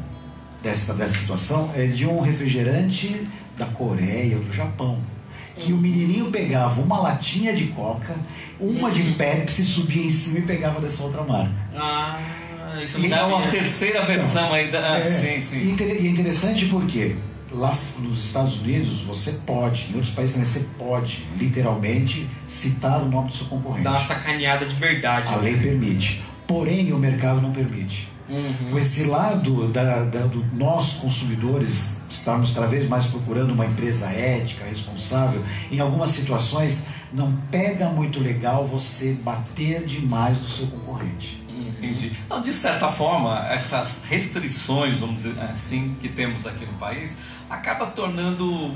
desta, 0.62 0.94
dessa 0.94 1.18
situação 1.18 1.70
é 1.74 1.86
de 1.86 2.06
um 2.06 2.20
refrigerante 2.20 3.28
da 3.58 3.66
Coreia, 3.66 4.38
do 4.38 4.54
Japão. 4.54 4.98
Que 5.66 5.72
o 5.72 5.76
menininho 5.76 6.30
pegava 6.30 6.80
uma 6.80 7.00
latinha 7.00 7.52
de 7.52 7.66
Coca 7.68 8.14
uma 8.62 8.90
de 8.90 9.02
Pepsi 9.14 9.64
subia 9.64 10.04
em 10.04 10.10
cima 10.10 10.38
e 10.38 10.42
pegava 10.42 10.80
dessa 10.80 11.02
outra 11.02 11.22
marca. 11.24 11.52
Ah, 11.76 12.18
isso 12.82 12.98
me 12.98 13.08
dá 13.08 13.26
uma 13.26 13.48
terceira 13.48 14.04
versão 14.04 14.44
então, 14.44 14.54
ainda. 14.54 14.86
Ah, 14.86 14.98
é, 14.98 15.04
sim, 15.04 15.40
sim. 15.40 15.76
E 15.76 15.82
é 15.82 16.06
interessante 16.06 16.66
porque 16.66 17.16
lá 17.50 17.76
nos 17.98 18.24
Estados 18.24 18.60
Unidos 18.60 19.00
você 19.00 19.32
pode, 19.44 19.88
em 19.90 19.94
outros 19.94 20.12
países 20.12 20.34
também 20.34 20.48
você 20.48 20.66
pode, 20.78 21.26
literalmente, 21.36 22.28
citar 22.46 23.02
o 23.02 23.06
nome 23.06 23.28
do 23.28 23.34
seu 23.34 23.46
concorrente. 23.46 23.84
Dá 23.84 23.90
uma 23.90 24.00
sacaneada 24.00 24.64
de 24.64 24.76
verdade. 24.76 25.32
A 25.32 25.36
lei 25.36 25.56
permite. 25.56 26.22
Porém, 26.46 26.92
o 26.92 26.98
mercado 26.98 27.40
não 27.40 27.52
permite. 27.52 28.08
Uhum. 28.28 28.78
Esse 28.78 29.04
lado 29.04 29.68
da, 29.68 30.04
da, 30.04 30.26
do 30.26 30.44
nós 30.54 30.94
consumidores 30.94 32.00
estarmos 32.08 32.52
cada 32.52 32.66
vez 32.66 32.88
mais 32.88 33.06
procurando 33.06 33.52
uma 33.52 33.66
empresa 33.66 34.06
ética, 34.06 34.64
responsável, 34.64 35.42
em 35.70 35.80
algumas 35.80 36.10
situações 36.10 36.86
não 37.12 37.32
pega 37.50 37.88
muito 37.88 38.20
legal 38.20 38.66
você 38.66 39.12
bater 39.14 39.84
demais 39.84 40.38
no 40.38 40.46
seu 40.46 40.66
concorrente. 40.68 41.42
Entendi. 41.82 42.12
Então, 42.24 42.40
de 42.40 42.52
certa 42.52 42.88
forma, 42.88 43.46
essas 43.48 44.02
restrições, 44.08 44.98
vamos 44.98 45.16
dizer 45.16 45.38
assim, 45.40 45.96
que 46.00 46.08
temos 46.08 46.46
aqui 46.46 46.64
no 46.64 46.74
país, 46.74 47.16
acaba 47.50 47.86
tornando 47.86 48.72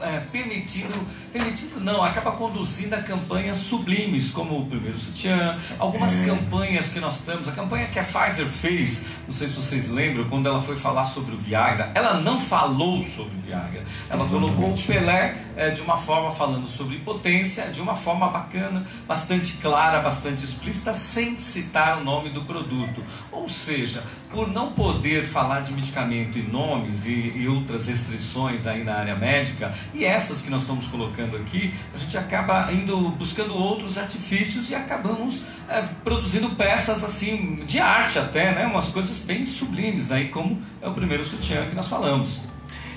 é, 0.00 0.20
permitindo, 0.32 0.94
permitindo 1.32 1.80
não, 1.80 2.02
acaba 2.02 2.32
conduzindo 2.32 2.94
a 2.94 3.02
campanhas 3.02 3.56
sublimes, 3.58 4.30
como 4.30 4.60
o 4.60 4.66
primeiro 4.66 4.98
sutiã, 4.98 5.58
algumas 5.78 6.22
é. 6.22 6.26
campanhas 6.26 6.88
que 6.88 7.00
nós 7.00 7.20
temos, 7.20 7.48
a 7.48 7.52
campanha 7.52 7.86
que 7.86 7.98
a 7.98 8.04
Pfizer 8.04 8.46
fez, 8.46 9.06
não 9.26 9.34
sei 9.34 9.48
se 9.48 9.54
vocês 9.54 9.88
lembram, 9.88 10.24
quando 10.24 10.46
ela 10.46 10.62
foi 10.62 10.76
falar 10.76 11.04
sobre 11.04 11.34
o 11.34 11.38
Viagra, 11.38 11.90
ela 11.94 12.20
não 12.20 12.38
falou 12.38 13.02
sobre 13.02 13.36
o 13.36 13.40
Viagra, 13.40 13.84
ela 14.08 14.22
Exatamente. 14.22 14.54
colocou 14.54 14.74
o 14.74 14.82
Pelé 14.82 15.36
é, 15.56 15.70
de 15.70 15.82
uma 15.82 15.96
forma 15.96 16.30
falando 16.30 16.66
sobre 16.66 16.98
potência, 16.98 17.64
de 17.66 17.80
uma 17.80 17.94
forma 17.94 18.28
bacana, 18.28 18.84
bastante 19.06 19.54
clara, 19.58 20.00
bastante 20.00 20.44
explícita, 20.44 20.94
sem 20.94 21.38
citar 21.38 21.98
o 21.98 22.04
nome 22.04 22.30
do 22.30 22.42
produto. 22.42 23.02
Ou 23.30 23.46
seja, 23.48 24.02
por 24.30 24.48
não 24.48 24.72
poder 24.72 25.24
falar 25.24 25.60
de 25.60 25.72
medicamento 25.72 26.38
e 26.38 26.42
nomes 26.42 27.04
e, 27.04 27.32
e, 27.36 27.48
outras 27.48 27.86
restrições 27.88 28.66
aí 28.66 28.84
na 28.84 28.94
área 28.94 29.16
médica, 29.16 29.74
e 29.92 30.04
essas 30.04 30.40
que 30.40 30.50
nós 30.50 30.62
estamos 30.62 30.86
colocando 30.86 31.36
aqui, 31.36 31.74
a 31.92 31.98
gente 31.98 32.16
acaba 32.16 32.72
indo 32.72 32.96
buscando 33.10 33.54
outros 33.56 33.98
artifícios 33.98 34.70
e 34.70 34.74
acabamos 34.74 35.42
é, 35.68 35.82
produzindo 36.04 36.50
peças 36.50 37.02
assim 37.02 37.62
de 37.66 37.80
arte 37.80 38.18
até, 38.18 38.54
né? 38.54 38.66
umas 38.66 38.88
coisas 38.88 39.18
bem 39.18 39.44
sublimes 39.44 40.12
aí, 40.12 40.28
como 40.28 40.60
é 40.80 40.88
o 40.88 40.92
primeiro 40.92 41.24
sutiã 41.24 41.66
que 41.66 41.74
nós 41.74 41.88
falamos. 41.88 42.40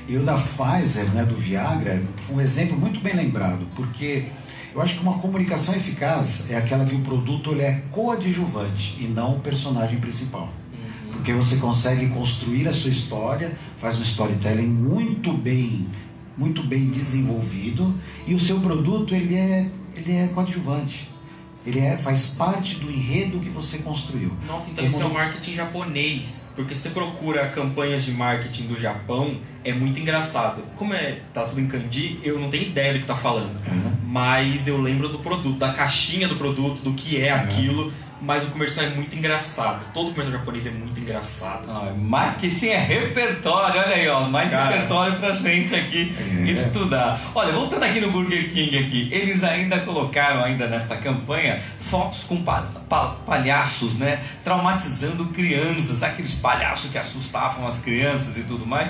E 0.08 0.18
o 0.18 0.24
da 0.24 0.36
Pfizer, 0.36 1.06
né, 1.14 1.24
do 1.24 1.36
Viagra, 1.36 2.04
um 2.30 2.42
exemplo 2.42 2.78
muito 2.78 3.00
bem 3.00 3.16
lembrado, 3.16 3.66
porque 3.74 4.26
eu 4.76 4.82
acho 4.82 4.96
que 4.96 5.02
uma 5.02 5.18
comunicação 5.18 5.74
eficaz 5.76 6.52
é 6.52 6.58
aquela 6.58 6.84
que 6.84 6.94
o 6.94 7.00
produto 7.00 7.52
ele 7.52 7.62
é 7.62 7.82
coadjuvante 7.90 8.98
e 9.00 9.08
não 9.08 9.38
o 9.38 9.40
personagem 9.40 10.00
principal. 10.00 10.50
Porque 11.24 11.32
você 11.32 11.56
consegue 11.56 12.08
construir 12.10 12.68
a 12.68 12.74
sua 12.74 12.92
história, 12.92 13.54
faz 13.78 13.98
um 13.98 14.02
storytelling 14.02 14.68
muito 14.68 15.32
bem, 15.32 15.88
muito 16.38 16.62
bem 16.62 16.90
desenvolvido 16.90 17.98
e 18.28 18.36
o 18.36 18.40
seu 18.40 18.60
produto 18.60 19.16
ele 19.16 19.34
é, 19.34 19.66
ele 19.96 20.12
é 20.18 20.28
coadjuvante. 20.34 21.08
Ele 21.66 21.80
é, 21.80 21.96
faz 21.96 22.32
parte 22.38 22.76
do 22.76 22.92
enredo 22.92 23.40
que 23.40 23.48
você 23.48 23.78
construiu. 23.78 24.34
Nossa, 24.46 24.70
então 24.70 24.86
isso 24.86 25.02
é 25.02 25.06
um 25.06 25.14
marketing 25.14 25.54
japonês. 25.54 26.52
Porque 26.58 26.76
você 26.76 26.90
procura 26.90 27.48
campanhas 27.48 28.04
de 28.04 28.12
marketing 28.12 28.64
do 28.64 28.78
Japão, 28.78 29.38
é 29.64 29.72
muito 29.72 29.98
engraçado. 30.02 30.62
Como 30.76 30.94
é, 30.94 31.22
tá 31.34 31.44
tudo 31.44 31.62
em 31.62 31.68
kanji, 31.68 32.20
eu 32.22 32.38
não 32.38 32.50
tenho 32.50 32.64
ideia 32.64 32.92
do 32.92 33.00
que 33.00 33.06
tá 33.06 33.16
falando. 33.16 33.56
Uhum. 33.66 33.94
Mas 34.06 34.68
eu 34.68 34.82
lembro 34.82 35.08
do 35.08 35.20
produto, 35.20 35.58
da 35.58 35.72
caixinha 35.72 36.28
do 36.28 36.36
produto, 36.36 36.82
do 36.82 36.92
que 36.94 37.22
é 37.22 37.34
Uhum. 37.34 37.40
aquilo. 37.40 37.94
Mas 38.26 38.46
o 38.46 38.48
comercial 38.52 38.86
é 38.86 38.90
muito 38.90 39.14
engraçado. 39.18 39.86
Todo 39.94 40.12
comercial 40.12 40.40
japonês 40.40 40.66
é 40.66 40.72
muito 40.72 40.98
engraçado. 41.00 41.70
Ah, 41.70 41.92
marketing 41.98 42.68
é 42.68 42.78
repertório, 42.78 43.82
olha 43.82 43.96
aí, 43.96 44.08
ó, 44.08 44.22
mais 44.22 44.50
Cara. 44.52 44.70
repertório 44.72 45.20
pra 45.20 45.34
gente 45.36 45.76
aqui 45.76 46.16
É. 46.48 46.50
estudar. 46.50 47.20
Olha, 47.36 47.52
voltando 47.52 47.84
aqui 47.84 48.00
no 48.00 48.10
Burger 48.12 48.50
King 48.54 48.78
aqui, 48.78 49.10
eles 49.12 49.44
ainda 49.44 49.80
colocaram 49.80 50.42
ainda 50.42 50.68
nesta 50.68 50.96
campanha 50.96 51.60
fotos 51.82 52.24
com 52.24 52.42
pa- 52.42 52.66
pa- 52.88 53.16
palhaços, 53.26 53.96
né, 53.98 54.22
traumatizando 54.42 55.26
crianças, 55.28 56.02
aqueles 56.02 56.34
palhaços 56.36 56.90
que 56.92 56.98
assustavam 56.98 57.68
as 57.68 57.80
crianças 57.80 58.38
e 58.38 58.44
tudo 58.44 58.66
mais, 58.66 58.90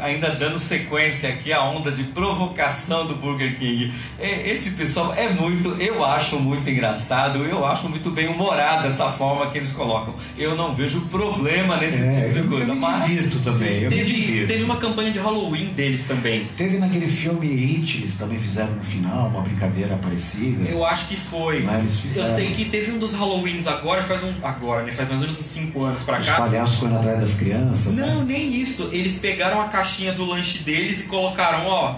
ainda 0.00 0.28
dando 0.30 0.58
sequência 0.58 1.30
aqui 1.30 1.50
à 1.52 1.62
onda 1.62 1.90
de 1.90 2.04
provocação 2.04 3.06
do 3.06 3.14
Burger 3.14 3.58
King. 3.58 3.92
Esse 4.20 4.72
pessoal 4.72 5.14
é 5.14 5.30
muito, 5.30 5.70
eu 5.80 6.04
acho 6.04 6.38
muito 6.38 6.68
engraçado, 6.68 7.42
eu 7.44 7.64
acho 7.64 7.88
muito 7.88 8.10
bem 8.10 8.26
humorado 8.28 8.65
essa 8.86 9.10
forma 9.10 9.50
que 9.50 9.58
eles 9.58 9.72
colocam. 9.72 10.14
Eu 10.36 10.54
não 10.56 10.74
vejo 10.74 11.00
problema 11.02 11.76
nesse 11.76 12.02
É, 12.02 12.20
tipo 12.20 12.32
de 12.34 12.38
eu- 12.40 12.48
coisa, 12.48 12.72
eu 12.72 12.76
mas 12.76 13.12
também. 13.44 13.82
eu 13.82 13.90
me 13.90 13.96
Teve, 13.96 14.46
teve 14.46 14.62
uma 14.64 14.76
campanha 14.76 15.10
de 15.10 15.18
Halloween 15.18 15.66
deles 15.74 16.04
também. 16.04 16.46
Teve 16.56 16.78
naquele 16.78 17.06
filme 17.06 17.46
It, 17.48 17.98
eles 18.02 18.16
também 18.16 18.38
fizeram 18.38 18.72
no 18.74 18.82
final 18.84 19.28
uma 19.28 19.40
brincadeira 19.40 19.96
parecida. 19.96 20.68
Eu 20.68 20.84
acho 20.84 21.06
que 21.06 21.16
foi. 21.16 21.62
Mas 21.62 21.78
eles 21.80 22.00
fizeram. 22.00 22.28
Eu 22.28 22.34
sei 22.34 22.50
que 22.52 22.64
teve 22.66 22.92
um 22.92 22.98
dos 22.98 23.12
Halloweens 23.12 23.66
agora, 23.66 24.02
faz 24.02 24.22
um. 24.22 24.32
Agora, 24.42 24.82
né? 24.82 24.92
Faz 24.92 25.08
mais 25.08 25.20
ou 25.20 25.26
menos 25.28 25.40
uns 25.40 25.46
5 25.46 25.82
anos 25.84 26.02
pra 26.02 26.18
Os 26.20 26.26
cá. 26.26 26.36
palhaços 26.36 26.76
correndo 26.78 26.98
atrás 26.98 27.20
das 27.20 27.34
crianças. 27.34 27.94
Não, 27.96 28.20
né? 28.20 28.24
nem 28.26 28.54
isso. 28.60 28.88
Eles 28.92 29.18
pegaram 29.18 29.60
a 29.60 29.64
caixinha 29.68 30.12
do 30.12 30.24
lanche 30.24 30.58
deles 30.62 31.00
e 31.00 31.04
colocaram, 31.04 31.66
ó, 31.66 31.96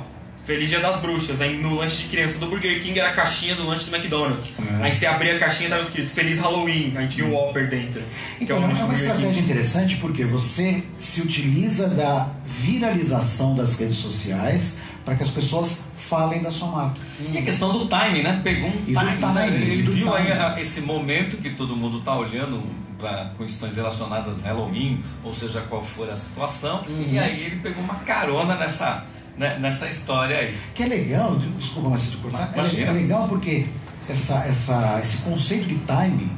Feliz 0.48 0.70
Dia 0.70 0.80
das 0.80 0.96
Bruxas. 0.96 1.40
Aí 1.42 1.58
no 1.58 1.74
lanche 1.74 2.04
de 2.04 2.08
criança 2.08 2.38
do 2.38 2.46
Burger 2.48 2.82
King 2.82 2.98
era 2.98 3.10
a 3.10 3.12
caixinha 3.12 3.54
do 3.54 3.66
lanche 3.66 3.84
do 3.88 3.94
McDonald's. 3.94 4.50
Uhum. 4.58 4.82
Aí 4.82 4.90
você 4.90 5.04
abria 5.06 5.36
a 5.36 5.38
caixinha 5.38 5.66
e 5.68 5.70
tava 5.70 5.82
escrito 5.82 6.10
Feliz 6.10 6.38
Halloween. 6.38 6.94
Aí 6.96 7.06
tinha 7.06 7.26
o 7.26 7.32
Whopper 7.34 7.68
dentro. 7.68 8.00
que 8.38 8.44
Então, 8.44 8.56
é 8.56 8.60
do 8.60 8.84
uma 8.84 8.94
estratégia 8.94 9.28
King. 9.30 9.40
interessante 9.44 9.96
porque 9.96 10.24
você 10.24 10.82
se 10.96 11.20
utiliza 11.20 11.86
da 11.88 12.30
viralização 12.46 13.54
das 13.54 13.78
redes 13.78 13.98
sociais 13.98 14.78
para 15.04 15.14
que 15.14 15.22
as 15.22 15.30
pessoas 15.30 15.88
falem 15.98 16.42
da 16.42 16.50
sua 16.50 16.68
marca. 16.68 16.98
E 17.30 17.36
a 17.36 17.42
questão 17.42 17.70
do 17.70 17.86
timing, 17.86 18.22
né? 18.22 18.40
Pegou 18.42 18.68
um 18.70 18.72
do 18.72 18.84
time, 18.86 18.94
timing, 19.20 19.54
Ele 19.54 19.80
e 19.80 19.82
do 19.82 19.92
viu 19.92 20.14
aí 20.14 20.26
timing. 20.28 20.40
a- 20.40 20.58
esse 20.60 20.80
momento 20.80 21.36
que 21.36 21.50
todo 21.50 21.76
mundo 21.76 21.98
está 21.98 22.16
olhando 22.16 22.62
para 22.98 23.32
questões 23.36 23.76
relacionadas 23.76 24.42
a 24.44 24.48
Halloween, 24.48 25.02
ou 25.22 25.32
seja, 25.34 25.60
qual 25.68 25.84
for 25.84 26.10
a 26.10 26.16
situação, 26.16 26.82
Uhum. 26.88 27.06
e 27.12 27.18
aí 27.18 27.42
ele 27.44 27.56
pegou 27.56 27.84
uma 27.84 27.96
carona 27.96 28.54
nessa, 28.56 29.04
nessa 29.38 29.88
história 29.88 30.36
aí. 30.38 30.58
Que 30.74 30.82
é 30.82 30.86
legal, 30.86 31.36
desculpa, 31.58 31.90
mas 31.90 32.02
se 32.02 32.10
te 32.12 32.16
cortar, 32.18 32.52
é, 32.54 32.80
é 32.82 32.90
legal 32.90 33.28
porque 33.28 33.66
essa, 34.08 34.44
essa, 34.44 34.98
esse 35.02 35.18
conceito 35.18 35.66
de 35.68 35.76
timing 35.76 36.30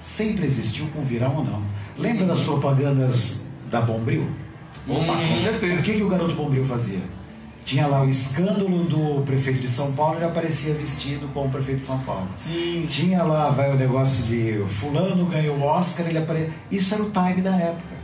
sempre 0.00 0.44
existiu 0.44 0.86
com 0.88 1.02
virar 1.02 1.30
ou 1.30 1.44
não. 1.44 1.62
Lembra 1.96 2.26
das 2.26 2.42
propagandas 2.42 3.46
da 3.70 3.80
Bombril? 3.80 4.28
Opa, 4.86 5.16
com 5.16 5.34
O 5.34 5.38
certeza. 5.38 5.82
que, 5.82 5.94
que 5.94 6.02
o 6.02 6.08
garoto 6.08 6.34
Bombril 6.34 6.64
fazia? 6.64 7.02
Tinha 7.64 7.86
lá 7.86 8.02
o 8.02 8.08
escândalo 8.08 8.84
do 8.84 9.22
prefeito 9.26 9.60
de 9.60 9.68
São 9.68 9.92
Paulo, 9.92 10.16
ele 10.16 10.24
aparecia 10.24 10.72
vestido 10.72 11.28
como 11.34 11.50
prefeito 11.50 11.78
de 11.78 11.84
São 11.84 11.98
Paulo. 11.98 12.26
Sim. 12.38 12.86
Tinha 12.88 13.22
lá, 13.22 13.50
vai 13.50 13.70
o 13.70 13.76
negócio 13.76 14.24
de 14.24 14.64
fulano 14.70 15.26
ganhou 15.26 15.58
o 15.58 15.62
Oscar, 15.64 16.06
ele 16.06 16.16
aparecia. 16.16 16.50
Isso 16.70 16.94
era 16.94 17.02
o 17.02 17.10
time 17.10 17.42
da 17.42 17.54
época. 17.54 17.97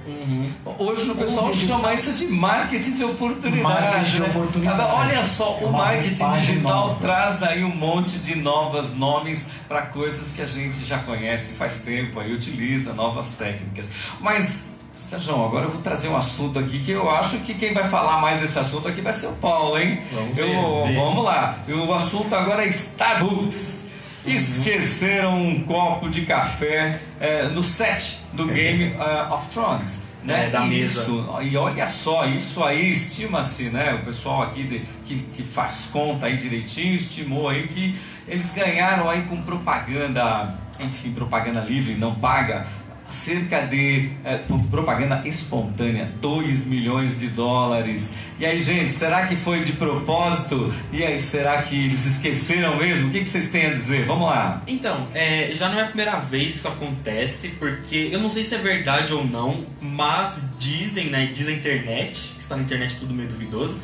Hoje 0.79 1.11
o 1.11 1.15
pessoal 1.15 1.53
chama 1.53 1.95
isso 1.95 2.13
de 2.13 2.27
marketing 2.27 2.93
de 2.97 3.05
oportunidade. 3.05 3.63
Marketing 3.63 4.11
de 4.13 4.21
né? 4.21 4.27
oportunidade. 4.29 4.81
Agora, 4.83 4.99
Olha 4.99 5.23
só, 5.23 5.59
É 5.61 5.65
o 5.65 5.73
marketing 5.73 6.31
digital 6.41 6.89
nova. 6.89 7.01
traz 7.01 7.43
aí 7.43 7.65
um 7.65 7.75
monte 7.75 8.19
de 8.19 8.35
novos 8.37 8.95
nomes 8.95 9.51
para 9.67 9.83
coisas 9.83 10.31
que 10.33 10.43
a 10.43 10.47
gente 10.47 10.85
já 10.85 10.99
conhece 10.99 11.55
faz 11.55 11.81
tempo, 11.81 12.21
aí 12.21 12.33
utiliza 12.35 12.93
novas 12.93 13.29
técnicas. 13.39 13.89
Mas, 14.21 14.71
Sérgio, 14.99 15.35
agora 15.45 15.65
eu 15.67 15.71
vou 15.71 15.81
trazer 15.83 16.09
um 16.09 16.17
assunto 16.17 16.59
aqui 16.59 16.79
que 16.81 16.91
eu 16.91 17.11
acho 17.11 17.39
que 17.39 17.55
quem 17.55 17.73
vai 17.75 17.85
falar 17.89 18.21
mais 18.21 18.41
desse 18.41 18.59
assunto 18.59 18.87
aqui 18.89 19.01
vai 19.01 19.13
ser 19.13 19.27
o 19.27 19.33
Paulo, 19.33 19.79
hein? 19.79 20.01
Vamos 20.13 20.39
Eu- 20.39 20.47
ver, 20.47 20.55
vamos 20.57 20.89
ver. 20.89 20.95
vamos 20.97 21.25
lá. 21.25 21.59
O 21.87 21.93
assunto 21.95 22.35
agora 22.35 22.65
é 22.65 22.69
Starbucks. 22.69 23.84
Esqueceram 24.27 25.37
um 25.41 25.61
copo 25.65 26.09
de 26.09 26.23
café 26.23 27.01
eh, 27.21 27.49
no 27.49 27.63
set 27.63 28.21
do 28.33 28.47
Game 28.47 28.85
eh, 28.99 29.29
of 29.33 29.49
Thrones. 29.49 30.03
Né? 30.23 30.47
É, 30.47 30.49
da 30.49 30.61
mesa. 30.63 31.03
Isso, 31.03 31.29
e 31.43 31.55
olha 31.55 31.87
só, 31.87 32.25
isso 32.27 32.65
aí 32.65 32.91
estima-se, 32.91 33.65
né? 33.69 33.93
O 33.93 34.07
pessoal 34.07 34.43
aqui 34.43 34.63
de- 34.63 34.81
que, 35.05 35.19
que 35.37 35.43
faz 35.43 35.89
conta 35.93 36.25
aí 36.25 36.39
direitinho 36.39 36.95
estimou 36.95 37.47
aí 37.51 37.69
que 37.69 37.95
eles 38.27 38.51
ganharam 38.51 39.11
aí 39.11 39.25
com 39.25 39.43
propaganda, 39.43 40.55
enfim, 40.81 41.13
propaganda 41.13 41.61
livre, 41.61 41.95
não 41.97 42.15
paga, 42.15 42.67
cerca 43.15 43.61
de 43.61 44.11
por 44.49 44.61
propaganda 44.67 45.23
espontânea, 45.25 46.11
2 46.21 46.67
milhões 46.67 47.19
de 47.19 47.29
dólares. 47.29 48.13
E 48.39 48.45
aí, 48.45 48.61
gente, 48.61 48.91
será 48.91 49.27
que 49.27 49.37
foi 49.37 49.63
de 49.63 49.73
propósito? 49.73 50.75
E 50.93 51.03
aí, 51.03 51.19
será 51.19 51.63
que 51.63 51.87
eles 51.87 52.05
esqueceram 52.05 52.77
mesmo? 52.77 53.09
O 53.09 53.11
que, 53.11 53.21
que 53.21 53.31
vocês 53.31 53.51
têm 53.51 53.67
a 53.67 53.73
dizer? 53.73 54.07
Vamos 54.07 54.27
lá. 54.27 54.63
Então, 54.67 55.07
é, 55.15 55.53
já 55.55 55.69
não 55.69 55.79
é 55.79 55.83
a 55.83 55.87
primeira 55.87 56.19
vez 56.19 56.53
que 56.53 56.59
isso 56.59 56.69
acontece, 56.69 57.51
porque 57.51 58.09
eu 58.11 58.21
não 58.21 58.29
sei 58.29 58.45
se 58.45 58.57
é 58.57 58.59
verdade 58.59 59.13
ou 59.13 59.25
não, 59.25 59.65
mas 59.81 60.43
dizem, 60.59 61.07
né, 61.07 61.31
diz 61.33 61.47
a 61.47 61.53
internet, 61.53 62.35
que 62.35 62.41
está 62.41 62.57
na 62.57 62.63
internet 62.63 62.97
tudo 62.97 63.15
meio 63.15 63.29
duvidoso, 63.29 63.81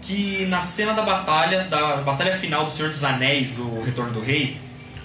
que 0.00 0.46
na 0.46 0.60
cena 0.60 0.94
da 0.94 1.02
batalha, 1.02 1.64
da 1.64 1.96
batalha 1.98 2.32
final 2.32 2.64
do 2.64 2.70
Senhor 2.70 2.88
dos 2.88 3.04
Anéis, 3.04 3.58
o 3.58 3.82
Retorno 3.82 4.12
do 4.12 4.20
Rei, 4.20 4.56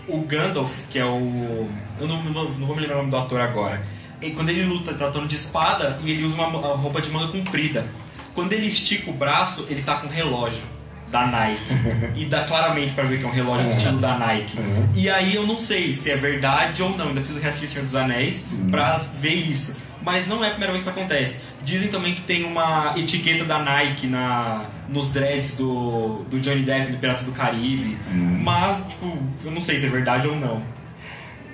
o 0.07 0.19
Gandalf, 0.21 0.71
que 0.89 0.99
é 0.99 1.05
o... 1.05 1.67
eu 1.99 2.07
não, 2.07 2.23
não, 2.23 2.43
não 2.45 2.67
vou 2.67 2.75
me 2.75 2.81
lembrar 2.81 2.95
o 2.95 2.99
nome 2.99 3.11
do 3.11 3.17
ator 3.17 3.41
agora, 3.41 3.81
e 4.21 4.31
quando 4.31 4.49
ele 4.49 4.63
luta 4.63 4.93
tratando 4.93 5.27
de 5.27 5.35
espada 5.35 5.99
e 6.03 6.11
ele 6.11 6.23
usa 6.23 6.35
uma 6.35 6.47
uma 6.47 6.75
roupa 6.75 7.01
de 7.01 7.09
manga 7.09 7.27
comprida, 7.31 7.85
quando 8.33 8.53
ele 8.53 8.67
estica 8.67 9.09
o 9.09 9.13
braço, 9.13 9.65
ele 9.69 9.81
tá 9.81 9.95
com 9.95 10.07
um 10.07 10.09
relógio 10.09 10.75
da 11.09 11.27
Nike. 11.27 11.61
e 12.15 12.25
dá 12.25 12.43
claramente 12.43 12.93
pra 12.93 13.03
ver 13.03 13.19
que 13.19 13.25
é 13.25 13.27
um 13.27 13.31
relógio 13.31 13.69
estilo 13.69 13.99
da 13.99 14.17
Nike. 14.17 14.57
E 14.93 15.09
aí 15.09 15.35
eu 15.35 15.45
não 15.47 15.57
sei 15.57 15.93
se 15.93 16.11
é 16.11 16.15
verdade 16.15 16.81
ou 16.81 16.95
não, 16.97 17.07
ainda 17.07 17.21
preciso 17.21 17.39
reassistir 17.39 17.69
Senhor 17.69 17.85
dos 17.85 17.95
Anéis 17.95 18.45
pra 18.69 18.97
ver 19.19 19.35
isso. 19.35 19.77
Mas 20.01 20.27
não 20.27 20.43
é 20.43 20.47
a 20.47 20.51
primeira 20.51 20.71
vez 20.71 20.83
que 20.83 20.89
isso 20.89 20.99
acontece. 20.99 21.39
Dizem 21.65 21.89
também 21.89 22.13
que 22.13 22.21
tem 22.21 22.45
uma 22.45 22.93
etiqueta 22.95 23.43
da 23.43 23.59
Nike 23.59 24.07
na, 24.07 24.67
nos 24.87 25.09
dreads 25.09 25.57
do, 25.57 26.23
do 26.29 26.39
Johnny 26.39 26.61
Depp 26.61 26.91
do 26.91 26.97
Piratas 26.99 27.25
do 27.25 27.31
Caribe. 27.31 27.97
Mas, 28.41 28.85
tipo, 28.87 29.17
eu 29.43 29.51
não 29.51 29.59
sei 29.59 29.79
se 29.79 29.87
é 29.87 29.89
verdade 29.89 30.27
ou 30.27 30.35
não. 30.35 30.61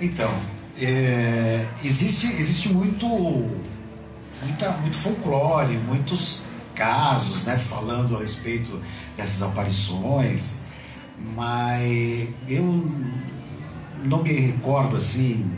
Então, 0.02 0.30
é, 0.78 1.66
existe, 1.84 2.28
existe 2.28 2.70
muito, 2.70 3.08
muita, 3.08 4.72
muito 4.82 4.98
folclore, 4.98 5.78
muitos 5.78 6.44
casos 6.76 7.44
né, 7.44 7.58
falando 7.58 8.18
a 8.18 8.20
respeito 8.20 8.82
dessas 9.16 9.44
aparições, 9.44 10.64
mas 11.36 12.28
eu 12.48 12.92
não 14.04 14.24
me 14.24 14.34
recordo 14.34 14.96
assim 14.96 15.50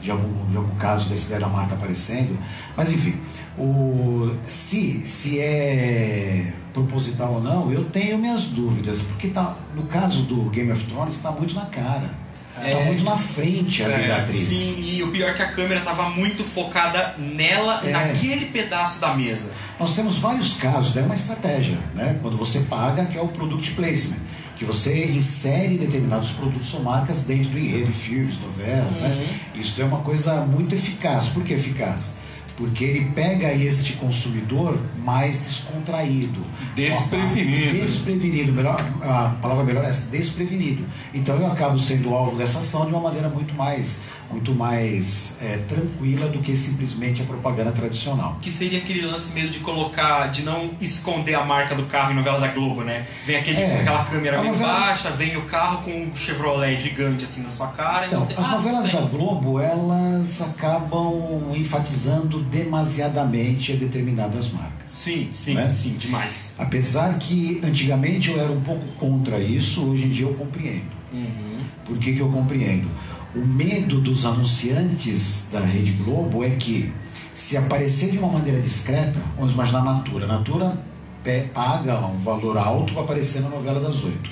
de 0.00 0.10
algum, 0.10 0.50
de 0.50 0.56
algum 0.56 0.74
caso 0.76 1.08
desse 1.08 1.38
da 1.38 1.48
Mata 1.48 1.74
aparecendo, 1.74 2.38
mas 2.76 2.92
enfim, 2.92 3.18
o, 3.58 4.34
se, 4.46 5.02
se 5.06 5.38
é 5.40 6.52
proposital 6.72 7.34
ou 7.34 7.40
não, 7.42 7.72
eu 7.72 7.84
tenho 7.84 8.18
minhas 8.18 8.46
dúvidas, 8.46 9.02
porque 9.02 9.28
tá, 9.28 9.56
no 9.74 9.84
caso 9.84 10.22
do 10.22 10.50
Game 10.50 10.70
of 10.72 10.84
Thrones 10.86 11.14
está 11.16 11.30
muito 11.30 11.54
na 11.54 11.66
cara. 11.66 12.10
Está 12.56 12.68
É, 12.68 12.84
muito 12.84 13.02
na 13.04 13.16
frente 13.16 13.82
a 13.82 13.86
certo, 13.86 14.08
da 14.08 14.16
atriz. 14.18 14.48
Sim, 14.48 14.96
e 14.96 15.02
o 15.02 15.10
pior 15.10 15.30
é 15.30 15.34
que 15.34 15.42
a 15.42 15.48
câmera 15.48 15.80
tava 15.80 16.08
muito 16.10 16.44
focada 16.44 17.14
nela, 17.18 17.80
É. 17.84 17.90
naquele 17.90 18.46
pedaço 18.46 19.00
da 19.00 19.12
mesa. 19.14 19.50
Nós 19.78 19.94
temos 19.94 20.18
vários 20.18 20.54
casos, 20.54 20.96
é 20.96 21.02
uma 21.02 21.16
estratégia, 21.16 21.76
né? 21.96 22.16
Quando 22.22 22.36
você 22.36 22.60
paga, 22.60 23.06
que 23.06 23.18
é 23.18 23.20
o 23.20 23.26
product 23.26 23.72
placement, 23.72 24.20
que 24.56 24.64
você 24.64 25.06
insere 25.06 25.76
determinados 25.76 26.30
produtos 26.30 26.72
ou 26.74 26.82
marcas 26.84 27.22
dentro 27.22 27.50
do 27.50 27.58
enredo, 27.58 27.92
filmes, 27.92 28.38
novelas, 28.40 28.96
né? 28.98 29.26
Isso 29.56 29.80
é 29.82 29.84
uma 29.84 29.98
coisa 29.98 30.36
muito 30.42 30.76
eficaz. 30.76 31.26
Por 31.28 31.42
que 31.42 31.54
eficaz? 31.54 32.18
Porque 32.56 32.84
ele 32.84 33.10
pega 33.14 33.52
este 33.52 33.94
consumidor 33.94 34.78
mais 35.04 35.40
descontraído. 35.40 36.44
Desprevenido. 36.74 37.80
Desprevenido. 37.80 38.52
Melhor, 38.52 38.80
a 39.02 39.36
palavra 39.42 39.64
melhor 39.64 39.84
é 39.84 39.90
desprevenido. 39.90 40.84
Então 41.12 41.36
eu 41.36 41.46
acabo 41.46 41.78
sendo 41.78 42.14
alvo 42.14 42.36
dessa 42.36 42.60
ação 42.60 42.86
de 42.86 42.92
uma 42.92 43.00
maneira 43.00 43.28
muito 43.28 43.54
mais, 43.54 44.02
muito 44.34 44.52
mais 44.54 45.38
é, 45.40 45.58
tranquila 45.68 46.28
do 46.28 46.40
que 46.40 46.56
simplesmente 46.56 47.22
a 47.22 47.24
propaganda 47.24 47.70
tradicional. 47.70 48.36
Que 48.42 48.50
seria 48.50 48.78
aquele 48.78 49.02
lance 49.02 49.32
meio 49.32 49.48
de 49.48 49.60
colocar, 49.60 50.26
de 50.26 50.42
não 50.42 50.70
esconder 50.80 51.34
a 51.34 51.44
marca 51.44 51.74
do 51.74 51.84
carro 51.84 52.12
em 52.12 52.16
novela 52.16 52.40
da 52.40 52.48
Globo, 52.48 52.82
né? 52.82 53.06
Vem 53.24 53.36
aquele, 53.36 53.58
É. 53.60 53.80
aquela 53.80 54.04
câmera 54.04 54.40
meio 54.40 54.52
novela- 54.52 54.80
baixa, 54.80 55.10
vem 55.10 55.36
o 55.36 55.42
carro 55.42 55.82
com 55.82 55.90
um 55.92 56.16
Chevrolet 56.16 56.76
gigante 56.76 57.24
assim 57.24 57.42
na 57.42 57.50
sua 57.50 57.68
cara. 57.68 58.06
Então, 58.06 58.20
você, 58.20 58.34
as 58.36 58.46
ah, 58.46 58.50
novelas 58.56 58.86
tem. 58.90 59.00
da 59.00 59.06
Globo, 59.06 59.60
elas 59.60 60.42
acabam 60.42 61.52
enfatizando 61.54 62.40
demasiadamente 62.42 63.72
a 63.72 63.76
determinadas 63.76 64.50
marcas. 64.50 64.72
Sim, 64.88 65.30
sim, 65.32 65.54
Né? 65.54 65.70
sim, 65.70 65.96
demais. 65.98 66.54
Apesar 66.58 67.16
que 67.18 67.60
antigamente 67.64 68.30
eu 68.30 68.40
era 68.40 68.50
um 68.52 68.60
pouco 68.60 68.84
contra 68.98 69.38
isso, 69.38 69.88
hoje 69.90 70.06
em 70.06 70.10
dia 70.10 70.26
eu 70.26 70.34
compreendo. 70.34 70.92
Uhum. 71.12 71.58
Por 71.84 71.98
que, 71.98 72.12
que 72.14 72.20
eu 72.20 72.28
compreendo? 72.30 72.88
O 73.34 73.40
medo 73.44 74.00
dos 74.00 74.24
anunciantes 74.24 75.46
da 75.52 75.60
Rede 75.60 75.92
Globo 75.92 76.44
é 76.44 76.50
que, 76.50 76.92
se 77.34 77.56
aparecer 77.56 78.10
de 78.12 78.18
uma 78.18 78.28
maneira 78.28 78.60
discreta, 78.60 79.20
vamos 79.36 79.52
imaginar 79.52 79.80
a 79.80 79.84
Natura. 79.94 80.24
A 80.24 80.28
Natura 80.28 80.78
pe- 81.24 81.48
paga 81.52 81.98
um 82.06 82.18
valor 82.18 82.56
alto 82.56 82.92
para 82.92 83.02
aparecer 83.02 83.42
na 83.42 83.48
novela 83.48 83.80
das 83.80 84.02
oito. 84.04 84.30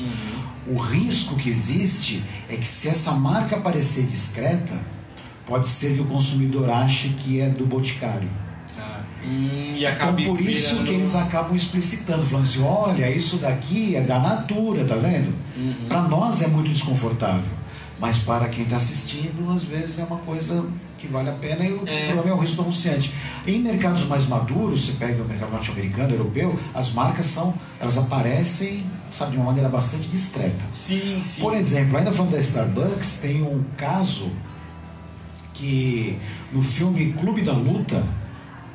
O 0.68 0.76
risco 0.76 1.34
que 1.34 1.48
existe 1.50 2.22
é 2.48 2.54
que, 2.56 2.66
se 2.66 2.88
essa 2.88 3.12
marca 3.12 3.56
aparecer 3.56 4.06
discreta, 4.06 4.78
pode 5.44 5.68
ser 5.68 5.94
que 5.94 6.00
o 6.00 6.04
consumidor 6.04 6.70
ache 6.70 7.08
que 7.08 7.40
é 7.40 7.48
do 7.48 7.66
Boticário. 7.66 8.28
Hum, 9.24 9.74
e 9.76 9.84
Então, 9.84 10.14
por 10.14 10.40
isso 10.40 10.70
virando- 10.70 10.84
que 10.88 10.94
eles 10.94 11.14
acabam 11.16 11.54
explicitando, 11.56 12.24
falando 12.24 12.44
assim: 12.44 12.62
olha, 12.62 13.10
isso 13.10 13.36
daqui 13.38 13.94
é 13.96 14.00
da 14.00 14.18
Natura, 14.20 14.84
tá 14.84 14.94
vendo? 14.96 15.32
Uhum. 15.56 15.74
Para 15.88 16.02
nós 16.02 16.42
é 16.42 16.46
muito 16.48 16.70
desconfortável, 16.70 17.44
mas 18.02 18.18
para 18.18 18.48
quem 18.48 18.64
está 18.64 18.76
assistindo, 18.76 19.48
às 19.54 19.62
vezes 19.62 20.00
é 20.00 20.02
uma 20.04 20.18
coisa 20.18 20.66
que 20.98 21.06
vale 21.06 21.30
a 21.30 21.32
pena 21.34 21.64
e 21.64 21.72
o 21.72 21.82
É. 21.86 22.12
problema 22.12 22.30
é 22.30 22.34
o 22.34 22.40
risco 22.42 22.56
do 22.56 22.62
anunciante. 22.62 23.12
Em 23.46 23.60
mercados 23.60 24.04
mais 24.06 24.26
maduros, 24.26 24.82
você 24.84 24.92
pega 24.98 25.22
o 25.22 25.24
mercado 25.26 25.52
norte-americano, 25.52 26.12
europeu, 26.12 26.58
as 26.74 26.92
marcas 26.92 27.26
são, 27.26 27.54
elas 27.80 27.96
aparecem, 27.96 28.84
sabe, 29.10 29.30
de 29.32 29.36
uma 29.36 29.46
maneira 29.46 29.68
bastante 29.68 30.08
discreta. 30.08 30.64
Sim, 30.74 31.20
sim. 31.22 31.40
Por 31.40 31.54
exemplo, 31.54 31.96
ainda 31.96 32.12
falando 32.12 32.32
da 32.32 32.40
Starbucks, 32.40 33.18
tem 33.22 33.40
um 33.42 33.64
caso 33.76 34.30
que 35.54 36.18
no 36.52 36.62
filme 36.62 37.12
Clube 37.12 37.42
da 37.42 37.52
Luta, 37.52 38.04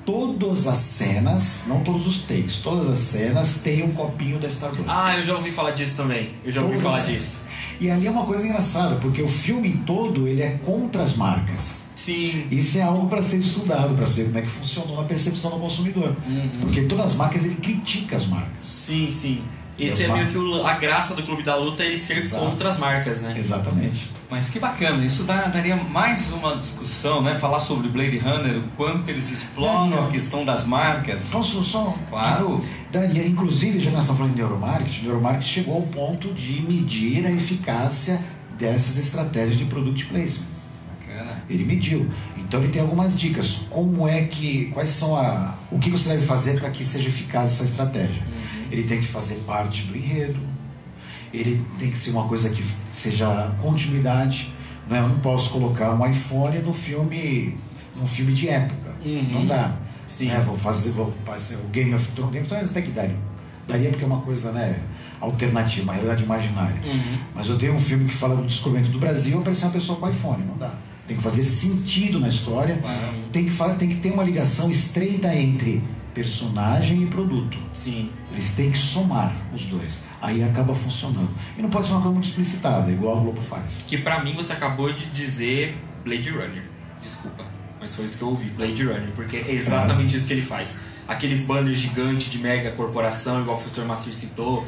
todas 0.08 0.68
as 0.68 0.78
cenas, 0.78 1.66
não 1.68 1.84
todos 1.84 2.08
os 2.08 2.20
takes, 2.20 2.60
todas 2.60 2.88
as 2.88 2.98
cenas 2.98 3.56
têm 3.56 3.84
um 3.84 3.92
copinho 3.92 4.40
da 4.40 4.48
Starbucks. 4.48 4.86
Ah, 4.88 5.18
eu 5.18 5.26
já 5.26 5.36
ouvi 5.36 5.52
falar 5.52 5.72
disso 5.72 5.98
também. 5.98 6.32
Eu 6.46 6.52
já 6.54 6.62
ouvi 6.62 6.78
Todas 6.80 7.02
falar 7.02 7.06
disso. 7.06 7.42
E 7.78 7.92
ali 7.92 8.08
é 8.08 8.10
uma 8.10 8.26
coisa 8.26 8.46
engraçada, 8.46 8.96
porque 8.96 9.22
o 9.22 9.28
filme 9.28 9.84
todo 9.86 10.26
ele 10.26 10.42
é 10.42 10.52
contra 10.64 11.04
as 11.04 11.14
marcas. 11.14 11.84
Sim. 11.94 12.48
Isso 12.50 12.80
é 12.80 12.84
algo 12.84 13.10
para 13.10 13.22
ser 13.22 13.40
estudado, 13.40 13.96
para 13.96 14.06
saber 14.06 14.26
como 14.26 14.38
é 14.38 14.42
que 14.44 14.50
funcionou 14.50 14.96
na 14.96 15.04
percepção 15.04 15.52
do 15.52 15.60
consumidor. 15.60 16.16
Uhum. 16.26 16.50
Porque 16.62 16.84
todas 16.84 17.08
as 17.08 17.16
marcas 17.16 17.44
ele 17.44 17.56
critica 17.56 18.16
as 18.16 18.28
marcas. 18.28 18.66
Sim, 18.66 19.12
sim. 19.12 19.42
Esse 19.80 20.04
é 20.04 20.08
meio 20.08 20.28
que 20.28 20.38
o- 20.38 20.66
a 20.66 20.74
graça 20.74 21.14
do 21.14 21.22
Clube 21.24 21.44
da 21.44 21.56
Luta 21.56 21.84
é 21.84 21.88
ele 21.88 21.98
ser 22.00 22.18
Exato. 22.18 22.44
contra 22.46 22.70
as 22.70 22.78
marcas, 22.78 23.22
né? 23.22 23.36
Exatamente. 23.38 24.10
Mas 24.30 24.50
que 24.50 24.60
bacana, 24.60 25.06
isso 25.06 25.24
dá- 25.24 25.44
daria 25.48 25.76
mais 25.76 26.32
uma 26.34 26.56
discussão, 26.58 27.22
né? 27.22 27.36
Falar 27.36 27.60
sobre 27.60 27.88
Blade 27.88 28.18
Runner, 28.18 28.58
o 28.58 28.64
quanto 28.76 29.08
eles 29.10 29.30
exploram 29.32 29.90
Daria. 29.90 30.06
a 30.06 30.10
questão 30.12 30.44
das 30.44 30.66
marcas. 30.66 31.30
Posso 31.32 31.64
só 31.64 31.96
Claro. 32.10 32.60
Daria, 32.92 33.26
inclusive, 33.26 33.80
já 33.80 33.92
nós 33.92 34.02
estamos 34.02 34.20
falando 34.20 34.34
de 34.36 34.42
neuromarketing, 34.42 35.02
o 35.02 35.04
neuromarketing 35.06 35.48
chegou 35.48 35.76
ao 35.76 35.82
ponto 35.84 36.34
de 36.34 36.62
medir 36.62 37.26
a 37.26 37.32
eficácia 37.32 38.20
dessas 38.58 38.98
estratégias 38.98 39.58
de 39.58 39.66
product 39.66 40.06
placement. 40.08 40.46
Bacana. 41.08 41.44
Ele 41.50 41.64
mediu. 41.64 42.10
Então 42.38 42.62
ele 42.62 42.70
tem 42.72 42.82
algumas 42.82 43.18
dicas. 43.18 43.60
Como 43.70 44.08
é 44.08 44.24
que. 44.24 44.66
Quais 44.74 44.90
são 44.90 45.16
a. 45.16 45.54
O 45.72 45.80
que 45.80 45.90
você 45.90 46.10
deve 46.10 46.26
fazer 46.26 46.60
para 46.60 46.70
que 46.70 46.84
seja 46.84 47.08
eficaz 47.10 47.54
essa 47.54 47.64
estratégia? 47.64 48.24
Ele 48.72 48.84
tem 48.84 49.00
que 49.00 49.08
fazer 49.08 49.36
parte 49.46 49.84
do 49.84 49.98
enredo. 49.98 50.40
Ele 51.34 51.62
tem 51.78 51.92
que 51.92 51.98
ser 51.98 52.12
uma 52.12 52.28
coisa 52.28 52.50
que 52.50 52.64
seja 52.92 53.52
continuidade. 53.62 54.54
Né? 54.90 55.00
Eu 55.00 55.10
não 55.10 55.20
posso 55.20 55.50
colocar 55.52 55.94
um 55.94 56.06
iPhone 56.10 56.60
no 56.60 56.74
filme. 56.74 57.58
num 57.96 58.08
filme 58.08 58.32
de 58.34 58.48
época. 58.50 58.94
Uhum. 59.06 59.28
Não 59.34 59.46
dá. 59.46 59.76
Sim. 60.08 60.28
Né? 60.28 60.42
Vou 60.46 60.58
fazer, 60.58 60.92
vou 60.92 61.14
fazer 61.26 61.56
o 61.56 61.68
Game 61.70 61.94
of 61.94 62.08
Thrones. 62.12 62.32
Game 62.34 62.44
of 62.46 62.50
Thrones 62.54 62.72
até 62.72 62.82
que 62.82 62.92
daria. 62.92 63.18
Daria 63.68 63.90
porque 63.90 64.04
é 64.04 64.08
uma 64.08 64.22
coisa, 64.22 64.52
né? 64.52 64.80
Alternativa, 65.20 65.84
uma 65.84 65.94
realidade 65.94 66.24
imaginária. 66.24 66.80
Uhum. 66.86 67.18
Mas 67.36 67.50
eu 67.50 67.58
tenho 67.58 67.74
um 67.74 67.80
filme 67.80 68.06
que 68.06 68.14
fala 68.14 68.36
do 68.36 68.46
descobrimento 68.46 68.92
do 68.92 69.00
Brasil, 69.00 69.38
aparecer 69.40 69.66
uma 69.66 69.72
pessoa 69.74 70.00
com 70.00 70.08
iPhone, 70.10 70.46
não 70.46 70.58
dá. 70.58 70.72
Tem 71.08 71.18
que 71.18 71.24
fazer 71.24 71.44
sentido 71.44 72.20
na 72.20 72.28
história, 72.30 72.78
Claro. 72.78 73.00
tem 73.32 73.46
que, 73.46 73.52
fa- 73.52 73.74
tem 73.74 73.90
que 73.90 73.96
ter 73.96 74.12
uma 74.12 74.24
ligação 74.24 74.70
estreita 74.70 75.34
entre 75.36 75.82
personagem 76.18 77.04
e 77.04 77.06
produto. 77.06 77.60
Sim. 77.72 78.10
Eles 78.32 78.56
têm 78.56 78.72
que 78.72 78.78
somar 78.78 79.32
os 79.54 79.68
dois. 79.68 80.04
Aí 80.20 80.44
acaba 80.44 80.74
funcionando. 80.74 81.30
E 81.56 81.62
não 81.62 81.70
pode 81.70 81.86
ser 81.86 81.94
uma 81.94 82.02
coisa 82.02 82.14
muito 82.14 82.28
explicitada, 82.28 82.92
igual 82.92 83.18
a 83.18 83.22
Globo 83.22 83.40
faz. 83.40 83.86
Que 83.88 84.00
pra 84.00 84.24
mim 84.24 84.34
você 84.34 84.52
acabou 84.54 84.92
de 84.92 85.06
dizer 85.06 85.78
Blade 86.04 86.32
Runner. 86.32 86.64
Desculpa. 87.04 87.46
Mas 87.80 87.96
foi 87.96 88.06
isso 88.06 88.18
que 88.18 88.24
eu 88.24 88.30
ouvi, 88.30 88.50
Blade 88.50 88.84
Runner. 88.84 89.12
Porque 89.16 89.38
é 89.38 89.52
exatamente 89.52 90.18
isso 90.18 90.26
que 90.26 90.34
ele 90.34 90.42
faz. 90.42 90.78
Aqueles 91.08 91.44
banners 91.44 91.78
gigantes 91.78 92.32
de 92.32 92.40
mega 92.40 92.72
corporação, 92.72 93.42
igual 93.42 93.58
o 93.58 93.62
professor 93.62 93.86
Master 93.86 94.12
citou. 94.12 94.66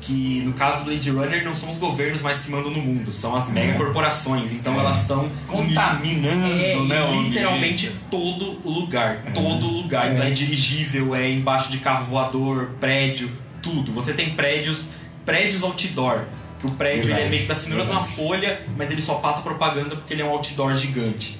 Que 0.00 0.40
no 0.44 0.52
caso 0.52 0.78
do 0.80 0.84
Blade 0.84 1.10
Runner 1.10 1.44
não 1.44 1.54
são 1.54 1.68
os 1.68 1.78
governos 1.78 2.22
mais 2.22 2.38
que 2.38 2.50
mandam 2.50 2.70
no 2.70 2.80
mundo, 2.80 3.10
são 3.10 3.34
as 3.34 3.48
mega 3.48 3.74
corporações. 3.74 4.52
Então 4.52 4.74
É. 4.74 4.78
elas 4.78 5.00
estão 5.00 5.28
Contaminando, 5.48 6.46
É, 6.46 6.76
né? 6.86 7.22
literalmente 7.22 7.90
todo 8.10 8.60
o 8.62 8.70
lugar. 8.70 9.22
Todo 9.34 9.66
lugar. 9.66 10.08
É. 10.08 10.12
Então 10.12 10.24
é 10.24 10.30
dirigível, 10.30 11.14
é 11.14 11.30
embaixo 11.30 11.70
de 11.70 11.78
carro 11.78 12.04
voador, 12.04 12.72
prédio, 12.80 13.30
tudo. 13.62 13.90
Você 13.92 14.12
tem 14.12 14.30
prédios, 14.34 14.84
prédios 15.24 15.62
outdoor. 15.62 16.24
Que 16.60 16.66
o 16.66 16.70
prédio 16.70 17.10
ele 17.10 17.20
é 17.20 17.28
meio 17.28 17.42
que 17.42 17.48
da 17.48 17.54
finura 17.54 17.84
de 17.84 17.90
uma 17.90 18.02
folha, 18.02 18.60
mas 18.78 18.90
ele 18.90 19.02
só 19.02 19.16
passa 19.16 19.42
propaganda 19.42 19.94
porque 19.96 20.14
ele 20.14 20.22
é 20.22 20.24
um 20.24 20.30
outdoor 20.30 20.74
gigante. 20.74 21.38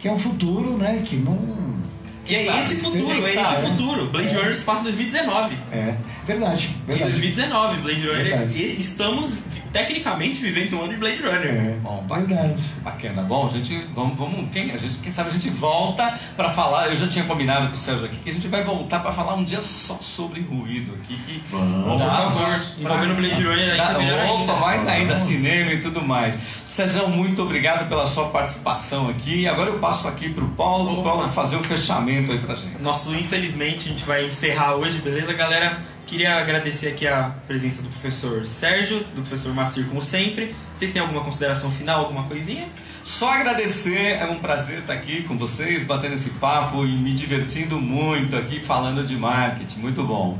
Que 0.00 0.06
é 0.08 0.12
um 0.12 0.18
futuro, 0.18 0.76
né, 0.76 1.02
que 1.04 1.16
não... 1.16 1.80
Que 2.24 2.36
é 2.36 2.44
Sabe, 2.46 2.60
esse 2.60 2.76
futuro, 2.76 3.10
é 3.10 3.18
esse 3.18 3.68
futuro. 3.68 4.06
Blade 4.10 4.28
É. 4.28 4.38
Runner 4.38 4.54
se 4.54 4.62
passa 4.62 4.80
em 4.80 4.84
2019. 4.84 5.58
É, 5.72 5.96
verdade, 6.24 6.70
Em 6.82 6.86
verdade. 6.86 7.10
2019, 7.12 7.80
Blade 7.80 8.06
Runner. 8.06 8.24
Verdade. 8.24 8.62
Estamos 8.80 9.32
tecnicamente 9.72 10.42
vivendo 10.42 10.74
um 10.76 10.82
ano 10.82 10.92
de 10.92 10.98
Blade 10.98 11.22
Runner. 11.22 11.46
É, 11.46 11.76
Bom, 11.82 12.04
bacana. 12.06 12.26
verdade. 12.26 12.62
Bacana. 12.82 13.22
Bom, 13.22 13.46
a 13.46 13.48
gente 13.48 13.74
vamos, 13.94 14.18
vamos 14.18 14.50
quem, 14.52 14.70
a 14.70 14.76
gente, 14.76 14.98
quem 14.98 15.10
sabe 15.10 15.30
a 15.30 15.32
gente 15.32 15.48
volta 15.48 16.18
para 16.36 16.50
falar. 16.50 16.88
Eu 16.88 16.96
já 16.96 17.08
tinha 17.08 17.24
combinado 17.24 17.68
com 17.68 17.72
o 17.72 17.76
Sérgio 17.76 18.04
aqui 18.04 18.16
que 18.16 18.28
a 18.30 18.32
gente 18.34 18.48
vai 18.48 18.62
voltar 18.62 19.00
para 19.00 19.10
falar 19.12 19.34
um 19.34 19.42
dia 19.44 19.62
só 19.62 19.94
sobre 19.94 20.42
ruído 20.42 20.92
aqui. 21.02 21.16
Que 21.26 21.42
Vamos. 21.50 21.98
dá 21.98 22.04
Por 22.04 22.32
favor, 22.34 22.60
envolvendo 22.78 23.14
Blade 23.16 23.42
Runner 23.42 23.70
ainda 23.70 23.76
dá- 23.92 23.98
melhor 23.98 24.18
ainda. 24.20 24.52
mais 24.56 24.86
ainda 24.88 25.14
Vamos. 25.14 25.28
cinema 25.30 25.72
e 25.72 25.80
tudo 25.80 26.02
mais. 26.02 26.38
Sérgio, 26.68 27.08
muito 27.08 27.42
obrigado 27.42 27.88
pela 27.88 28.04
sua 28.04 28.26
participação 28.28 29.08
aqui. 29.08 29.48
Agora 29.48 29.70
eu 29.70 29.78
passo 29.78 30.06
aqui 30.06 30.28
para 30.28 30.44
o 30.44 30.48
Paulo. 30.48 31.00
O. 31.00 31.02
Paulo 31.02 31.22
vai 31.22 31.32
fazer 31.32 31.56
o 31.56 31.64
fechamento 31.64 32.30
aí 32.32 32.38
pra 32.38 32.54
gente. 32.54 32.80
Nosso, 32.82 33.14
infelizmente, 33.14 33.88
a 33.88 33.92
gente 33.92 34.04
vai 34.04 34.26
encerrar 34.26 34.74
hoje, 34.74 34.98
beleza, 34.98 35.32
galera? 35.32 35.78
Queria 36.06 36.36
agradecer 36.36 36.88
aqui 36.88 37.06
a 37.06 37.34
presença 37.46 37.80
do 37.80 37.88
professor 37.88 38.46
Sérgio, 38.46 38.98
do 39.14 39.22
professor 39.22 39.54
Macir, 39.54 39.86
como 39.86 40.02
sempre. 40.02 40.54
Vocês 40.74 40.90
têm 40.92 41.00
alguma 41.00 41.22
consideração 41.22 41.70
final, 41.70 42.00
alguma 42.00 42.24
coisinha? 42.24 42.68
Só 43.02 43.32
agradecer, 43.32 44.16
é 44.20 44.24
um 44.26 44.38
prazer 44.38 44.80
estar 44.80 44.92
aqui 44.92 45.22
com 45.22 45.38
vocês, 45.38 45.84
batendo 45.84 46.14
esse 46.14 46.30
papo 46.30 46.84
e 46.84 46.92
me 46.98 47.14
divertindo 47.14 47.80
muito 47.80 48.36
aqui 48.36 48.60
falando 48.60 49.06
de 49.06 49.16
marketing. 49.16 49.80
Muito 49.80 50.02
bom. 50.04 50.38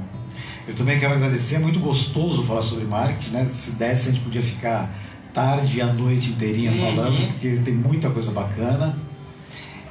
Eu 0.68 0.74
também 0.74 0.98
quero 1.00 1.14
agradecer, 1.14 1.56
é 1.56 1.58
muito 1.58 1.80
gostoso 1.80 2.42
falar 2.44 2.62
sobre 2.62 2.84
marketing, 2.84 3.30
né? 3.30 3.46
Se 3.50 3.72
desse, 3.72 4.10
a 4.10 4.12
gente 4.12 4.22
podia 4.22 4.42
ficar 4.42 4.90
tarde 5.32 5.78
e 5.78 5.80
a 5.80 5.86
noite 5.86 6.30
inteirinha 6.30 6.70
Uhum. 6.70 6.94
falando, 6.96 7.26
porque 7.32 7.56
tem 7.64 7.72
muita 7.74 8.10
coisa 8.10 8.30
bacana. 8.30 8.94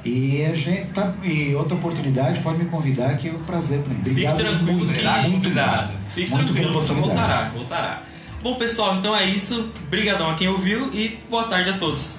E 0.04 0.44
a 0.44 0.54
gente 0.54 0.92
tá. 0.92 1.14
E 1.22 1.54
outra 1.54 1.76
oportunidade 1.76 2.40
pode 2.40 2.58
me 2.58 2.64
convidar, 2.64 3.16
que 3.16 3.28
é 3.28 3.32
um 3.32 3.38
prazer 3.44 3.82
para 3.82 3.94
mim. 3.94 4.00
Obrigado 4.00 4.36
Fique 4.36 4.48
tranquilo, 4.48 4.78
muito, 4.78 4.94
será 4.94 5.22
muito 5.22 5.32
convidado. 5.34 5.92
Fique 6.08 6.30
Muito 6.30 6.52
tranquilo, 6.52 6.72
você 6.72 6.92
voltará, 6.92 7.50
voltará. 7.54 8.02
Bom, 8.42 8.56
pessoal, 8.56 8.96
então 8.96 9.16
é 9.16 9.24
isso. 9.24 9.70
Brigadão 9.88 10.30
a 10.30 10.34
quem 10.34 10.48
ouviu 10.48 10.92
e 10.92 11.18
boa 11.30 11.44
tarde 11.44 11.70
a 11.70 11.78
todos. 11.78 12.16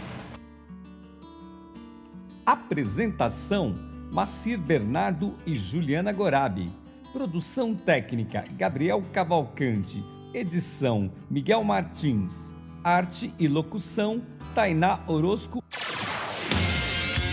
Apresentação: 2.46 3.76
Macir 4.14 4.58
Bernardo 4.58 5.36
e 5.46 5.54
Juliana 5.54 6.14
Gorabi. 6.14 6.72
Produção 7.12 7.76
técnica: 7.76 8.46
Gabriel 8.54 9.04
Cavalcante. 9.12 10.02
Edição: 10.34 11.12
Miguel 11.30 11.66
Martins. 11.66 12.54
Arte 12.82 13.34
e 13.38 13.46
locução: 13.50 14.22
Tainá 14.56 15.00
Orozco 15.06 15.62